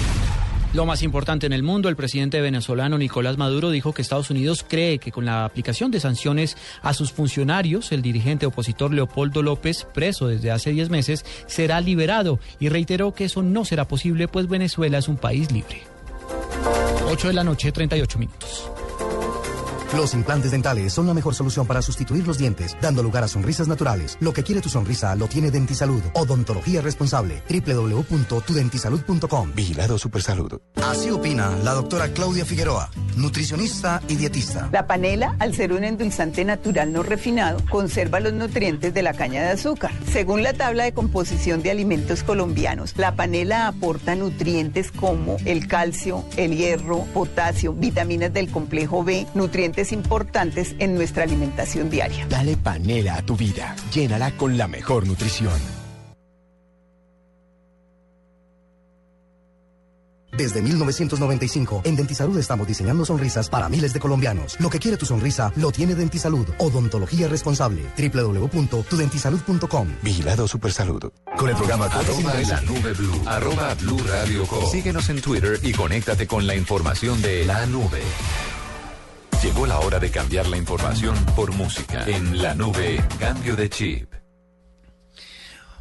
Lo 0.76 0.86
más 0.86 1.04
importante 1.04 1.46
en 1.46 1.54
el 1.54 1.64
mundo, 1.64 1.88
el 1.88 1.96
presidente 1.96 2.42
venezolano 2.42 2.98
Nicolás 2.98 3.38
Maduro 3.38 3.72
dijo 3.72 3.94
que 3.94 4.02
Estados 4.02 4.30
Unidos 4.30 4.66
cree 4.68 5.00
que 5.00 5.10
con 5.10 5.24
la 5.24 5.46
aplicación 5.46 5.90
de 5.90 6.02
sanciones 6.02 6.58
a 6.82 6.94
sus 6.94 7.14
funcionarios, 7.14 7.94
el 7.94 8.02
dirigente 8.02 8.46
opositor 8.46 8.94
Leopoldo 8.94 9.42
López, 9.42 9.88
preso 9.94 10.28
desde 10.28 10.52
hace 10.52 10.72
10 10.72 10.90
meses, 10.90 11.26
será 11.48 11.80
liberado 11.80 12.42
y 12.60 12.68
reiteró 12.68 13.14
que 13.14 13.24
eso 13.24 13.42
no 13.42 13.64
será 13.64 13.88
posible 13.88 14.28
pues 14.28 14.50
Venezuela 14.50 14.98
es 14.98 15.08
un 15.08 15.16
país 15.16 15.50
libre. 15.50 15.84
8 17.08 17.30
de 17.30 17.34
la 17.34 17.46
noche, 17.46 17.72
38 17.72 18.20
minutos. 18.20 18.70
Los 19.94 20.14
implantes 20.14 20.52
dentales 20.52 20.94
son 20.94 21.08
la 21.08 21.14
mejor 21.14 21.36
solución 21.36 21.68
para 21.68 21.82
sustituir 21.82 22.28
los 22.28 22.38
dientes, 22.38 22.76
dando 22.82 23.04
lugar 23.04 23.24
a 23.24 23.28
sonrisas 23.28 23.68
naturales. 23.68 24.18
Lo 24.20 24.34
que 24.34 24.44
quiere 24.44 24.62
tu 24.62 24.70
sonrisa 24.70 25.16
lo 25.16 25.28
tiene 25.28 25.52
Dentisalud. 25.52 26.02
Odontología 26.14 26.82
responsable. 26.82 27.42
www.tudentisalud.com. 27.50 29.52
Vigilado 29.56 29.98
Supersalud. 29.98 30.60
Así 30.84 31.10
opina 31.10 31.52
la 31.64 31.74
doctora 31.74 32.10
Claudia 32.10 32.46
Figueroa, 32.46 32.90
nutricionista 33.16 34.02
y 34.08 34.16
dietista. 34.16 34.70
La 34.72 34.88
panela, 34.88 35.36
al 35.40 35.54
ser 35.54 35.74
un 35.74 35.84
endulzante 35.84 36.44
natural 36.46 36.92
no 36.92 37.04
refinado, 37.04 37.60
conserva 37.70 38.20
los 38.20 38.34
nutrientes 38.34 38.94
de 38.94 39.02
la 39.02 39.14
caña 39.14 39.44
de 39.44 39.50
azúcar. 39.50 39.92
Según 40.12 40.44
la 40.44 40.54
tabla 40.54 40.84
de 40.84 40.94
composición 40.94 41.62
de 41.62 41.72
alimentos 41.72 42.24
colombianos, 42.24 42.94
la 42.98 43.16
panela 43.16 43.68
aporta 43.68 44.16
nutrientes 44.16 44.92
como 44.92 45.38
el 45.46 45.68
calcio, 45.68 46.24
el 46.38 46.56
hierro, 46.56 47.06
potasio, 47.14 47.74
vitaminas 47.74 48.34
del 48.34 48.52
complejo 48.52 49.04
B, 49.04 49.26
nutrientes 49.34 49.75
importantes 49.92 50.76
en 50.80 50.96
nuestra 50.96 51.24
alimentación 51.24 51.90
diaria. 51.90 52.26
Dale 52.28 52.58
panela 52.58 53.16
a 53.16 53.22
tu 53.22 53.36
vida. 53.36 53.76
Llénala 53.94 54.32
con 54.38 54.58
la 54.58 54.68
mejor 54.68 55.06
nutrición. 55.06 55.60
Desde 60.38 60.62
1995, 60.62 61.82
en 61.86 61.96
Dentisalud 61.96 62.38
estamos 62.38 62.68
diseñando 62.68 63.06
sonrisas 63.06 63.50
para 63.50 63.70
miles 63.70 63.94
de 63.94 64.02
colombianos. 64.02 64.60
Lo 64.60 64.70
que 64.70 64.80
quiere 64.80 64.98
tu 64.98 65.06
sonrisa, 65.06 65.54
lo 65.56 65.72
tiene 65.72 65.96
Dentisalud. 65.96 66.46
Odontología 66.58 67.30
responsable. 67.30 67.84
www.tudentisalud.com. 67.98 69.88
Vigilado 70.02 70.48
Supersalud. 70.48 71.12
Con 71.38 71.50
el 71.50 71.56
programa 71.56 71.86
Arroba 71.86 72.34
la 72.50 72.62
nube 72.62 72.94
blue. 72.94 73.22
Arroba 73.26 73.74
blue 73.76 74.00
radio 74.08 74.46
com. 74.46 74.70
Síguenos 74.70 75.10
en 75.10 75.22
Twitter 75.22 75.60
y 75.64 75.72
conéctate 75.72 76.28
con 76.28 76.46
la 76.46 76.56
información 76.56 77.22
de 77.22 77.46
la 77.46 77.66
nube. 77.66 78.02
Llegó 79.46 79.68
la 79.68 79.78
hora 79.80 80.00
de 80.00 80.10
cambiar 80.10 80.48
la 80.48 80.58
información 80.58 81.16
por 81.36 81.54
música. 81.54 82.04
En 82.10 82.42
la 82.42 82.56
nube, 82.56 83.00
cambio 83.20 83.56
de 83.56 83.70
chip. 83.70 84.12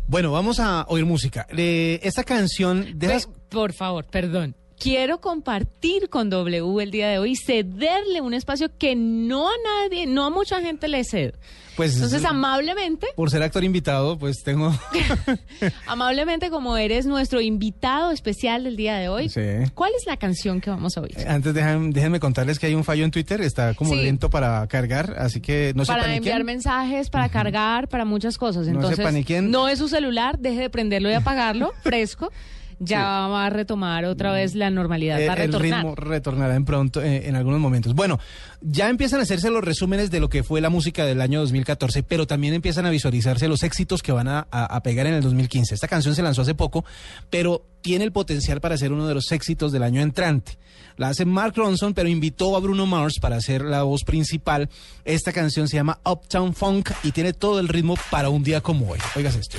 Bueno, 0.06 0.32
vamos 0.32 0.60
a 0.60 0.84
oír 0.88 1.06
música. 1.06 1.46
Eh, 1.48 1.98
esta 2.02 2.24
canción 2.24 2.98
de 2.98 3.06
las- 3.08 3.26
Por 3.48 3.72
favor, 3.72 4.04
perdón. 4.04 4.54
Quiero 4.84 5.18
compartir 5.18 6.10
con 6.10 6.28
W 6.28 6.82
el 6.82 6.90
día 6.90 7.08
de 7.08 7.18
hoy 7.18 7.30
y 7.32 7.36
cederle 7.36 8.20
un 8.20 8.34
espacio 8.34 8.68
que 8.76 8.94
no 8.94 9.48
a 9.48 9.52
nadie, 9.80 10.06
no 10.06 10.26
a 10.26 10.30
mucha 10.30 10.60
gente 10.60 10.88
le 10.88 11.02
cedo. 11.04 11.32
Pues 11.74 11.94
Entonces, 11.94 12.22
amablemente, 12.26 13.06
por 13.16 13.30
ser 13.30 13.42
actor 13.42 13.64
invitado, 13.64 14.18
pues 14.18 14.42
tengo 14.44 14.72
amablemente 15.86 16.50
como 16.50 16.76
eres 16.76 17.06
nuestro 17.06 17.40
invitado 17.40 18.10
especial 18.10 18.64
del 18.64 18.76
día 18.76 18.96
de 18.96 19.08
hoy, 19.08 19.30
Sí. 19.30 19.40
¿cuál 19.74 19.90
es 19.98 20.06
la 20.06 20.18
canción 20.18 20.60
que 20.60 20.68
vamos 20.68 20.98
a 20.98 21.00
oír? 21.00 21.16
Antes 21.26 21.54
dejan- 21.54 21.90
déjenme 21.90 22.20
contarles 22.20 22.58
que 22.58 22.66
hay 22.66 22.74
un 22.74 22.84
fallo 22.84 23.04
en 23.06 23.10
Twitter, 23.10 23.40
está 23.40 23.72
como 23.74 23.94
Sí. 23.94 24.02
lento 24.02 24.28
para 24.28 24.66
cargar, 24.68 25.16
así 25.18 25.40
que 25.40 25.72
no 25.74 25.84
se 25.86 25.92
para 25.92 26.02
paniquen. 26.02 26.18
enviar 26.18 26.44
mensajes, 26.44 27.08
para 27.10 27.28
cargar, 27.30 27.88
para 27.88 28.04
muchas 28.04 28.36
cosas. 28.36 28.66
No 28.66 28.72
se 28.72 28.76
Entonces, 28.76 29.04
paniquen. 29.04 29.50
no 29.50 29.68
es 29.68 29.78
su 29.78 29.88
celular, 29.88 30.38
deje 30.38 30.60
de 30.60 30.70
prenderlo 30.70 31.10
y 31.10 31.14
apagarlo, 31.14 31.72
fresco. 31.82 32.30
Ya 32.78 33.02
va 33.28 33.46
a 33.46 33.50
retomar 33.50 34.04
otra 34.04 34.32
vez 34.32 34.54
la 34.54 34.70
normalidad, 34.70 35.20
Eh, 35.20 35.26
va 35.28 35.34
a 35.34 35.36
el 35.44 35.52
ritmo 35.52 35.94
retornará 35.94 36.54
en 36.56 36.64
pronto 36.64 37.02
eh, 37.02 37.28
en 37.28 37.36
algunos 37.36 37.60
momentos. 37.60 37.94
Bueno, 37.94 38.18
ya 38.60 38.88
empiezan 38.88 39.20
a 39.20 39.22
hacerse 39.24 39.50
los 39.50 39.62
resúmenes 39.64 40.10
de 40.10 40.20
lo 40.20 40.28
que 40.28 40.42
fue 40.42 40.60
la 40.60 40.70
música 40.70 41.04
del 41.04 41.20
año 41.20 41.40
2014, 41.40 42.02
pero 42.02 42.26
también 42.26 42.54
empiezan 42.54 42.86
a 42.86 42.90
visualizarse 42.90 43.48
los 43.48 43.62
éxitos 43.62 44.02
que 44.02 44.12
van 44.12 44.28
a, 44.28 44.46
a- 44.50 44.64
a 44.76 44.82
pegar 44.82 45.06
en 45.06 45.14
el 45.14 45.22
2015. 45.22 45.74
Esta 45.74 45.88
canción 45.88 46.14
se 46.14 46.22
lanzó 46.22 46.42
hace 46.42 46.54
poco, 46.54 46.84
pero 47.30 47.64
tiene 47.80 48.04
el 48.04 48.12
potencial 48.12 48.60
para 48.60 48.76
ser 48.78 48.92
uno 48.92 49.06
de 49.06 49.14
los 49.14 49.30
éxitos 49.32 49.72
del 49.72 49.82
año 49.82 50.00
entrante. 50.00 50.58
La 50.96 51.08
hace 51.08 51.24
Mark 51.24 51.54
Ronson, 51.56 51.92
pero 51.92 52.08
invitó 52.08 52.56
a 52.56 52.60
Bruno 52.60 52.86
Mars 52.86 53.14
para 53.20 53.36
hacer 53.36 53.62
la 53.62 53.82
voz 53.82 54.04
principal. 54.04 54.68
Esta 55.04 55.32
canción 55.32 55.66
se 55.68 55.76
llama 55.76 55.98
Uptown 56.04 56.54
Funk 56.54 56.90
y 57.02 57.10
tiene 57.10 57.32
todo 57.32 57.58
el 57.58 57.68
ritmo 57.68 57.96
para 58.10 58.28
un 58.28 58.42
día 58.44 58.60
como 58.60 58.88
hoy. 58.90 58.98
Oigas 59.16 59.34
esto. 59.36 59.58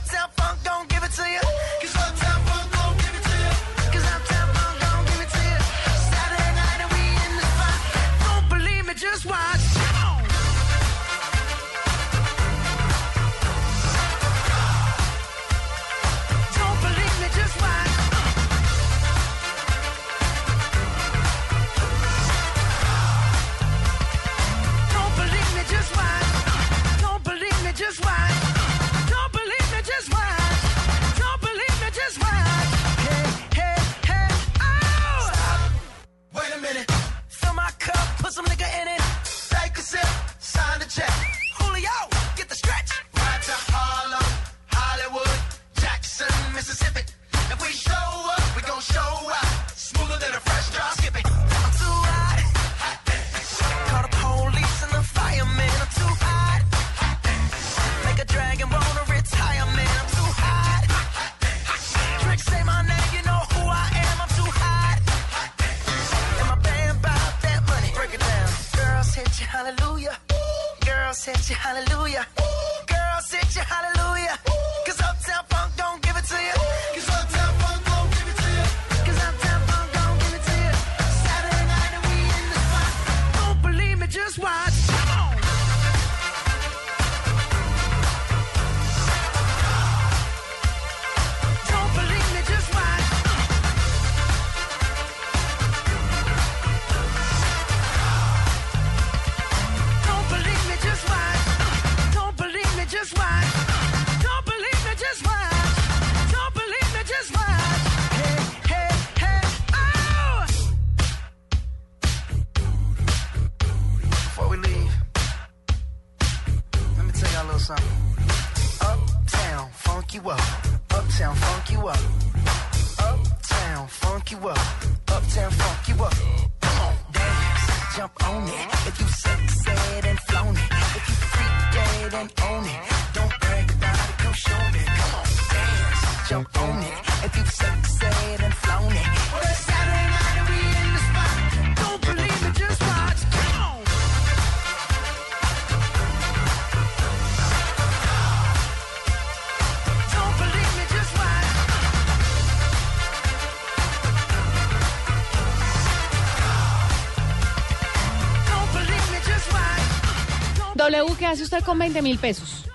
hace 161.31 161.43
usted 161.43 161.63
con 161.63 161.79
20 161.79 162.01
mil 162.01 162.17
pesos? 162.17 162.65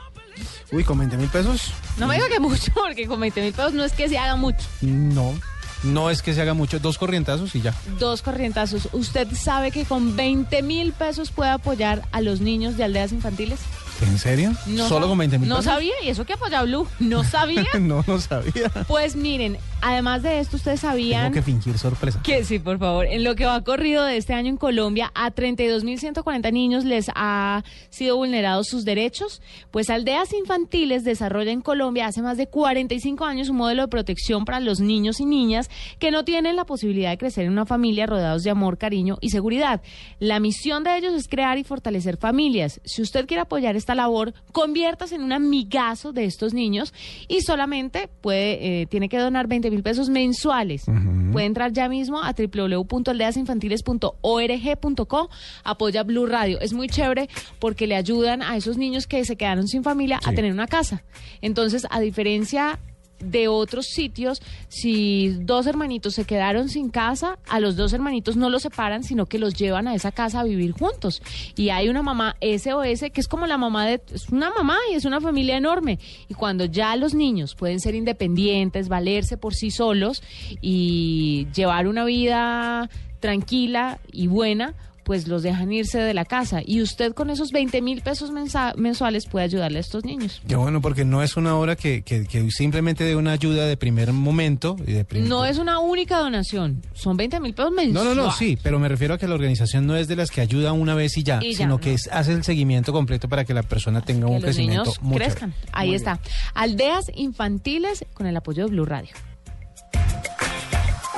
Uy, 0.72 0.84
con 0.84 0.98
20 0.98 1.16
mil 1.16 1.28
pesos. 1.28 1.72
No 1.96 2.06
me 2.08 2.16
diga 2.16 2.28
que 2.28 2.40
mucho, 2.40 2.72
porque 2.74 3.06
con 3.06 3.20
20 3.20 3.40
mil 3.40 3.52
pesos 3.52 3.72
no 3.72 3.84
es 3.84 3.92
que 3.92 4.08
se 4.08 4.18
haga 4.18 4.36
mucho. 4.36 4.66
No, 4.80 5.34
no 5.82 6.10
es 6.10 6.22
que 6.22 6.34
se 6.34 6.42
haga 6.42 6.54
mucho. 6.54 6.78
Dos 6.78 6.98
corrientazos 6.98 7.54
y 7.54 7.60
ya. 7.60 7.74
Dos 7.98 8.22
corrientazos. 8.22 8.88
¿Usted 8.92 9.28
sabe 9.34 9.70
que 9.70 9.84
con 9.84 10.16
20 10.16 10.62
mil 10.62 10.92
pesos 10.92 11.30
puede 11.30 11.50
apoyar 11.50 12.02
a 12.12 12.20
los 12.20 12.40
niños 12.40 12.76
de 12.76 12.84
aldeas 12.84 13.12
infantiles? 13.12 13.60
¿En 14.02 14.18
serio? 14.18 14.52
No 14.66 14.88
¿Solo 14.88 15.08
con 15.08 15.18
20 15.18 15.38
mil 15.38 15.48
No 15.48 15.56
pesos? 15.56 15.72
sabía, 15.72 15.92
y 16.04 16.08
eso 16.08 16.24
que 16.26 16.34
apoya 16.34 16.62
Blue. 16.62 16.86
No 17.00 17.24
sabía. 17.24 17.64
no, 17.80 18.04
no 18.06 18.20
sabía. 18.20 18.68
pues 18.88 19.16
miren, 19.16 19.56
además 19.80 20.22
de 20.22 20.38
esto, 20.40 20.56
ustedes 20.56 20.80
sabían 20.80 21.32
Tengo 21.32 21.34
que 21.34 21.42
fingir 21.42 21.78
sorpresa. 21.78 22.20
que 22.22 22.44
sí, 22.44 22.58
por 22.58 22.78
favor, 22.78 23.06
en 23.06 23.24
lo 23.24 23.34
que 23.34 23.46
va 23.46 23.62
corrido 23.64 24.04
de 24.04 24.16
este 24.18 24.34
año 24.34 24.48
en 24.50 24.56
Colombia, 24.56 25.10
a 25.14 25.30
32.140 25.32 26.52
niños 26.52 26.84
les 26.84 27.06
ha 27.14 27.64
sido 27.90 28.16
vulnerados 28.16 28.66
sus 28.68 28.84
derechos. 28.84 29.40
Pues 29.70 29.88
Aldeas 29.90 30.32
Infantiles 30.32 31.04
desarrolla 31.04 31.50
en 31.52 31.60
Colombia 31.62 32.06
hace 32.06 32.22
más 32.22 32.36
de 32.36 32.48
45 32.48 33.24
años 33.24 33.48
un 33.48 33.56
modelo 33.56 33.82
de 33.82 33.88
protección 33.88 34.44
para 34.44 34.60
los 34.60 34.80
niños 34.80 35.20
y 35.20 35.24
niñas 35.24 35.70
que 35.98 36.10
no 36.10 36.24
tienen 36.24 36.56
la 36.56 36.64
posibilidad 36.66 37.10
de 37.10 37.18
crecer 37.18 37.46
en 37.46 37.52
una 37.52 37.66
familia 37.66 38.06
rodeados 38.06 38.42
de 38.42 38.50
amor, 38.50 38.78
cariño 38.78 39.16
y 39.20 39.30
seguridad. 39.30 39.80
La 40.18 40.40
misión 40.40 40.84
de 40.84 40.96
ellos 40.98 41.14
es 41.14 41.28
crear 41.28 41.58
y 41.58 41.64
fortalecer 41.64 42.16
familias. 42.18 42.80
Si 42.84 43.02
usted 43.02 43.26
quiere 43.26 43.40
apoyar 43.42 43.76
esta 43.86 43.94
labor, 43.94 44.34
conviértase 44.50 45.14
en 45.14 45.22
un 45.22 45.32
amigazo 45.32 46.12
de 46.12 46.24
estos 46.24 46.52
niños 46.52 46.92
y 47.28 47.42
solamente 47.42 48.08
puede, 48.20 48.82
eh, 48.82 48.86
tiene 48.86 49.08
que 49.08 49.16
donar 49.16 49.46
20 49.46 49.70
mil 49.70 49.84
pesos 49.84 50.08
mensuales. 50.08 50.86
Puede 51.30 51.46
entrar 51.46 51.72
ya 51.72 51.88
mismo 51.88 52.20
a 52.20 52.32
www.aldeasinfantiles.org.co, 52.32 55.30
apoya 55.62 56.02
Blue 56.02 56.26
Radio. 56.26 56.58
Es 56.60 56.72
muy 56.72 56.88
chévere 56.88 57.28
porque 57.60 57.86
le 57.86 57.94
ayudan 57.94 58.42
a 58.42 58.56
esos 58.56 58.76
niños 58.76 59.06
que 59.06 59.24
se 59.24 59.36
quedaron 59.36 59.68
sin 59.68 59.84
familia 59.84 60.18
a 60.26 60.32
tener 60.32 60.52
una 60.52 60.66
casa. 60.66 61.04
Entonces, 61.40 61.86
a 61.90 62.00
diferencia 62.00 62.80
de 63.18 63.48
otros 63.48 63.86
sitios, 63.86 64.42
si 64.68 65.36
dos 65.40 65.66
hermanitos 65.66 66.14
se 66.14 66.24
quedaron 66.24 66.68
sin 66.68 66.90
casa, 66.90 67.38
a 67.48 67.60
los 67.60 67.76
dos 67.76 67.92
hermanitos 67.92 68.36
no 68.36 68.50
los 68.50 68.62
separan, 68.62 69.04
sino 69.04 69.26
que 69.26 69.38
los 69.38 69.54
llevan 69.54 69.88
a 69.88 69.94
esa 69.94 70.12
casa 70.12 70.40
a 70.40 70.44
vivir 70.44 70.72
juntos. 70.72 71.22
Y 71.56 71.70
hay 71.70 71.88
una 71.88 72.02
mamá 72.02 72.36
SOS 72.40 73.10
que 73.12 73.20
es 73.20 73.28
como 73.28 73.46
la 73.46 73.58
mamá 73.58 73.86
de... 73.86 74.00
Es 74.12 74.28
una 74.28 74.50
mamá 74.50 74.76
y 74.90 74.94
es 74.94 75.04
una 75.04 75.20
familia 75.20 75.56
enorme. 75.56 75.98
Y 76.28 76.34
cuando 76.34 76.64
ya 76.64 76.96
los 76.96 77.14
niños 77.14 77.54
pueden 77.54 77.80
ser 77.80 77.94
independientes, 77.94 78.88
valerse 78.88 79.36
por 79.36 79.54
sí 79.54 79.70
solos 79.70 80.22
y 80.60 81.46
llevar 81.54 81.88
una 81.88 82.04
vida 82.04 82.88
tranquila 83.20 83.98
y 84.12 84.26
buena, 84.26 84.74
pues 85.06 85.28
los 85.28 85.44
dejan 85.44 85.72
irse 85.72 85.98
de 86.00 86.12
la 86.14 86.24
casa. 86.24 86.62
Y 86.66 86.82
usted 86.82 87.14
con 87.14 87.30
esos 87.30 87.52
20 87.52 87.80
mil 87.80 88.02
pesos 88.02 88.32
mensuales 88.76 89.26
puede 89.26 89.44
ayudarle 89.44 89.78
a 89.78 89.80
estos 89.80 90.04
niños. 90.04 90.42
Qué 90.48 90.56
bueno, 90.56 90.80
porque 90.82 91.04
no 91.04 91.22
es 91.22 91.36
una 91.36 91.56
obra 91.56 91.76
que, 91.76 92.02
que, 92.02 92.26
que 92.26 92.50
simplemente 92.50 93.04
dé 93.04 93.14
una 93.14 93.30
ayuda 93.30 93.66
de 93.66 93.76
primer 93.76 94.12
momento. 94.12 94.74
Y 94.84 94.92
de 94.94 95.04
prim- 95.04 95.28
No 95.28 95.44
es 95.44 95.58
una 95.58 95.78
única 95.78 96.18
donación, 96.18 96.82
son 96.92 97.16
20 97.16 97.38
mil 97.38 97.54
pesos 97.54 97.70
No, 97.70 97.76
mensuales. 97.76 98.16
no, 98.16 98.24
no, 98.24 98.32
sí, 98.32 98.58
pero 98.60 98.80
me 98.80 98.88
refiero 98.88 99.14
a 99.14 99.18
que 99.18 99.28
la 99.28 99.34
organización 99.36 99.86
no 99.86 99.94
es 99.96 100.08
de 100.08 100.16
las 100.16 100.32
que 100.32 100.40
ayuda 100.40 100.72
una 100.72 100.96
vez 100.96 101.16
y 101.16 101.22
ya, 101.22 101.38
Y 101.40 101.52
ya, 101.52 101.58
sino 101.58 101.68
no. 101.68 101.78
que 101.80 101.94
es- 101.94 102.08
hace 102.10 102.32
el 102.32 102.42
seguimiento 102.42 102.92
completo 102.92 103.28
para 103.28 103.44
que 103.44 103.54
la 103.54 103.62
persona 103.62 104.00
tenga 104.00 104.26
un 104.26 104.34
los 104.34 104.42
crecimiento 104.42 104.92
niños 105.00 105.16
crezcan. 105.16 105.54
Ahí 105.70 105.88
Muy 105.90 105.96
está. 105.96 106.18
Aldeas 106.54 107.04
infantiles 107.14 108.04
con 108.12 108.26
el 108.26 108.36
apoyo 108.36 108.64
de 108.64 108.70
Blue 108.72 108.84
Radio. 108.86 109.10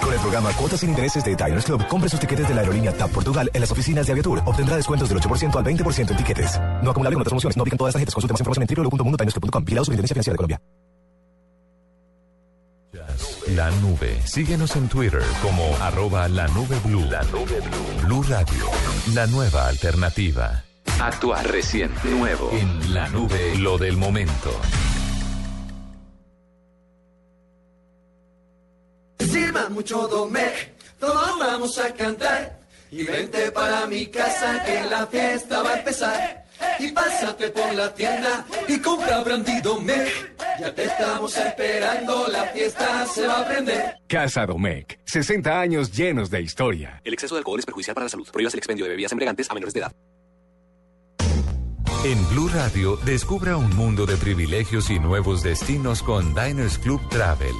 Con 0.08 0.14
el 0.14 0.20
programa 0.22 0.50
Cuotas 0.52 0.80
sin 0.80 0.88
Intereses 0.88 1.22
de 1.22 1.36
Diners 1.36 1.66
Club, 1.66 1.86
compre 1.86 2.08
sus 2.08 2.18
tiquetes 2.18 2.48
de 2.48 2.54
la 2.54 2.62
aerolínea 2.62 2.94
TAP 2.94 3.10
Portugal 3.10 3.50
en 3.52 3.60
las 3.60 3.70
oficinas 3.70 4.06
de 4.06 4.12
Aviatur. 4.12 4.40
Obtendrá 4.46 4.74
descuentos 4.74 5.06
del 5.06 5.20
8% 5.20 5.54
al 5.54 5.62
20% 5.62 6.10
en 6.12 6.16
tiquetes. 6.16 6.58
No 6.82 6.92
acumulable 6.92 7.16
con 7.16 7.20
otras 7.20 7.32
promociones. 7.32 7.58
No 7.58 7.62
aplican 7.62 7.76
todas 7.76 7.90
las 7.90 7.92
tarjetas. 7.96 8.14
Consulte 8.14 8.32
más 8.32 8.40
información 8.40 8.66
en 8.66 8.74
www.mundotinersclub.com. 8.74 9.64
Vigilado 9.66 9.84
Superintendencia 9.84 10.14
Financiera 10.14 10.32
de 10.32 10.36
Colombia. 10.38 10.60
La 13.54 13.70
nube. 13.82 14.18
Síguenos 14.24 14.76
en 14.76 14.88
Twitter 14.88 15.22
como 15.42 15.76
arroba 15.82 16.26
la 16.28 16.48
nube 16.48 16.78
blue. 16.86 17.04
La 17.10 17.22
nube 17.24 17.60
blue. 17.60 18.06
Blue 18.06 18.22
Radio. 18.22 18.64
La 19.12 19.26
nueva 19.26 19.68
alternativa. 19.68 20.64
Actuar 21.02 21.46
reciente. 21.48 22.08
Nuevo. 22.08 22.50
En 22.52 22.94
la 22.94 23.10
nube. 23.10 23.58
Lo 23.58 23.76
del 23.76 23.98
momento. 23.98 24.58
Sirva 29.30 29.68
mucho 29.68 30.08
Domec, 30.08 30.72
todos 30.98 31.38
vamos 31.38 31.78
a 31.78 31.92
cantar. 31.92 32.58
Y 32.90 33.04
vente 33.04 33.50
para 33.52 33.86
mi 33.86 34.06
casa 34.06 34.64
que 34.64 34.82
la 34.88 35.06
fiesta 35.06 35.62
va 35.62 35.74
a 35.74 35.78
empezar. 35.78 36.44
Y 36.78 36.90
pásate 36.92 37.50
por 37.50 37.74
la 37.74 37.94
tienda 37.94 38.46
y 38.66 38.78
compra 38.78 39.22
Brandy 39.22 39.60
Domec. 39.60 40.08
Ya 40.58 40.74
te 40.74 40.84
estamos 40.84 41.36
esperando, 41.36 42.26
la 42.28 42.44
fiesta 42.46 43.06
se 43.06 43.26
va 43.26 43.40
a 43.40 43.48
prender. 43.48 43.96
Casa 44.08 44.46
Domecq, 44.46 44.98
60 45.04 45.60
años 45.60 45.92
llenos 45.92 46.30
de 46.30 46.40
historia. 46.40 47.00
El 47.04 47.12
exceso 47.12 47.34
de 47.34 47.40
alcohol 47.40 47.58
es 47.58 47.66
perjudicial 47.66 47.94
para 47.94 48.06
la 48.06 48.10
salud. 48.10 48.26
Prohíbas 48.32 48.54
el 48.54 48.58
expendio 48.58 48.86
de 48.86 48.90
bebidas 48.90 49.12
embriagantes 49.12 49.50
a 49.50 49.54
menores 49.54 49.74
de 49.74 49.80
edad. 49.80 49.92
En 52.04 52.28
Blue 52.30 52.48
Radio, 52.48 52.96
descubra 53.04 53.56
un 53.56 53.74
mundo 53.76 54.06
de 54.06 54.16
privilegios 54.16 54.88
y 54.88 54.98
nuevos 54.98 55.42
destinos 55.42 56.02
con 56.02 56.34
Diners 56.34 56.78
Club 56.78 57.00
Travel. 57.08 57.54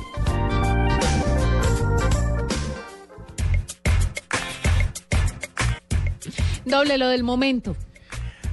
Doble 6.69 6.99
lo 6.99 7.09
del 7.09 7.23
momento. 7.25 7.77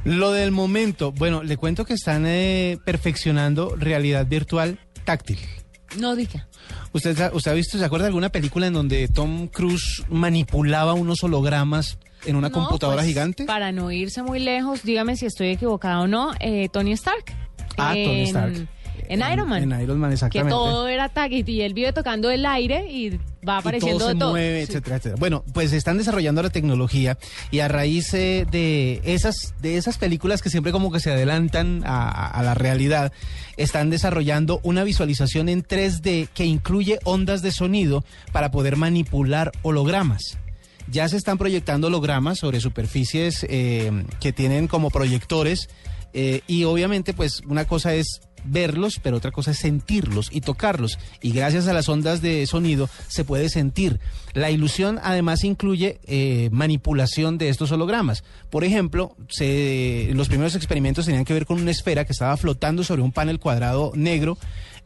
Lo 0.03 0.32
del 0.32 0.51
momento, 0.51 1.11
bueno, 1.11 1.41
le 1.43 1.57
cuento 1.57 1.84
que 1.86 1.93
están 1.95 2.26
eh, 2.28 2.78
perfeccionando 2.86 3.76
realidad 3.76 4.26
virtual 4.28 4.80
táctil. 5.03 5.39
No 5.97 6.16
diga. 6.16 6.47
¿Usted, 6.93 7.16
sa- 7.18 7.32
¿Usted 7.34 7.51
ha 7.51 7.53
visto, 7.55 7.78
se 7.78 7.86
acuerda 7.86 8.05
de 8.05 8.09
alguna 8.09 8.30
película 8.30 8.68
en 8.68 8.74
donde 8.74 9.07
Tom 9.07 9.47
Cruise 9.47 10.03
manipulaba 10.09 10.93
unos 10.93 11.24
hologramas 11.24 11.97
en 12.26 12.36
una 12.36 12.49
No, 12.49 12.53
computadora 12.55 12.97
pues, 12.97 13.07
gigante? 13.07 13.45
Para 13.45 13.72
no 13.72 13.91
irse 13.91 14.22
muy 14.24 14.39
lejos, 14.39 14.84
dígame 14.84 15.16
si 15.16 15.26
estoy 15.26 15.47
equivocado 15.49 16.03
o 16.03 16.07
no, 16.07 16.34
eh, 16.39 16.70
Tony 16.72 16.91
Stark. 16.93 17.26
Ah, 17.78 17.93
Tony 17.93 18.24
Stark. 18.24 18.68
En 19.07 19.21
Iron 19.31 19.47
Man. 19.49 19.71
En 19.71 19.81
Iron 19.81 19.99
Man, 19.99 20.09
que 20.11 20.15
exactamente. 20.15 20.51
todo 20.51 20.87
era 20.87 21.11
y 21.29 21.61
él 21.61 21.73
vive 21.73 21.93
tocando 21.93 22.29
el 22.29 22.45
aire 22.45 22.91
y 22.91 23.19
va 23.47 23.57
apareciendo 23.57 23.97
y 23.97 23.99
todo 23.99 24.09
se 24.11 24.15
todo. 24.17 24.29
mueve, 24.31 24.65
Sí. 24.65 24.71
etcétera, 24.71 24.95
etcétera. 24.97 25.15
Bueno, 25.19 25.43
pues 25.53 25.73
están 25.73 25.97
desarrollando 25.97 26.41
la 26.43 26.49
tecnología 26.49 27.17
y 27.51 27.59
a 27.59 27.67
raíz 27.67 28.13
eh, 28.13 28.45
de 28.49 29.01
esas 29.03 29.53
de 29.61 29.77
esas 29.77 29.97
películas 29.97 30.41
que 30.41 30.49
siempre 30.49 30.71
como 30.71 30.91
que 30.91 30.99
se 30.99 31.11
adelantan 31.11 31.83
a 31.85 32.41
la 32.43 32.53
realidad, 32.53 33.11
están 33.57 33.89
desarrollando 33.89 34.59
una 34.63 34.83
visualización 34.83 35.49
en 35.49 35.63
3D 35.63 36.27
que 36.33 36.45
incluye 36.45 36.99
ondas 37.03 37.41
de 37.41 37.51
sonido 37.51 38.03
para 38.31 38.51
poder 38.51 38.75
manipular 38.75 39.51
hologramas. 39.61 40.37
Ya 40.87 41.07
se 41.09 41.17
están 41.17 41.37
proyectando 41.37 41.87
hologramas 41.87 42.37
sobre 42.37 42.59
superficies 42.59 43.45
eh, 43.49 43.91
que 44.19 44.31
tienen 44.33 44.67
como 44.67 44.89
proyectores 44.91 45.67
eh, 46.16 46.41
y 46.47 46.63
obviamente 46.63 47.13
pues 47.13 47.41
una 47.45 47.66
cosa 47.66 47.93
es 47.93 48.22
verlos, 48.45 48.99
pero 49.03 49.18
otra 49.18 49.32
cosa 49.32 49.51
es 49.51 49.57
sentirlos 49.57 50.30
y 50.32 50.41
tocarlos. 50.41 50.97
Y 51.22 51.32
gracias 51.32 51.68
a 51.68 51.74
las 51.74 51.89
ondas 51.89 52.22
de 52.22 52.47
sonido 52.47 52.89
se 53.07 53.26
puede 53.26 53.49
sentir. 53.49 53.99
La 54.34 54.49
ilusión 54.49 54.99
además 55.03 55.43
incluye 55.43 55.99
eh, 56.05 56.49
manipulación 56.51 57.38
de 57.38 57.49
estos 57.49 57.72
hologramas. 57.72 58.24
Por 58.49 58.63
ejemplo, 58.63 59.16
los 59.28 60.28
primeros 60.28 60.55
experimentos 60.55 61.05
tenían 61.05 61.26
que 61.26 61.34
ver 61.34 61.45
con 61.45 61.61
una 61.61 61.72
esfera 61.72 62.05
que 62.05 62.13
estaba 62.13 62.38
flotando 62.38 62.84
sobre 62.84 63.01
un 63.01 63.11
panel 63.11 63.39
cuadrado 63.39 63.91
negro 63.93 64.38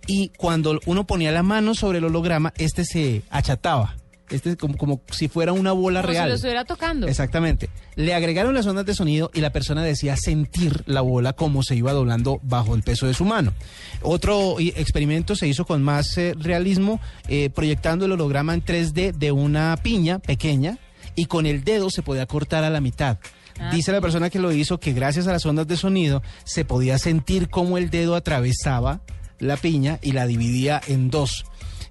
y 0.07 0.29
cuando 0.37 0.79
uno 0.85 1.05
ponía 1.05 1.31
la 1.31 1.43
mano 1.43 1.75
sobre 1.75 1.99
el 1.99 2.05
holograma, 2.05 2.53
este 2.57 2.85
se 2.85 3.21
achataba. 3.29 3.95
Este 4.29 4.51
es 4.51 4.55
como, 4.57 4.77
como 4.77 5.01
si 5.11 5.27
fuera 5.27 5.53
una 5.53 5.71
bola 5.71 6.01
Como 6.01 6.11
si 6.11 6.17
real. 6.17 6.29
lo 6.29 6.35
estuviera 6.35 6.65
tocando. 6.65 7.07
Exactamente. 7.07 7.69
Le 7.95 8.13
agregaron 8.13 8.53
las 8.53 8.65
ondas 8.67 8.85
de 8.85 8.93
sonido 8.93 9.31
y 9.33 9.41
la 9.41 9.51
persona 9.51 9.83
decía 9.83 10.15
sentir 10.17 10.83
la 10.85 11.01
bola 11.01 11.33
como 11.33 11.63
se 11.63 11.75
iba 11.75 11.91
doblando 11.93 12.39
bajo 12.43 12.75
el 12.75 12.83
peso 12.83 13.07
de 13.07 13.13
su 13.13 13.25
mano. 13.25 13.53
Otro 14.01 14.59
i- 14.59 14.73
experimento 14.75 15.35
se 15.35 15.47
hizo 15.47 15.65
con 15.65 15.81
más 15.83 16.17
eh, 16.17 16.33
realismo, 16.37 16.99
eh, 17.27 17.49
proyectando 17.49 18.05
el 18.05 18.11
holograma 18.13 18.53
en 18.53 18.63
3D 18.63 19.13
de 19.13 19.31
una 19.31 19.75
piña 19.81 20.19
pequeña 20.19 20.77
y 21.15 21.25
con 21.25 21.45
el 21.45 21.63
dedo 21.63 21.89
se 21.89 22.01
podía 22.01 22.25
cortar 22.25 22.63
a 22.63 22.69
la 22.69 22.81
mitad. 22.81 23.17
Ah, 23.59 23.71
Dice 23.73 23.91
la 23.91 23.99
persona 23.99 24.29
que 24.29 24.39
lo 24.39 24.51
hizo 24.53 24.79
que 24.79 24.93
gracias 24.93 25.27
a 25.27 25.33
las 25.33 25.45
ondas 25.45 25.67
de 25.67 25.75
sonido 25.75 26.21
se 26.45 26.63
podía 26.63 26.97
sentir 26.97 27.49
cómo 27.49 27.77
el 27.77 27.89
dedo 27.89 28.15
atravesaba 28.15 29.01
la 29.39 29.57
piña 29.57 29.99
y 30.01 30.13
la 30.13 30.27
dividía 30.27 30.79
en 30.87 31.09
dos. 31.09 31.45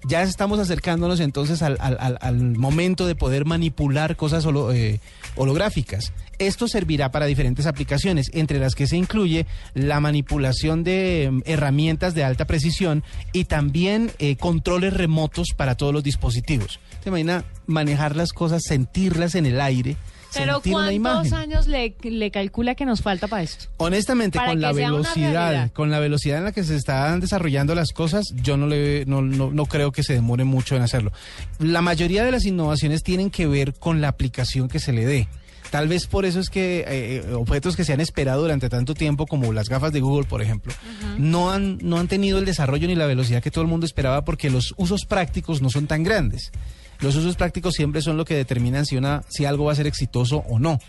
Ya 0.07 0.23
estamos 0.23 0.59
acercándonos 0.59 1.19
entonces 1.19 1.61
al, 1.61 1.77
al- 1.81 2.17
al- 2.21 2.57
momento 2.57 3.05
de 3.05 3.15
poder 3.15 3.45
manipular 3.45 4.15
cosas 4.15 4.45
holo- 4.45 4.71
eh, 4.73 4.99
holográficas. 5.35 6.13
Esto 6.37 6.69
servirá 6.69 7.11
para 7.11 7.25
diferentes 7.25 7.65
aplicaciones, 7.65 8.31
entre 8.33 8.59
las 8.59 8.75
que 8.75 8.87
se 8.87 8.95
incluye 8.95 9.45
la 9.73 9.99
manipulación 9.99 10.85
de 10.85 11.23
em, 11.25 11.41
herramientas 11.45 12.15
de 12.15 12.23
alta 12.23 12.45
precisión 12.45 13.03
y 13.33 13.43
también 13.43 14.11
eh, 14.19 14.37
controles 14.37 14.93
remotos 14.93 15.47
para 15.57 15.75
todos 15.75 15.93
los 15.93 16.03
dispositivos. 16.03 16.79
¿Se 17.03 17.09
imagina 17.09 17.43
manejar 17.67 18.15
las 18.15 18.31
cosas, 18.31 18.61
sentirlas 18.65 19.35
en 19.35 19.45
el 19.47 19.59
aire? 19.59 19.97
Pero 20.33 20.61
¿cuántos 20.61 21.33
años 21.33 21.67
le, 21.67 21.95
le 22.01 22.31
calcula 22.31 22.75
que 22.75 22.85
nos 22.85 23.01
falta 23.01 23.27
para 23.27 23.43
esto? 23.43 23.65
Honestamente, 23.77 24.37
Para 24.37 24.51
con 24.51 24.61
la 24.61 24.71
velocidad, 24.71 25.71
con 25.71 25.89
la 25.89 25.99
velocidad 25.99 26.37
en 26.39 26.43
la 26.45 26.51
que 26.51 26.63
se 26.63 26.75
están 26.75 27.19
desarrollando 27.19 27.75
las 27.75 27.91
cosas, 27.91 28.25
yo 28.35 28.57
no 28.57 28.67
le 28.67 29.05
no, 29.05 29.21
no, 29.21 29.51
no 29.51 29.65
creo 29.65 29.91
que 29.91 30.03
se 30.03 30.13
demore 30.13 30.43
mucho 30.43 30.75
en 30.75 30.81
hacerlo. 30.81 31.11
La 31.59 31.81
mayoría 31.81 32.23
de 32.23 32.31
las 32.31 32.45
innovaciones 32.45 33.03
tienen 33.03 33.29
que 33.29 33.47
ver 33.47 33.73
con 33.73 34.01
la 34.01 34.09
aplicación 34.09 34.67
que 34.67 34.79
se 34.79 34.93
le 34.93 35.05
dé. 35.05 35.27
Tal 35.69 35.87
vez 35.87 36.07
por 36.07 36.25
eso 36.25 36.39
es 36.39 36.49
que 36.49 36.79
eh, 36.79 36.85
eh, 36.87 37.33
objetos 37.33 37.75
que 37.75 37.83
se 37.83 37.93
han 37.93 38.01
esperado 38.01 38.41
durante 38.41 38.69
tanto 38.69 38.95
tiempo, 38.95 39.27
como 39.27 39.53
las 39.53 39.69
gafas 39.69 39.91
de 39.91 39.99
Google, 39.99 40.25
por 40.27 40.41
ejemplo, 40.41 40.73
no, 41.17 41.51
han, 41.51 41.77
no 41.81 41.99
han 41.99 42.07
tenido 42.07 42.39
el 42.39 42.45
desarrollo 42.45 42.87
ni 42.87 42.95
la 42.95 43.05
velocidad 43.05 43.43
que 43.43 43.51
todo 43.51 43.61
el 43.61 43.67
mundo 43.67 43.85
esperaba 43.85 44.25
porque 44.25 44.49
los 44.49 44.73
usos 44.77 45.05
prácticos 45.05 45.61
no 45.61 45.69
son 45.69 45.85
tan 45.85 46.03
grandes. 46.03 46.51
Los 46.99 47.15
usos 47.15 47.35
prácticos 47.35 47.75
siempre 47.75 48.01
son 48.01 48.17
lo 48.17 48.25
que 48.25 48.35
determinan 48.35 48.85
si, 48.85 48.97
una, 48.97 49.23
si 49.29 49.45
algo 49.45 49.65
va 49.65 49.71
a 49.71 49.75
ser 49.75 49.87
exitoso 49.87 50.43
o 50.49 50.59
no. 50.59 50.79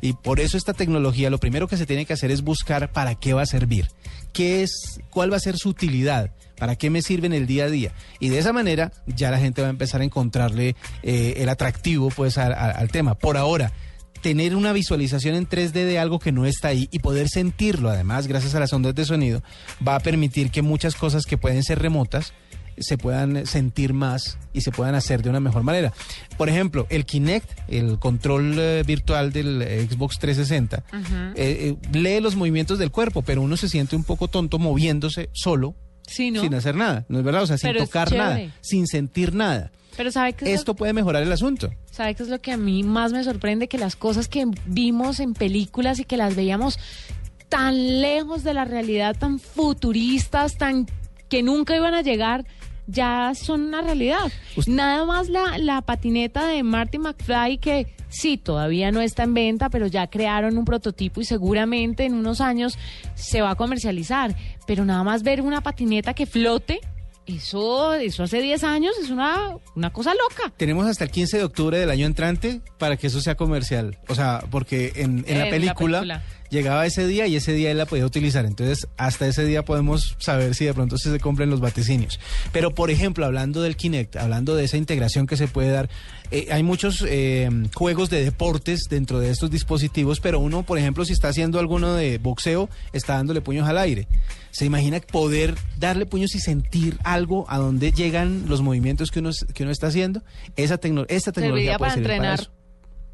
Y 0.00 0.12
por 0.12 0.40
eso 0.40 0.56
esta 0.56 0.74
tecnología, 0.74 1.30
lo 1.30 1.38
primero 1.38 1.66
que 1.66 1.76
se 1.76 1.86
tiene 1.86 2.06
que 2.06 2.12
hacer 2.12 2.30
es 2.30 2.42
buscar 2.42 2.92
para 2.92 3.14
qué 3.14 3.32
va 3.32 3.42
a 3.42 3.46
servir, 3.46 3.88
qué 4.32 4.62
es, 4.62 5.00
cuál 5.10 5.32
va 5.32 5.36
a 5.36 5.40
ser 5.40 5.56
su 5.56 5.70
utilidad, 5.70 6.30
para 6.56 6.76
qué 6.76 6.90
me 6.90 7.02
sirve 7.02 7.26
en 7.26 7.32
el 7.32 7.46
día 7.46 7.64
a 7.64 7.70
día. 7.70 7.92
Y 8.20 8.28
de 8.28 8.38
esa 8.38 8.52
manera 8.52 8.92
ya 9.06 9.30
la 9.30 9.38
gente 9.38 9.62
va 9.62 9.68
a 9.68 9.70
empezar 9.70 10.00
a 10.00 10.04
encontrarle 10.04 10.76
eh, 11.02 11.34
el 11.38 11.48
atractivo 11.48 12.10
pues 12.10 12.38
al, 12.38 12.88
tema. 12.90 13.14
Por 13.14 13.36
ahora, 13.36 13.72
tener 14.22 14.54
una 14.54 14.72
visualización 14.72 15.34
en 15.34 15.48
3D 15.48 15.72
de 15.72 15.98
algo 15.98 16.18
que 16.18 16.32
no 16.32 16.46
está 16.46 16.68
ahí 16.68 16.88
y 16.92 17.00
poder 17.00 17.28
sentirlo, 17.28 17.90
además, 17.90 18.26
gracias 18.26 18.54
a 18.54 18.60
las 18.60 18.72
ondas 18.72 18.94
de 18.94 19.04
sonido, 19.04 19.42
va 19.86 19.96
a 19.96 20.00
permitir 20.00 20.50
que 20.50 20.62
muchas 20.62 20.94
cosas 20.94 21.24
que 21.24 21.38
pueden 21.38 21.62
ser 21.62 21.80
remotas 21.80 22.32
se 22.78 22.98
puedan 22.98 23.46
sentir 23.46 23.92
más 23.92 24.38
y 24.52 24.60
se 24.60 24.70
puedan 24.70 24.94
hacer 24.94 25.22
de 25.22 25.30
una 25.30 25.40
mejor 25.40 25.62
manera. 25.62 25.92
Por 26.36 26.48
ejemplo, 26.48 26.86
el 26.90 27.04
Kinect, 27.04 27.48
el 27.68 27.98
control 27.98 28.54
eh, 28.58 28.82
virtual 28.86 29.32
del 29.32 29.62
eh, 29.62 29.86
Xbox 29.88 30.18
360, 30.18 30.84
eh, 31.34 31.34
eh, 31.36 31.76
lee 31.92 32.20
los 32.20 32.36
movimientos 32.36 32.78
del 32.78 32.90
cuerpo, 32.90 33.22
pero 33.22 33.42
uno 33.42 33.56
se 33.56 33.68
siente 33.68 33.96
un 33.96 34.04
poco 34.04 34.28
tonto 34.28 34.58
moviéndose 34.58 35.30
solo. 35.32 35.74
Sí, 36.06 36.30
¿no? 36.30 36.40
Sin 36.40 36.54
hacer 36.54 36.76
nada, 36.76 37.04
¿no 37.08 37.18
es 37.18 37.24
verdad? 37.24 37.42
O 37.42 37.46
sea, 37.48 37.58
sin 37.58 37.70
Pero 37.72 37.84
tocar 37.84 38.12
nada, 38.12 38.38
sin 38.60 38.86
sentir 38.86 39.34
nada. 39.34 39.72
Pero 39.96 40.12
¿sabe 40.12 40.36
lo, 40.38 40.46
Esto 40.46 40.74
puede 40.74 40.92
mejorar 40.92 41.22
el 41.22 41.32
asunto. 41.32 41.70
¿sabe 41.90 42.14
qué 42.14 42.22
es 42.22 42.28
lo 42.28 42.40
que 42.40 42.52
a 42.52 42.56
mí 42.56 42.82
más 42.82 43.12
me 43.12 43.24
sorprende? 43.24 43.66
Que 43.66 43.78
las 43.78 43.96
cosas 43.96 44.28
que 44.28 44.46
vimos 44.66 45.20
en 45.20 45.34
películas 45.34 45.98
y 45.98 46.04
que 46.04 46.16
las 46.16 46.36
veíamos 46.36 46.78
tan 47.48 48.00
lejos 48.02 48.44
de 48.44 48.54
la 48.54 48.64
realidad, 48.64 49.16
tan 49.18 49.38
futuristas, 49.38 50.56
tan 50.56 50.86
que 51.28 51.42
nunca 51.42 51.74
iban 51.74 51.94
a 51.94 52.02
llegar, 52.02 52.44
ya 52.86 53.32
son 53.34 53.62
una 53.62 53.82
realidad. 53.82 54.30
Nada 54.66 55.04
más 55.04 55.28
la, 55.28 55.58
la 55.58 55.82
patineta 55.82 56.46
de 56.46 56.62
Marty 56.62 56.98
McFly 56.98 57.58
que 57.58 57.86
sí, 58.08 58.36
todavía 58.36 58.92
no 58.92 59.00
está 59.00 59.24
en 59.24 59.34
venta, 59.34 59.68
pero 59.70 59.86
ya 59.86 60.06
crearon 60.06 60.56
un 60.58 60.64
prototipo 60.64 61.20
y 61.20 61.24
seguramente 61.24 62.04
en 62.04 62.14
unos 62.14 62.40
años 62.40 62.78
se 63.14 63.42
va 63.42 63.50
a 63.50 63.54
comercializar. 63.54 64.34
Pero 64.66 64.84
nada 64.84 65.02
más 65.02 65.22
ver 65.22 65.40
una 65.42 65.60
patineta 65.60 66.14
que 66.14 66.26
flote, 66.26 66.80
eso, 67.26 67.94
eso 67.94 68.22
hace 68.22 68.40
10 68.40 68.62
años 68.62 68.94
es 69.02 69.10
una, 69.10 69.56
una 69.74 69.92
cosa 69.92 70.12
loca. 70.14 70.52
Tenemos 70.56 70.86
hasta 70.86 71.02
el 71.02 71.10
15 71.10 71.38
de 71.38 71.44
octubre 71.44 71.78
del 71.78 71.90
año 71.90 72.06
entrante 72.06 72.60
para 72.78 72.96
que 72.96 73.08
eso 73.08 73.20
sea 73.20 73.34
comercial. 73.34 73.98
O 74.08 74.14
sea, 74.14 74.44
porque 74.50 74.92
en, 74.96 75.18
en 75.18 75.24
En 75.26 75.38
la, 75.38 75.44
la 75.46 75.50
película 75.50 75.98
película. 76.00 76.22
Llegaba 76.50 76.86
ese 76.86 77.06
día 77.06 77.26
y 77.26 77.36
ese 77.36 77.52
día 77.52 77.70
él 77.70 77.78
la 77.78 77.86
podía 77.86 78.06
utilizar. 78.06 78.44
Entonces, 78.44 78.88
hasta 78.96 79.26
ese 79.26 79.44
día 79.44 79.64
podemos 79.64 80.16
saber 80.18 80.54
si 80.54 80.64
de 80.64 80.74
pronto 80.74 80.98
se 80.98 81.18
cumplen 81.20 81.50
los 81.50 81.60
vaticinios. 81.60 82.20
Pero, 82.52 82.74
por 82.74 82.90
ejemplo, 82.90 83.24
hablando 83.26 83.62
del 83.62 83.76
Kinect, 83.76 84.16
hablando 84.16 84.54
de 84.56 84.64
esa 84.64 84.76
integración 84.76 85.26
que 85.26 85.36
se 85.36 85.48
puede 85.48 85.70
dar, 85.70 85.88
eh, 86.30 86.48
hay 86.50 86.62
muchos 86.62 87.04
eh, 87.06 87.48
juegos 87.74 88.10
de 88.10 88.24
deportes 88.24 88.86
dentro 88.90 89.20
de 89.20 89.30
estos 89.30 89.50
dispositivos, 89.50 90.20
pero 90.20 90.40
uno, 90.40 90.64
por 90.64 90.78
ejemplo, 90.78 91.04
si 91.04 91.12
está 91.12 91.28
haciendo 91.28 91.58
alguno 91.58 91.94
de 91.94 92.18
boxeo, 92.18 92.68
está 92.92 93.14
dándole 93.14 93.40
puños 93.40 93.68
al 93.68 93.78
aire. 93.78 94.08
¿Se 94.50 94.64
imagina 94.64 95.00
poder 95.00 95.54
darle 95.78 96.06
puños 96.06 96.34
y 96.34 96.40
sentir 96.40 96.98
algo 97.04 97.44
a 97.48 97.58
donde 97.58 97.92
llegan 97.92 98.44
los 98.48 98.62
movimientos 98.62 99.10
que 99.10 99.18
uno, 99.20 99.30
que 99.52 99.62
uno 99.64 99.72
está 99.72 99.88
haciendo? 99.88 100.22
Esa 100.56 100.78
tecno 100.78 101.04
esta 101.08 101.30
tecnología 101.30 101.72
Serviría 101.72 101.78
puede 101.78 101.90
para 101.90 101.94
servir 101.94 102.10
entrenar. 102.10 102.40
eso. 102.40 102.50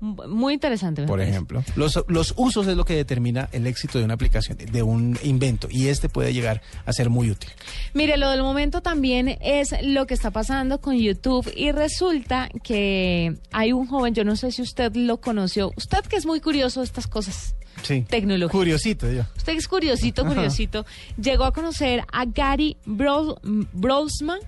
Muy 0.03 0.55
interesante. 0.55 1.05
Por 1.05 1.21
ejemplo, 1.21 1.63
los, 1.77 2.03
los 2.09 2.35
usos 2.37 2.67
es 2.67 2.77
lo 2.77 2.85
que 2.85 2.97
determina 2.97 3.49
el 3.53 3.69
éxito 3.69 4.01
de 4.01 4.05
una 4.05 4.15
aplicación, 4.15 4.59
de 4.59 4.83
un 4.83 5.17
invento, 5.23 5.69
y 5.71 5.87
este 5.87 6.09
puede 6.09 6.33
llegar 6.33 6.61
a 6.85 6.93
ser 6.93 7.09
muy 7.09 7.31
útil. 7.31 7.51
Mire, 7.95 8.17
lo 8.17 8.29
del 8.31 8.43
momento 8.43 8.81
también 8.83 9.39
es 9.41 9.73
lo 9.83 10.07
que 10.09 10.15
está 10.15 10.33
pasando 10.33 10.81
con 10.81 10.97
YouTube 10.99 11.49
y 11.57 11.71
resulta 11.71 12.49
que 12.65 13.37
hay 13.53 13.73
un 13.73 13.87
joven, 13.87 14.13
yo 14.13 14.25
no 14.25 14.35
sé 14.35 14.51
si 14.51 14.61
usted 14.63 14.93
lo 14.97 15.21
conoció, 15.21 15.71
usted 15.77 16.01
que 16.01 16.17
es 16.17 16.27
muy 16.27 16.41
curioso 16.41 16.81
de 16.81 16.87
estas 16.87 17.07
cosas. 17.07 17.55
Sí. 17.85 18.03
Tecnología. 18.09 18.51
Curiosito 18.59 19.11
yo. 19.11 19.23
Usted 19.37 19.53
es 19.55 19.69
curiosito, 19.69 20.23
Ajá. 20.23 20.35
curiosito. 20.35 20.85
Llegó 21.17 21.45
a 21.45 21.53
conocer 21.53 22.03
a 22.13 22.25
Gary 22.27 22.77
Bro- 22.87 23.39
Brolsman. 23.73 24.41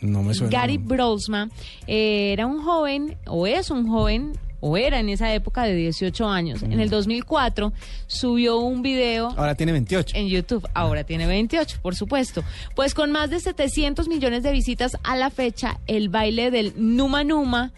No 0.00 0.22
me 0.24 0.34
suena. 0.34 0.50
Gary 0.50 0.78
Brolsman 0.78 1.52
eh, 1.86 2.32
era 2.32 2.46
un 2.46 2.62
joven, 2.62 3.16
o 3.26 3.46
es 3.46 3.70
un 3.70 3.88
joven, 3.88 4.32
o 4.60 4.76
era 4.76 5.00
en 5.00 5.08
esa 5.08 5.32
época 5.34 5.64
de 5.64 5.74
18 5.74 6.28
años. 6.28 6.62
En 6.62 6.78
el 6.80 6.90
2004 6.90 7.72
subió 8.06 8.58
un 8.58 8.82
video 8.82 9.28
Ahora 9.36 9.54
tiene 9.54 9.72
28. 9.72 10.16
en 10.16 10.28
YouTube. 10.28 10.68
Ahora 10.74 11.04
tiene 11.04 11.26
28, 11.26 11.78
por 11.82 11.94
supuesto. 11.96 12.44
Pues 12.74 12.94
con 12.94 13.10
más 13.10 13.30
de 13.30 13.40
700 13.40 14.08
millones 14.08 14.42
de 14.42 14.52
visitas 14.52 14.96
a 15.02 15.16
la 15.16 15.30
fecha, 15.30 15.80
el 15.86 16.08
baile 16.08 16.50
del 16.50 16.74
Numa 16.76 17.24
Numa 17.24 17.72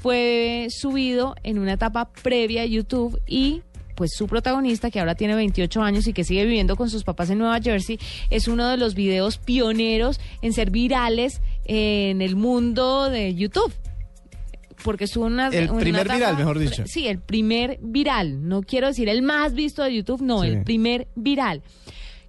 fue 0.00 0.66
subido 0.70 1.36
en 1.44 1.58
una 1.58 1.74
etapa 1.74 2.10
previa 2.22 2.62
a 2.62 2.66
YouTube 2.66 3.20
y 3.26 3.62
pues 3.94 4.12
su 4.16 4.26
protagonista, 4.26 4.90
que 4.90 4.98
ahora 4.98 5.14
tiene 5.14 5.34
28 5.34 5.82
años 5.82 6.06
y 6.06 6.12
que 6.12 6.24
sigue 6.24 6.44
viviendo 6.44 6.76
con 6.76 6.90
sus 6.90 7.04
papás 7.04 7.30
en 7.30 7.38
Nueva 7.38 7.60
Jersey, 7.60 8.00
es 8.30 8.48
uno 8.48 8.68
de 8.68 8.76
los 8.76 8.94
videos 8.94 9.38
pioneros 9.38 10.18
en 10.40 10.52
ser 10.52 10.70
virales 10.70 11.40
en 11.66 12.22
el 12.22 12.34
mundo 12.34 13.10
de 13.10 13.34
YouTube. 13.34 13.72
Porque 14.82 15.04
es 15.04 15.16
una... 15.16 15.48
El 15.48 15.70
una 15.70 15.80
primer 15.80 16.08
viral, 16.10 16.36
mejor 16.36 16.58
dicho. 16.58 16.84
Sí, 16.86 17.06
el 17.08 17.18
primer 17.18 17.78
viral. 17.82 18.48
No 18.48 18.62
quiero 18.62 18.88
decir 18.88 19.08
el 19.08 19.22
más 19.22 19.54
visto 19.54 19.82
de 19.82 19.94
YouTube, 19.94 20.22
no, 20.22 20.42
Sí. 20.42 20.48
el 20.48 20.62
primer 20.64 21.08
viral. 21.14 21.62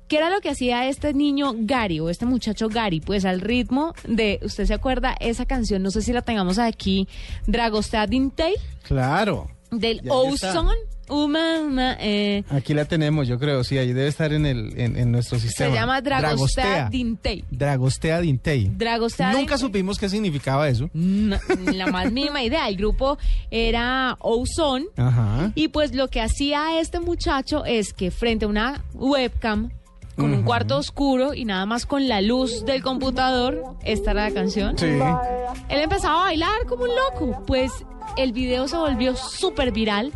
¿Qué 0.08 0.18
era 0.18 0.30
lo 0.30 0.42
que 0.42 0.50
hacía 0.50 0.88
este 0.90 1.14
niño 1.14 1.54
Gary 1.58 2.00
o 2.00 2.10
este 2.10 2.26
muchacho 2.26 2.68
Gary? 2.70 3.00
Pues 3.00 3.26
al 3.26 3.42
ritmo 3.42 3.94
de, 4.08 4.40
¿usted 4.44 4.66
se 4.66 4.74
acuerda 4.74 5.16
esa 5.20 5.46
canción? 5.46 5.82
No 5.82 5.90
sé 5.92 6.02
si 6.02 6.14
la 6.14 6.22
tengamos 6.22 6.60
aquí, 6.60 7.08
Dragostad 7.48 8.10
Dintei, 8.10 8.54
Claro. 8.84 9.50
del 9.72 10.00
está. 10.00 10.12
Uma, 11.10 11.98
eh, 12.00 12.44
Aquí 12.50 12.74
la 12.74 12.86
tenemos, 12.86 13.28
yo 13.28 13.38
creo, 13.38 13.64
sí, 13.64 13.78
ahí 13.78 13.92
debe 13.94 14.08
estar 14.08 14.32
en, 14.34 14.46
el, 14.46 14.80
en, 14.80 14.96
en 14.98 15.12
nuestro 15.12 15.38
sistema. 15.40 15.70
se 15.72 15.76
llama 15.76 16.02
Dragostad 16.02 16.30
Dragostea. 16.64 16.90
Dintei. 16.90 17.44
Dragostea 17.52 18.22
Dintei. 18.22 18.70
Dragostea 18.70 19.28
Nunca 19.34 19.40
Dintei. 19.56 19.58
supimos 19.58 20.00
qué 20.00 20.10
significaba 20.10 20.70
eso. 20.70 20.90
No, 20.94 21.38
la 21.74 21.88
más 21.88 22.12
mínima 22.12 22.42
idea. 22.42 22.68
El 22.70 22.78
grupo 22.78 23.18
era 23.52 24.16
Ozone. 24.20 24.86
Ajá. 24.96 25.52
Y 25.56 25.68
pues 25.68 25.94
lo 25.94 26.08
que 26.08 26.22
hacía 26.22 26.80
este 26.80 27.00
muchacho 27.00 27.66
es 27.66 27.94
que 27.94 28.10
frente 28.10 28.46
a 28.46 28.48
una 28.48 28.84
webcam, 28.94 29.72
con 30.16 30.32
un 30.32 30.44
cuarto 30.44 30.78
oscuro 30.78 31.34
y 31.34 31.44
nada 31.44 31.66
más 31.66 31.88
con 31.88 32.08
la 32.08 32.22
luz 32.22 32.66
del 32.66 32.84
computador, 32.84 33.64
esta 33.84 34.12
era 34.12 34.30
la 34.30 34.34
canción. 34.34 34.78
Sí. 34.78 34.86
Él 34.86 35.80
empezaba 35.82 36.22
a 36.22 36.26
bailar 36.26 36.66
como 36.70 36.84
un 36.84 36.90
loco. 36.90 37.44
Pues 37.48 37.72
el 38.16 38.32
video 38.32 38.68
se 38.68 38.78
volvió 38.78 39.16
súper 39.16 39.72
viral 39.72 40.12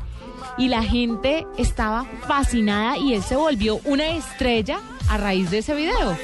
y 0.57 0.69
la 0.69 0.83
gente 0.83 1.45
estaba 1.57 2.05
fascinada 2.27 2.97
y 2.97 3.13
él 3.13 3.23
se 3.23 3.35
volvió 3.35 3.79
una 3.85 4.07
estrella 4.09 4.79
a 5.09 5.17
raíz 5.17 5.51
de 5.51 5.59
ese 5.59 5.75
video. 5.75 6.17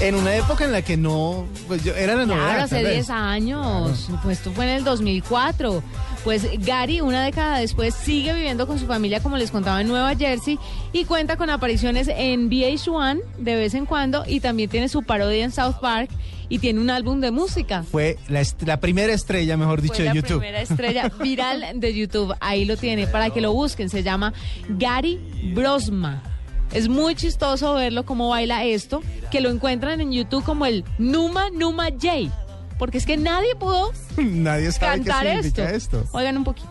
En 0.00 0.14
una 0.14 0.34
época 0.34 0.64
en 0.64 0.72
la 0.72 0.80
que 0.80 0.96
no, 0.96 1.46
pues 1.68 1.84
yo, 1.84 1.94
era 1.94 2.14
la 2.14 2.24
novedad. 2.24 2.46
Claro, 2.46 2.62
hace 2.62 2.76
tal 2.76 2.84
vez. 2.84 2.94
10 2.94 3.10
años. 3.10 4.08
Pues 4.22 4.38
esto 4.38 4.50
fue 4.52 4.64
en 4.64 4.70
el 4.70 4.84
2004. 4.84 5.82
Pues 6.24 6.46
Gary, 6.66 7.00
una 7.00 7.24
década 7.24 7.58
después, 7.58 7.94
sigue 7.94 8.34
viviendo 8.34 8.66
con 8.66 8.78
su 8.78 8.86
familia, 8.86 9.20
como 9.22 9.38
les 9.38 9.50
contaba, 9.50 9.80
en 9.80 9.88
Nueva 9.88 10.14
Jersey 10.14 10.58
y 10.92 11.04
cuenta 11.06 11.36
con 11.36 11.48
apariciones 11.48 12.08
en 12.08 12.50
VH1 12.50 13.20
de 13.38 13.54
vez 13.56 13.72
en 13.74 13.86
cuando 13.86 14.24
y 14.26 14.40
también 14.40 14.68
tiene 14.68 14.88
su 14.90 15.02
parodia 15.02 15.44
en 15.44 15.50
South 15.50 15.76
Park 15.80 16.10
y 16.50 16.58
tiene 16.58 16.80
un 16.80 16.90
álbum 16.90 17.20
de 17.20 17.30
música. 17.30 17.84
Fue 17.84 18.18
la, 18.28 18.42
la 18.66 18.80
primera 18.80 19.14
estrella, 19.14 19.56
mejor 19.56 19.80
dicho, 19.80 19.94
Fue 19.94 20.04
de 20.04 20.10
la 20.10 20.14
YouTube. 20.14 20.38
primera 20.40 20.60
estrella 20.60 21.10
viral 21.22 21.64
de 21.76 21.94
YouTube. 21.94 22.34
Ahí 22.40 22.66
lo 22.66 22.76
tiene 22.76 23.06
para 23.06 23.30
que 23.30 23.40
lo 23.40 23.52
busquen. 23.52 23.88
Se 23.88 24.02
llama 24.02 24.34
Gary 24.68 25.18
Brosma. 25.54 26.22
Es 26.72 26.88
muy 26.88 27.14
chistoso 27.14 27.74
verlo 27.74 28.04
cómo 28.04 28.28
baila 28.28 28.64
esto, 28.64 29.02
que 29.30 29.40
lo 29.40 29.48
encuentran 29.48 30.00
en 30.00 30.12
YouTube 30.12 30.44
como 30.44 30.66
el 30.66 30.84
Numa 30.98 31.50
Numa 31.50 31.86
J. 31.90 32.30
Porque 32.80 32.96
es 32.96 33.04
que 33.04 33.18
nadie 33.18 33.54
pudo 33.56 33.92
Nadie 34.16 34.72
sabe 34.72 35.02
qué 35.02 35.10
cantar 35.10 35.26
esto. 35.26 35.42
significa 35.42 35.70
esto. 35.70 36.02
Oigan 36.12 36.38
un 36.38 36.44
poquito. 36.44 36.70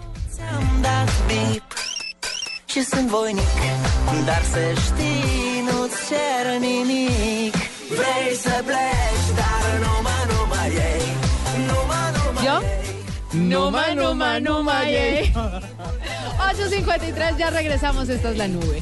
¿Yo? 12.43 12.59
Numa, 13.33 13.93
Numa, 13.93 14.39
Numa, 14.39 14.85
yay. 14.85 15.31
8.53, 15.31 17.37
ya 17.37 17.51
regresamos, 17.51 18.09
esta 18.09 18.31
es 18.31 18.37
la 18.37 18.47
nube. 18.47 18.81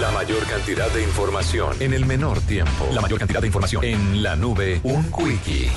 La 0.00 0.10
mayor 0.10 0.44
cantidad 0.46 0.90
de 0.92 1.02
información 1.02 1.80
en 1.80 1.94
el 1.94 2.04
menor 2.04 2.40
tiempo. 2.40 2.88
La 2.92 3.00
mayor 3.00 3.18
cantidad 3.18 3.40
de 3.40 3.46
información 3.46 3.84
en 3.84 4.22
la 4.22 4.36
nube. 4.36 4.80
Un 4.82 5.10
quickie. 5.12 5.70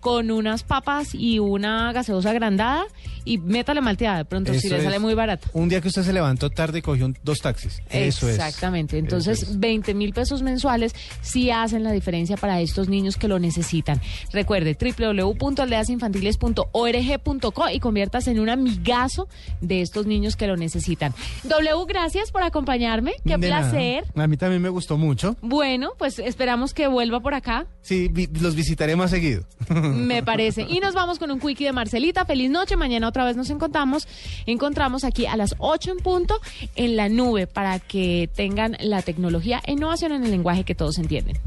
con 0.00 0.30
unas 0.30 0.62
papas 0.62 1.14
y 1.14 1.38
una 1.38 1.92
gaseosa 1.92 2.30
agrandada 2.30 2.84
y 3.32 3.38
métale 3.38 3.80
malteada 3.80 4.18
de 4.18 4.24
pronto 4.24 4.52
si 4.54 4.66
Eso 4.66 4.76
le 4.76 4.84
sale 4.84 4.98
muy 4.98 5.14
barato. 5.14 5.48
Un 5.52 5.68
día 5.68 5.80
que 5.80 5.88
usted 5.88 6.02
se 6.02 6.12
levantó 6.12 6.50
tarde 6.50 6.78
y 6.78 6.82
cogió 6.82 7.06
un- 7.06 7.16
dos 7.22 7.40
taxis. 7.40 7.80
Eso 7.90 8.28
es. 8.28 8.36
Exactamente. 8.36 8.98
Entonces, 8.98 9.58
20 9.58 9.94
mil 9.94 10.12
pesos 10.12 10.42
mensuales 10.42 10.94
sí 11.20 11.50
hacen 11.50 11.84
la 11.84 11.92
diferencia 11.92 12.36
para 12.36 12.60
estos 12.60 12.88
niños 12.88 13.16
que 13.16 13.28
lo 13.28 13.38
necesitan. 13.38 14.00
Recuerde, 14.32 14.76
www.aldeasinfantiles.org.co 14.78 17.70
y 17.72 17.80
conviértase 17.80 18.30
en 18.30 18.40
un 18.40 18.48
amigazo 18.48 19.28
de 19.60 19.82
estos 19.82 20.06
niños 20.06 20.36
que 20.36 20.46
lo 20.46 20.56
necesitan. 20.56 21.14
W, 21.44 21.84
gracias 21.86 22.30
por 22.30 22.42
acompañarme. 22.42 23.12
Qué 23.24 23.36
De 23.36 23.48
nada. 23.48 23.70
placer. 23.70 24.04
A 24.14 24.26
mí 24.26 24.36
también 24.36 24.62
me 24.62 24.68
gustó 24.68 24.96
mucho. 24.96 25.36
Bueno, 25.40 25.90
pues 25.98 26.18
esperamos 26.18 26.74
que 26.74 26.86
vuelva 26.88 27.20
por 27.20 27.34
acá. 27.34 27.66
Sí, 27.82 28.08
vi- 28.10 28.28
los 28.40 28.54
visitaré 28.54 28.96
más 28.96 29.10
seguido. 29.10 29.44
Me 29.70 30.22
parece. 30.22 30.66
Y 30.68 30.80
nos 30.80 30.94
vamos 30.94 31.18
con 31.18 31.30
un 31.30 31.40
quickie 31.40 31.64
de 31.66 31.72
Marcelita. 31.72 32.24
Feliz 32.24 32.50
noche. 32.50 32.76
Mañana 32.76 33.08
otra 33.08 33.17
vez 33.24 33.36
nos 33.36 33.50
encontramos. 33.50 34.08
Encontramos 34.46 35.04
aquí 35.04 35.26
a 35.26 35.36
las 35.36 35.54
8 35.58 35.92
en 35.92 35.98
punto 35.98 36.40
en 36.76 36.96
la 36.96 37.08
nube 37.08 37.46
para 37.46 37.78
que 37.78 38.28
tengan 38.34 38.76
la 38.80 39.02
tecnología 39.02 39.60
e 39.64 39.72
innovación 39.72 40.12
en 40.12 40.24
el 40.24 40.30
lenguaje 40.30 40.64
que 40.64 40.74
todos 40.74 40.98
entienden. 40.98 41.38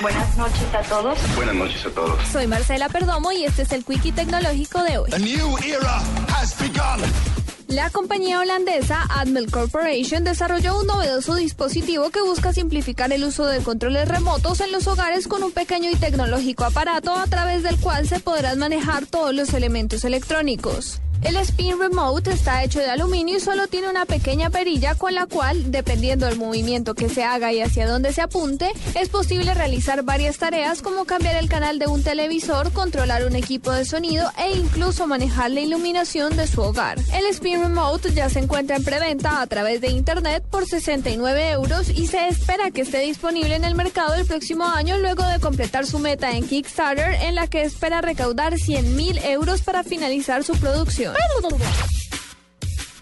Buenas 0.00 0.36
noches 0.38 0.74
a 0.74 0.80
todos. 0.82 1.18
Buenas 1.36 1.54
noches 1.54 1.84
a 1.84 1.90
todos. 1.90 2.26
Soy 2.28 2.46
Marcela 2.46 2.88
Perdomo 2.88 3.32
y 3.32 3.44
este 3.44 3.62
es 3.62 3.72
el 3.72 3.84
Quickie 3.84 4.12
Tecnológico 4.12 4.82
de 4.82 4.96
hoy. 4.96 5.10
A 5.12 5.18
new 5.18 5.56
era 5.58 5.98
has 6.28 6.58
begun. 6.58 7.39
La 7.70 7.88
compañía 7.88 8.40
holandesa 8.40 9.06
Admel 9.08 9.48
Corporation 9.48 10.24
desarrolló 10.24 10.80
un 10.80 10.88
novedoso 10.88 11.36
dispositivo 11.36 12.10
que 12.10 12.20
busca 12.20 12.52
simplificar 12.52 13.12
el 13.12 13.22
uso 13.22 13.46
de 13.46 13.60
controles 13.60 14.08
remotos 14.08 14.60
en 14.60 14.72
los 14.72 14.88
hogares 14.88 15.28
con 15.28 15.44
un 15.44 15.52
pequeño 15.52 15.88
y 15.88 15.94
tecnológico 15.94 16.64
aparato 16.64 17.14
a 17.14 17.28
través 17.28 17.62
del 17.62 17.78
cual 17.78 18.08
se 18.08 18.18
podrán 18.18 18.58
manejar 18.58 19.06
todos 19.06 19.32
los 19.32 19.54
elementos 19.54 20.04
electrónicos. 20.04 21.00
El 21.22 21.36
Spin 21.36 21.78
Remote 21.78 22.32
está 22.32 22.64
hecho 22.64 22.78
de 22.78 22.88
aluminio 22.88 23.36
y 23.36 23.40
solo 23.40 23.66
tiene 23.66 23.90
una 23.90 24.06
pequeña 24.06 24.48
perilla 24.48 24.94
con 24.94 25.14
la 25.14 25.26
cual, 25.26 25.70
dependiendo 25.70 26.24
del 26.24 26.38
movimiento 26.38 26.94
que 26.94 27.10
se 27.10 27.22
haga 27.24 27.52
y 27.52 27.60
hacia 27.60 27.86
dónde 27.86 28.12
se 28.14 28.22
apunte, 28.22 28.70
es 28.94 29.10
posible 29.10 29.52
realizar 29.52 30.02
varias 30.02 30.38
tareas 30.38 30.80
como 30.80 31.04
cambiar 31.04 31.36
el 31.36 31.48
canal 31.48 31.78
de 31.78 31.88
un 31.88 32.02
televisor, 32.02 32.72
controlar 32.72 33.26
un 33.26 33.36
equipo 33.36 33.70
de 33.70 33.84
sonido 33.84 34.30
e 34.38 34.56
incluso 34.56 35.06
manejar 35.06 35.50
la 35.50 35.60
iluminación 35.60 36.36
de 36.36 36.46
su 36.46 36.62
hogar. 36.62 36.98
El 37.12 37.26
Spin 37.26 37.60
Remote 37.60 38.14
ya 38.14 38.30
se 38.30 38.38
encuentra 38.38 38.76
en 38.76 38.84
preventa 38.84 39.42
a 39.42 39.46
través 39.46 39.82
de 39.82 39.88
internet 39.88 40.42
por 40.50 40.66
69 40.66 41.50
euros 41.50 41.90
y 41.90 42.06
se 42.06 42.28
espera 42.28 42.70
que 42.70 42.80
esté 42.80 43.00
disponible 43.00 43.54
en 43.54 43.64
el 43.64 43.74
mercado 43.74 44.14
el 44.14 44.26
próximo 44.26 44.64
año 44.64 44.98
luego 44.98 45.24
de 45.26 45.38
completar 45.38 45.86
su 45.86 45.98
meta 45.98 46.32
en 46.32 46.48
Kickstarter 46.48 47.14
en 47.22 47.34
la 47.34 47.46
que 47.46 47.62
espera 47.62 48.00
recaudar 48.00 48.56
100 48.56 48.96
mil 48.96 49.18
euros 49.18 49.60
para 49.60 49.84
finalizar 49.84 50.44
su 50.44 50.54
producción. 50.54 51.09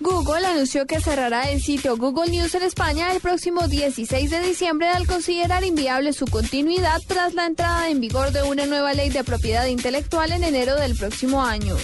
Google 0.00 0.46
anunció 0.46 0.86
que 0.86 1.00
cerrará 1.00 1.50
el 1.50 1.60
sitio 1.60 1.96
Google 1.96 2.30
News 2.30 2.54
en 2.54 2.62
España 2.62 3.12
el 3.12 3.20
próximo 3.20 3.66
16 3.66 4.30
de 4.30 4.40
diciembre 4.40 4.88
al 4.88 5.06
considerar 5.06 5.64
inviable 5.64 6.12
su 6.12 6.26
continuidad 6.26 7.00
tras 7.06 7.34
la 7.34 7.46
entrada 7.46 7.90
en 7.90 8.00
vigor 8.00 8.30
de 8.30 8.42
una 8.42 8.66
nueva 8.66 8.94
ley 8.94 9.10
de 9.10 9.24
propiedad 9.24 9.66
intelectual 9.66 10.30
en 10.32 10.44
enero 10.44 10.76
del 10.76 10.96
próximo 10.96 11.42
año. 11.42 11.76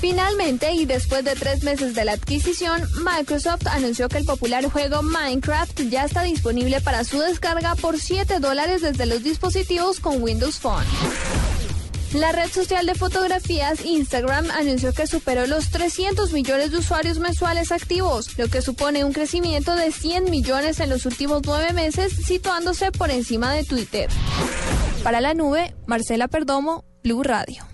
Finalmente, 0.00 0.72
y 0.72 0.84
después 0.84 1.24
de 1.24 1.34
tres 1.34 1.62
meses 1.64 1.94
de 1.94 2.04
la 2.04 2.12
adquisición, 2.12 2.82
Microsoft 3.04 3.66
anunció 3.68 4.08
que 4.08 4.18
el 4.18 4.26
popular 4.26 4.64
juego 4.70 5.02
Minecraft 5.02 5.80
ya 5.88 6.04
está 6.04 6.22
disponible 6.22 6.80
para 6.80 7.04
su 7.04 7.18
descarga 7.20 7.74
por 7.74 7.98
7 7.98 8.38
dólares 8.38 8.82
desde 8.82 9.06
los 9.06 9.22
dispositivos 9.22 10.00
con 10.00 10.22
Windows 10.22 10.58
Phone. 10.58 10.84
La 12.14 12.30
red 12.30 12.48
social 12.48 12.86
de 12.86 12.94
fotografías 12.94 13.84
Instagram 13.84 14.48
anunció 14.52 14.92
que 14.92 15.08
superó 15.08 15.48
los 15.48 15.70
300 15.70 16.32
millones 16.32 16.70
de 16.70 16.78
usuarios 16.78 17.18
mensuales 17.18 17.72
activos, 17.72 18.38
lo 18.38 18.46
que 18.46 18.62
supone 18.62 19.04
un 19.04 19.12
crecimiento 19.12 19.74
de 19.74 19.90
100 19.90 20.30
millones 20.30 20.78
en 20.78 20.90
los 20.90 21.06
últimos 21.06 21.42
nueve 21.44 21.72
meses, 21.72 22.12
situándose 22.12 22.92
por 22.92 23.10
encima 23.10 23.52
de 23.52 23.64
Twitter. 23.64 24.08
Para 25.02 25.20
la 25.20 25.34
nube, 25.34 25.74
Marcela 25.86 26.28
Perdomo, 26.28 26.84
Blue 27.02 27.24
Radio. 27.24 27.73